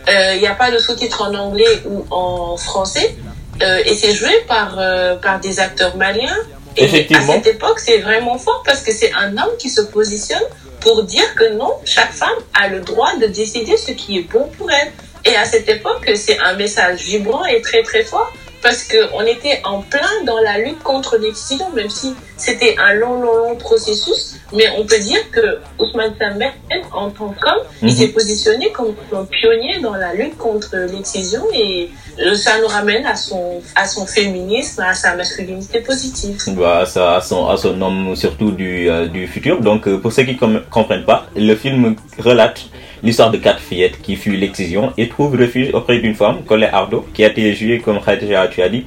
Euh, 0.08 0.36
il 0.36 0.40
n'y 0.40 0.48
a 0.48 0.56
pas 0.56 0.72
de 0.72 0.78
sous-titres 0.78 1.22
en 1.22 1.34
anglais 1.34 1.82
ou 1.86 2.06
en 2.12 2.58
français. 2.58 3.16
Euh, 3.62 3.82
et 3.86 3.96
c'est 3.96 4.14
joué 4.14 4.32
par, 4.48 4.80
par 5.22 5.40
des 5.40 5.60
acteurs 5.60 5.96
maliens. 5.98 6.38
Et 6.76 7.08
à 7.16 7.22
cette 7.22 7.48
époque, 7.48 7.80
c'est 7.80 7.98
vraiment 7.98 8.38
fort 8.38 8.62
parce 8.64 8.82
que 8.82 8.92
c'est 8.92 9.12
un 9.14 9.32
homme 9.38 9.58
qui 9.58 9.70
se 9.70 9.82
positionne 9.82 10.44
pour 10.80 11.04
dire 11.04 11.34
que 11.36 11.54
non, 11.54 11.74
chaque 11.86 12.14
femme 12.14 12.38
a 12.54 12.68
le 12.68 12.82
droit 12.82 13.16
de 13.16 13.26
décider 13.26 13.78
ce 13.78 13.92
qui 13.92 14.20
est 14.20 14.32
bon 14.32 14.48
pour 14.58 14.70
elle. 14.70 14.92
Et 15.26 15.36
à 15.36 15.46
cette 15.46 15.68
époque, 15.68 16.10
c'est 16.16 16.38
un 16.40 16.54
message 16.54 17.02
vibrant 17.02 17.46
et 17.46 17.62
très 17.62 17.82
très 17.82 18.04
fort 18.04 18.32
parce 18.68 18.84
qu'on 18.84 19.22
était 19.22 19.62
en 19.64 19.80
plein 19.82 20.26
dans 20.26 20.40
la 20.40 20.58
lutte 20.60 20.84
contre 20.84 21.16
l'excision, 21.16 21.70
même 21.74 21.90
si 21.90 22.14
c'était 22.36 22.76
un 22.78 22.96
long, 22.96 23.22
long, 23.22 23.38
long 23.38 23.56
processus. 23.56 24.36
Mais 24.54 24.66
on 24.78 24.86
peut 24.86 25.00
dire 25.00 25.20
que 25.32 25.60
Ousmane 25.80 26.14
Sambert, 26.20 26.54
en 26.92 27.10
tant 27.10 27.34
qu'homme, 27.40 27.64
il 27.82 27.88
mhm. 27.88 27.94
s'est 27.94 28.08
positionné 28.10 28.70
comme 28.74 28.94
un 29.14 29.24
pionnier 29.24 29.80
dans 29.80 29.96
la 29.96 30.14
lutte 30.14 30.38
contre 30.38 30.76
l'excision 30.92 31.44
et 31.54 31.90
euh, 32.20 32.36
ça 32.36 32.60
nous 32.60 32.68
ramène 32.68 33.06
à 33.06 33.16
son, 33.16 33.62
à 33.74 33.88
son 33.88 34.06
féminisme, 34.06 34.82
à 34.82 34.94
sa 34.94 35.16
masculinité 35.16 35.80
positive. 35.80 36.38
Bah, 36.58 36.86
ça, 36.86 37.16
à, 37.16 37.22
son, 37.22 37.48
à 37.48 37.56
son 37.56 37.82
homme 37.82 38.18
surtout 38.18 38.52
du, 38.52 38.90
euh, 38.90 39.08
du 39.08 39.28
futur. 39.28 39.62
Donc, 39.62 39.88
euh, 39.88 39.98
pour 39.98 40.12
ceux 40.12 40.24
qui 40.24 40.38
ne 40.46 40.60
comprennent 40.60 41.06
pas, 41.06 41.28
le 41.38 41.56
film 41.56 41.96
relate 42.20 42.66
l'histoire 43.04 43.32
de 43.32 43.38
quatre 43.38 43.60
fillettes 43.60 44.02
qui 44.02 44.16
fuient 44.16 44.38
l'excision 44.38 44.92
et 44.98 45.08
trouvent 45.08 45.36
refuge 45.36 45.70
auprès 45.74 46.00
d'une 46.00 46.16
femme, 46.16 46.44
Colette 46.46 46.74
Ardo, 46.74 47.06
qui 47.14 47.24
a 47.24 47.28
été 47.28 47.54
jouée, 47.54 47.80
comme 47.80 48.00
Khadija 48.02 48.48
tu 48.48 48.62
as 48.62 48.70
dit, 48.70 48.86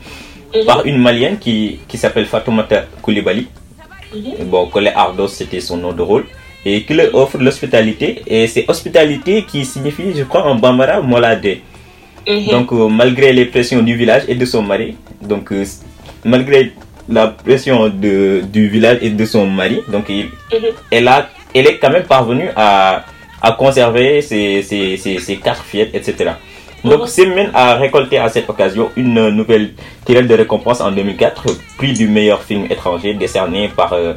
mhm. 0.54 0.64
par 0.66 0.84
une 0.86 0.98
malienne 0.98 1.38
qui, 1.38 1.78
qui 1.88 1.96
s'appelle 1.96 2.26
Fatoumata 2.26 2.84
Koulibaly. 3.02 3.46
Mhm. 4.14 4.46
Bon, 4.46 4.66
Colette 4.66 4.94
Ardo, 4.96 5.28
c'était 5.28 5.60
son 5.60 5.76
nom 5.76 5.92
de 5.92 6.02
rôle. 6.02 6.26
Et 6.66 6.82
qui 6.82 6.92
leur 6.92 7.14
offre 7.14 7.38
l'hospitalité. 7.38 8.22
Et 8.26 8.46
c'est 8.46 8.66
hospitalité 8.68 9.44
qui 9.44 9.64
signifie, 9.64 10.12
je 10.14 10.24
crois, 10.24 10.44
en 10.46 10.56
bambara, 10.56 11.00
molade. 11.00 11.46
Mhm. 12.28 12.48
Donc, 12.50 12.72
euh, 12.72 12.88
malgré 12.88 13.32
les 13.32 13.46
pressions 13.46 13.82
du 13.82 13.94
village 13.96 14.24
et 14.28 14.34
de 14.34 14.44
son 14.44 14.62
mari, 14.62 14.94
donc, 15.22 15.50
euh, 15.52 15.64
malgré 16.24 16.72
la 17.08 17.28
pression 17.28 17.88
de, 17.88 18.42
du 18.52 18.68
village 18.68 18.98
et 19.00 19.08
de 19.10 19.24
son 19.24 19.46
mari, 19.46 19.80
donc, 19.88 20.04
il, 20.10 20.28
elle, 20.90 21.08
a, 21.08 21.30
elle 21.54 21.66
est 21.66 21.78
quand 21.78 21.90
même 21.90 22.04
parvenue 22.04 22.50
à 22.54 23.04
à 23.42 23.52
conserver 23.52 24.22
ses, 24.22 24.62
ses, 24.62 24.96
ses, 24.96 25.36
quatre 25.36 25.64
fillettes, 25.64 25.94
etc. 25.94 26.32
Donc, 26.84 27.08
Semen 27.08 27.50
a 27.54 27.74
récolté 27.74 28.18
à 28.18 28.28
cette 28.28 28.48
occasion 28.48 28.90
une 28.96 29.28
nouvelle 29.30 29.72
tirelle 30.04 30.26
de 30.26 30.34
récompense 30.34 30.80
en 30.80 30.90
2004, 30.90 31.46
prix 31.76 31.92
du 31.92 32.08
meilleur 32.08 32.42
film 32.42 32.66
étranger 32.70 33.14
décerné 33.14 33.68
par 33.68 33.92
euh, 33.92 34.14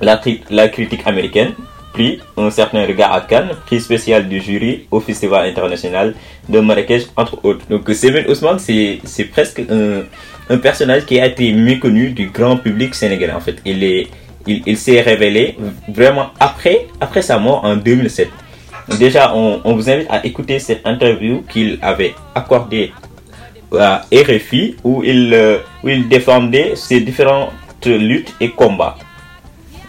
la, 0.00 0.20
la, 0.50 0.68
critique 0.68 1.06
américaine, 1.06 1.52
prix 1.94 2.20
Un 2.36 2.50
certain 2.50 2.86
regard 2.86 3.12
à 3.12 3.22
Cannes, 3.22 3.50
prix 3.66 3.80
spécial 3.80 4.28
du 4.28 4.40
jury 4.40 4.86
au 4.90 5.00
Festival 5.00 5.46
international 5.48 6.14
de 6.48 6.60
Marrakech, 6.60 7.04
entre 7.16 7.42
autres. 7.44 7.64
Donc, 7.70 7.88
Semen 7.90 8.26
Ousmane, 8.28 8.58
c'est 8.58 9.24
presque 9.32 9.60
un, 9.70 10.02
un, 10.50 10.58
personnage 10.58 11.06
qui 11.06 11.18
a 11.18 11.26
été 11.26 11.50
méconnu 11.52 12.10
du 12.10 12.28
grand 12.28 12.58
public 12.58 12.94
sénégalais. 12.94 13.32
En 13.32 13.40
fait, 13.40 13.56
il 13.64 13.82
est 13.84 14.08
il, 14.46 14.76
s'est 14.76 15.00
révélé 15.00 15.56
vraiment 15.88 16.28
après, 16.38 16.86
après 17.00 17.22
sa 17.22 17.38
mort 17.38 17.64
en 17.64 17.76
2007. 17.76 18.28
Déjà, 18.98 19.34
on, 19.34 19.60
vous 19.74 19.88
invite 19.88 20.08
à 20.10 20.24
écouter 20.24 20.58
cette 20.58 20.86
interview 20.86 21.42
qu'il 21.48 21.78
avait 21.82 22.14
accordée 22.34 22.92
à 23.78 24.02
RFI 24.12 24.76
où 24.82 25.02
il, 25.04 25.32
euh, 25.32 25.58
où 25.84 25.88
il 25.88 26.08
défendait 26.08 26.72
ses 26.74 27.00
différentes 27.00 27.50
luttes 27.86 28.34
et 28.40 28.50
combats. 28.50 28.96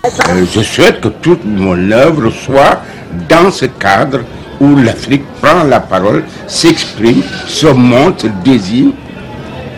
Euh, 0.06 0.46
je 0.54 0.62
souhaite 0.62 1.02
que 1.02 1.08
toute 1.08 1.44
mon 1.46 1.92
œuvre 1.92 2.30
soit 2.30 2.82
dans 3.28 3.52
ce 3.52 3.66
cadre 3.66 4.22
où 4.60 4.76
l'Afrique 4.76 5.24
prend 5.42 5.64
la 5.64 5.80
parole, 5.80 6.24
s'exprime, 6.48 7.24
se 7.48 7.68
montre, 7.68 8.28
désigne 8.44 8.92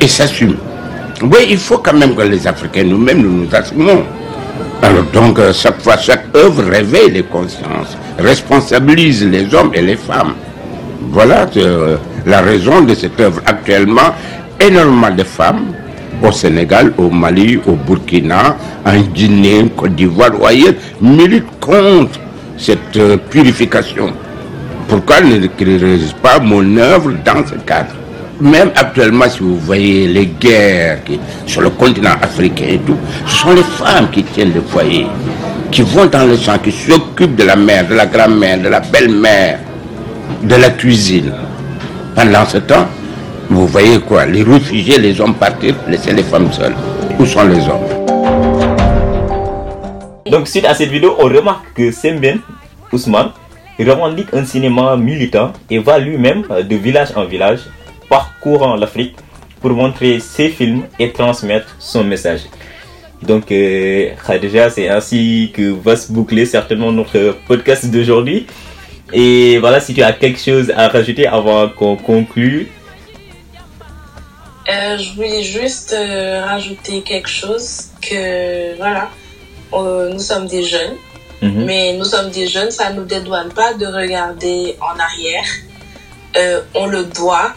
et 0.01 0.07
s'assume. 0.07 0.57
Oui, 1.21 1.47
il 1.49 1.57
faut 1.57 1.78
quand 1.78 1.93
même 1.93 2.15
que 2.15 2.21
les 2.24 2.45
Africains 2.45 2.84
nous-mêmes 2.84 3.21
nous 3.21 3.45
nous 3.45 3.55
assumons. 3.55 4.03
Alors 4.82 5.04
donc, 5.14 5.39
euh, 5.39 5.54
chaque 5.54 5.82
fois, 5.82 5.97
chaque 5.97 6.26
œuvre 6.36 6.64
réveille 6.64 7.12
les 7.12 7.24
consciences, 7.24 7.97
responsabilise 8.20 9.26
les 9.26 9.54
hommes 9.54 9.72
et 9.74 9.82
les 9.82 9.95
femmes. 9.95 10.34
Voilà 11.12 11.47
euh, 11.58 11.97
la 12.26 12.41
raison 12.41 12.82
de 12.82 12.93
cette 12.93 13.20
œuvre. 13.20 13.41
Actuellement, 13.45 14.14
énormément 14.60 15.12
de 15.12 15.24
femmes 15.24 15.66
au 16.22 16.32
Sénégal, 16.32 16.93
au 16.97 17.10
Mali, 17.10 17.60
au 17.66 17.74
Burkina, 17.74 18.56
en 18.86 18.99
Guinée, 18.99 19.62
en 19.64 19.68
Côte 19.70 19.95
d'Ivoire 19.95 20.32
ou 20.39 20.45
ailleurs, 20.45 20.74
militent 21.01 21.60
contre 21.60 22.20
cette 22.58 22.95
euh, 22.97 23.18
purification. 23.18 24.14
Pourquoi 24.88 25.22
ne 25.22 25.47
créerais 25.47 25.97
pas 26.22 26.39
mon 26.39 26.78
œuvre 26.78 27.12
dans 27.26 27.45
ce 27.47 27.56
cadre? 27.66 27.95
Même 28.44 28.72
actuellement, 28.76 29.30
si 29.30 29.39
vous 29.39 29.58
voyez 29.58 30.06
les 30.08 30.26
guerres 30.26 31.00
sur 31.46 31.62
le 31.62 31.70
continent 31.70 32.12
africain 32.22 32.66
et 32.68 32.78
tout, 32.80 32.98
ce 33.26 33.36
sont 33.38 33.54
les 33.54 33.64
femmes 33.64 34.10
qui 34.12 34.22
tiennent 34.24 34.54
le 34.54 34.62
foyer, 34.62 35.08
qui 35.72 35.82
vont 35.82 36.06
dans 36.08 36.26
le 36.26 36.36
champ, 36.36 36.58
qui 36.60 36.72
s'occupent 36.72 37.38
de 37.38 37.46
la 37.46 37.56
mère, 37.56 37.88
de 37.88 37.96
la 37.96 38.06
grand-mère, 38.06 38.60
de 38.60 38.68
la 38.68 38.82
belle-mère, 38.82 39.60
de 40.44 40.56
la 40.56 40.72
cuisine. 40.72 41.32
Pendant 42.16 42.46
ce 42.46 42.58
temps, 42.58 42.86
vous 43.50 43.66
voyez 43.66 44.00
quoi? 44.00 44.26
Les 44.26 44.44
réfugiés, 44.44 44.98
les 44.98 45.20
hommes 45.22 45.36
partir, 45.36 45.76
laisser 45.88 46.12
les 46.12 46.24
femmes 46.24 46.52
seules. 46.52 46.76
Où 47.18 47.26
sont 47.26 47.48
les 47.48 47.60
hommes? 47.60 47.88
Donc, 50.30 50.48
suite 50.50 50.66
à 50.66 50.74
cette 50.74 50.89
vidéo, 50.89 51.16
on 51.20 51.26
remarque 51.26 51.74
que 51.76 51.91
Semben 51.91 52.39
Ousmane 52.91 53.30
revendique 53.80 54.28
un 54.34 54.44
cinéma 54.44 54.98
militant 54.98 55.54
et 55.70 55.80
va 55.80 55.98
lui-même 55.98 56.44
de 56.70 56.76
village 56.76 57.10
en 57.16 57.24
village 57.26 57.60
parcourant 58.14 58.76
l'Afrique 58.76 59.16
pour 59.59 59.72
montrer 59.72 60.20
ses 60.20 60.49
films 60.49 60.84
et 60.99 61.11
transmettre 61.11 61.70
son 61.80 62.03
message. 62.03 62.41
Donc, 63.24 63.51
euh, 63.51 64.11
déjà, 64.39 64.70
c'est 64.70 64.88
ainsi 64.88 65.51
que 65.55 65.72
va 65.86 65.95
se 65.95 66.11
boucler 66.11 66.45
certainement 66.45 66.91
notre 66.91 67.36
podcast 67.47 67.88
d'aujourd'hui. 67.88 68.45
Et 69.14 69.57
voilà, 69.57 69.80
si 69.80 69.95
tu 69.95 70.03
as 70.03 70.14
quelque 70.14 70.39
chose 70.39 70.72
à 70.76 70.89
rajouter 70.89 71.26
avant 71.26 71.68
qu'on 71.70 71.95
conclue. 71.95 72.72
Euh, 74.70 74.97
je 74.99 75.16
voulais 75.16 75.41
juste 75.41 75.93
euh, 75.93 76.45
rajouter 76.45 77.01
quelque 77.01 77.30
chose 77.41 77.68
que 77.99 78.78
voilà, 78.78 79.09
nous 80.14 80.20
sommes 80.20 80.45
des 80.45 80.64
jeunes, 80.64 80.97
mhm. 81.41 81.66
mais 81.66 81.93
nous 81.93 82.05
sommes 82.05 82.30
des 82.30 82.45
jeunes, 82.45 82.70
ça 82.70 82.91
ne 82.91 82.99
nous 82.99 83.05
dédouane 83.05 83.51
pas 83.53 83.74
de 83.74 83.88
regarder 83.88 84.78
en 84.89 84.95
arrière. 85.07 85.49
on 86.76 86.86
le 86.86 87.05
doit 87.05 87.53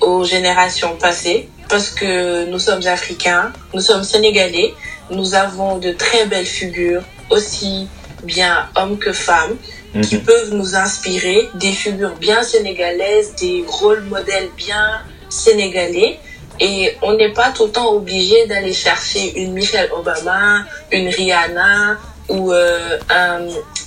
aux 0.00 0.24
générations 0.24 0.96
passées 0.96 1.48
parce 1.68 1.90
que 1.90 2.46
nous 2.46 2.58
sommes 2.58 2.86
africains, 2.86 3.52
nous 3.74 3.80
sommes 3.80 4.04
sénégalais, 4.04 4.74
nous 5.10 5.34
avons 5.34 5.78
de 5.78 5.92
très 5.92 6.26
belles 6.26 6.46
figures, 6.46 7.02
aussi 7.30 7.88
bien 8.22 8.68
hommes 8.74 8.98
que 8.98 9.12
femmes, 9.12 9.56
qui 10.02 10.18
peuvent 10.18 10.52
nous 10.52 10.74
inspirer, 10.74 11.48
des 11.54 11.72
figures 11.72 12.14
bien 12.16 12.42
sénégalaises, 12.42 13.34
des 13.36 13.64
rôles 13.66 14.02
modèles 14.04 14.48
bien 14.56 15.00
sénégalais. 15.28 16.18
Et 16.60 16.96
on 17.02 17.14
n'est 17.14 17.32
pas 17.32 17.50
tout 17.50 17.66
le 17.66 17.72
temps 17.72 17.92
obligé 17.92 18.46
d'aller 18.46 18.72
chercher 18.72 19.38
une 19.40 19.52
Michelle 19.52 19.90
Obama, 19.92 20.64
une 20.90 21.08
Rihanna 21.08 21.98
ou 22.28 22.52
euh, 22.52 22.98
un, 23.08 23.46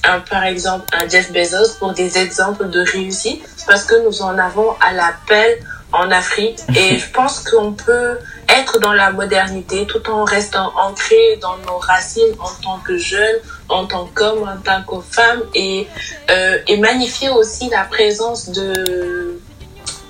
un, 0.09 0.19
par 0.21 0.45
exemple, 0.45 0.85
un 0.93 1.07
Jeff 1.07 1.31
Bezos 1.31 1.75
pour 1.79 1.93
des 1.93 2.17
exemples 2.17 2.69
de 2.69 2.79
réussite. 2.79 3.43
Parce 3.67 3.83
que 3.83 4.03
nous 4.05 4.21
en 4.21 4.37
avons 4.37 4.71
à 4.79 4.93
l'appel 4.93 5.59
en 5.93 6.11
Afrique. 6.11 6.59
Et 6.75 6.97
je 6.97 7.09
pense 7.11 7.39
qu'on 7.39 7.73
peut 7.73 8.17
être 8.49 8.79
dans 8.79 8.93
la 8.93 9.11
modernité 9.11 9.85
tout 9.85 10.09
en 10.09 10.23
restant 10.23 10.71
ancré 10.77 11.37
dans 11.41 11.57
nos 11.67 11.77
racines 11.77 12.35
en 12.39 12.49
tant 12.63 12.79
que 12.79 12.97
jeunes, 12.97 13.39
en 13.69 13.85
tant 13.85 14.09
qu'hommes, 14.13 14.43
en 14.47 14.61
tant 14.61 14.83
que 14.83 15.01
femmes 15.01 15.43
et, 15.53 15.87
euh, 16.29 16.57
et 16.67 16.77
magnifier 16.77 17.29
aussi 17.29 17.69
la 17.69 17.83
présence 17.83 18.49
de, 18.49 19.39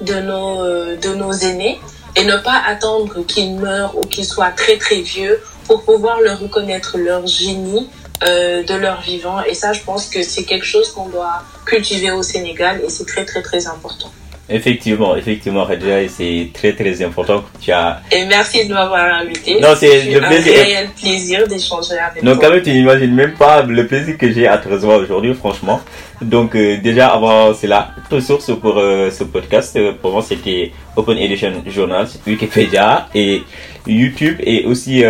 de, 0.01 0.15
nos, 0.15 0.95
de 0.95 1.13
nos 1.15 1.31
aînés 1.33 1.79
et 2.15 2.25
ne 2.25 2.37
pas 2.37 2.61
attendre 2.65 3.23
qu'ils 3.25 3.55
meurent 3.55 3.97
ou 3.97 4.01
qu'ils 4.01 4.25
soient 4.25 4.51
très 4.51 4.77
très 4.77 5.01
vieux 5.01 5.39
pour 5.67 5.83
pouvoir 5.83 6.19
leur 6.19 6.39
reconnaître 6.39 6.97
leur 6.97 7.25
génie 7.25 7.89
euh, 8.23 8.63
de 8.63 8.75
leur 8.75 9.01
vivant. 9.01 9.41
Et 9.43 9.53
ça, 9.53 9.73
je 9.73 9.81
pense 9.81 10.07
que 10.07 10.21
c'est 10.21 10.43
quelque 10.43 10.65
chose 10.65 10.91
qu'on 10.91 11.09
doit 11.09 11.43
cultiver 11.65 12.11
au 12.11 12.21
Sénégal 12.21 12.81
et 12.85 12.89
c'est 12.89 13.05
très 13.05 13.25
très 13.25 13.41
très 13.41 13.67
important. 13.67 14.11
Effectivement, 14.53 15.15
effectivement, 15.15 15.63
Radja, 15.63 16.07
c'est 16.09 16.49
très 16.53 16.73
très 16.73 17.01
important 17.03 17.39
que 17.39 17.63
tu 17.63 17.71
as. 17.71 18.01
Et 18.11 18.25
merci 18.25 18.67
de 18.67 18.73
m'avoir 18.73 19.05
invité. 19.21 19.59
Non, 19.61 19.69
c'est 19.77 20.03
le 20.11 20.19
plaisir. 20.19 20.59
un 20.59 20.63
réel 20.63 20.89
plaisir 20.89 21.47
d'échanger 21.47 21.97
avec 21.97 22.21
Donc, 22.23 22.41
quand 22.41 22.49
même, 22.49 22.61
tu 22.61 22.71
n'imagines 22.71 23.13
même 23.13 23.33
pas 23.33 23.61
le 23.63 23.87
plaisir 23.87 24.17
que 24.17 24.29
j'ai 24.31 24.47
à 24.47 24.57
te 24.57 24.67
recevoir 24.67 24.99
aujourd'hui, 24.99 25.33
franchement. 25.33 25.79
Donc, 26.21 26.55
euh, 26.55 26.77
déjà, 26.83 27.07
avant 27.07 27.53
cela, 27.53 27.91
toute 28.09 28.21
source 28.21 28.51
pour 28.59 28.77
euh, 28.77 29.09
ce 29.09 29.23
podcast, 29.23 29.75
euh, 29.77 29.93
pour 30.01 30.11
moi, 30.11 30.21
c'était 30.21 30.71
Open 30.97 31.17
Edition 31.17 31.53
Journal, 31.67 32.05
Wikipédia 32.27 33.07
et 33.15 33.43
YouTube 33.87 34.35
et 34.43 34.65
aussi 34.65 35.03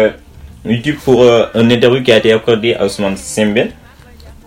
YouTube 0.64 0.98
pour 1.04 1.26
un 1.26 1.70
interview 1.70 2.04
qui 2.04 2.12
a 2.12 2.18
été 2.18 2.32
accordé 2.32 2.76
à 2.76 2.86
Ousmane 2.86 3.18
Sembène 3.18 3.72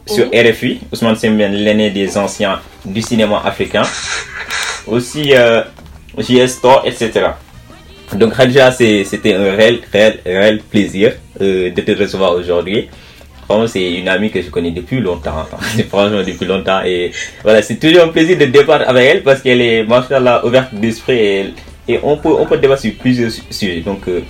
sur 0.07 0.27
RFI. 0.29 0.81
Ousmane 0.93 1.17
Sembène, 1.17 1.53
l'aîné 1.53 1.91
des 1.91 2.17
anciens 2.17 2.61
du 2.85 3.03
cinéma 3.03 3.43
africain 3.45 3.83
aussi 4.87 5.35
euh, 5.35 5.63
Store, 6.47 6.83
etc. 6.87 7.27
Donc 8.15 8.37
Khadija, 8.37 8.71
c'était 8.71 9.35
un 9.35 9.57
réel, 9.57 9.81
réel, 9.93 10.21
réel 10.25 10.61
plaisir 10.61 11.13
euh, 11.41 11.71
de 11.71 11.81
te 11.81 11.93
recevoir 11.93 12.33
aujourd'hui. 12.35 12.89
Vraiment, 13.49 13.67
c'est 13.67 13.93
une 13.95 14.09
amie 14.09 14.31
que 14.31 14.41
je 14.41 14.49
connais 14.51 14.71
depuis 14.71 15.01
longtemps. 15.01 15.47
Franchement, 15.89 16.23
depuis 16.27 16.47
longtemps. 16.47 16.83
Et 16.85 17.11
voilà, 17.43 17.61
c'est 17.63 17.77
toujours 17.77 18.05
un 18.05 18.09
plaisir 18.09 18.39
de 18.39 18.47
débattre 18.47 18.89
avec 18.89 19.05
elle 19.11 19.23
parce 19.23 19.43
qu'elle 19.43 19.61
est, 19.61 19.85
là 19.85 20.45
ouverte 20.47 20.75
d'esprit 20.75 21.19
et, 21.19 21.55
et, 21.89 22.01
on 22.03 22.17
peut, 22.17 22.31
on 22.31 22.47
peut 22.47 22.57
débattre 22.59 22.83
sur 22.83 22.95
plusieurs 22.95 23.31
sujets. 23.51 23.81
Donc, 23.81 24.09
euh, 24.09 24.23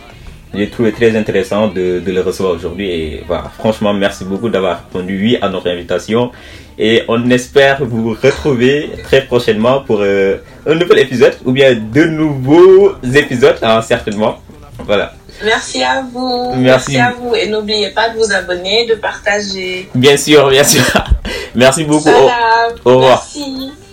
j'ai 0.55 0.71
trouvé 0.71 0.93
très 0.93 1.17
intéressant 1.17 1.69
de, 1.69 2.01
de 2.01 2.13
le 2.13 2.21
recevoir 2.21 2.55
aujourd'hui. 2.55 2.89
Et 2.91 3.25
voilà, 3.27 3.45
franchement, 3.59 3.93
merci 3.93 4.25
beaucoup 4.25 4.49
d'avoir 4.49 4.79
répondu 4.85 5.19
oui 5.21 5.39
à 5.41 5.49
notre 5.49 5.69
invitation. 5.69 6.31
Et 6.79 7.03
on 7.09 7.31
espère 7.31 7.85
vous 7.85 8.11
retrouver 8.21 8.91
très 9.05 9.23
prochainement 9.27 9.81
pour 9.81 10.01
euh, 10.01 10.39
un 10.67 10.75
nouvel 10.75 11.01
épisode 11.01 11.35
ou 11.45 11.53
bien 11.53 11.75
de 11.75 12.05
nouveaux 12.05 12.95
épisodes, 13.15 13.59
hein, 13.63 13.81
certainement. 13.83 14.39
Voilà. 14.85 15.13
Merci 15.45 15.83
à 15.83 16.03
vous. 16.13 16.53
Merci. 16.57 16.93
Merci 16.93 16.99
à 16.99 17.15
vous. 17.19 17.35
Et 17.35 17.49
n'oubliez 17.49 17.91
pas 17.91 18.11
de 18.11 18.19
vous 18.19 18.33
abonner, 18.33 18.87
de 18.87 18.95
partager. 18.95 19.89
Bien 19.95 20.17
sûr, 20.17 20.49
bien 20.51 20.65
sûr. 20.65 20.83
Merci 21.55 21.85
beaucoup. 21.85 22.09
Au, 22.09 22.91
au 22.91 22.95
revoir. 22.97 23.25
Merci. 23.35 23.84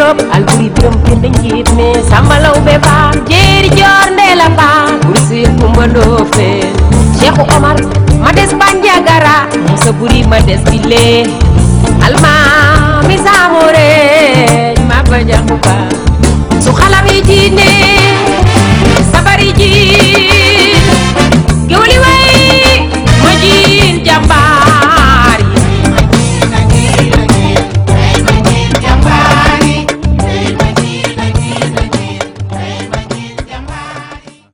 Diop 0.00 0.16
Albouri 0.32 0.72
Biram 0.72 0.96
Penda 1.04 1.28
Njiit 1.28 1.68
me. 1.76 1.92
Samba 2.08 2.38
Lawbe 2.40 2.78
Ba. 2.80 3.12
Jéeri 3.28 3.68
jor 3.76 4.08
Ndeela 4.14 4.48
Ba. 4.56 4.68
Kursi 5.04 5.44
Kumba 5.60 5.84
fe. 6.32 6.48
Cheikh 7.20 7.36
Omar 7.56 7.76
ma 8.24 8.32
des 8.32 8.48
gara 9.04 9.44
sa 9.84 9.92
Buri 9.92 10.24
ma 10.26 10.40
des 10.40 10.62
Bile 10.70 11.28
Alma 12.00 13.02
mi 13.06 13.16
more. 13.52 14.74
Ma 14.88 15.02
Bandiakou 15.04 15.58
Ba 15.68 15.76
su 16.64 16.72
khala 16.72 17.02
mi 17.04 17.20
sabari 19.12 19.52
ji 19.52 20.39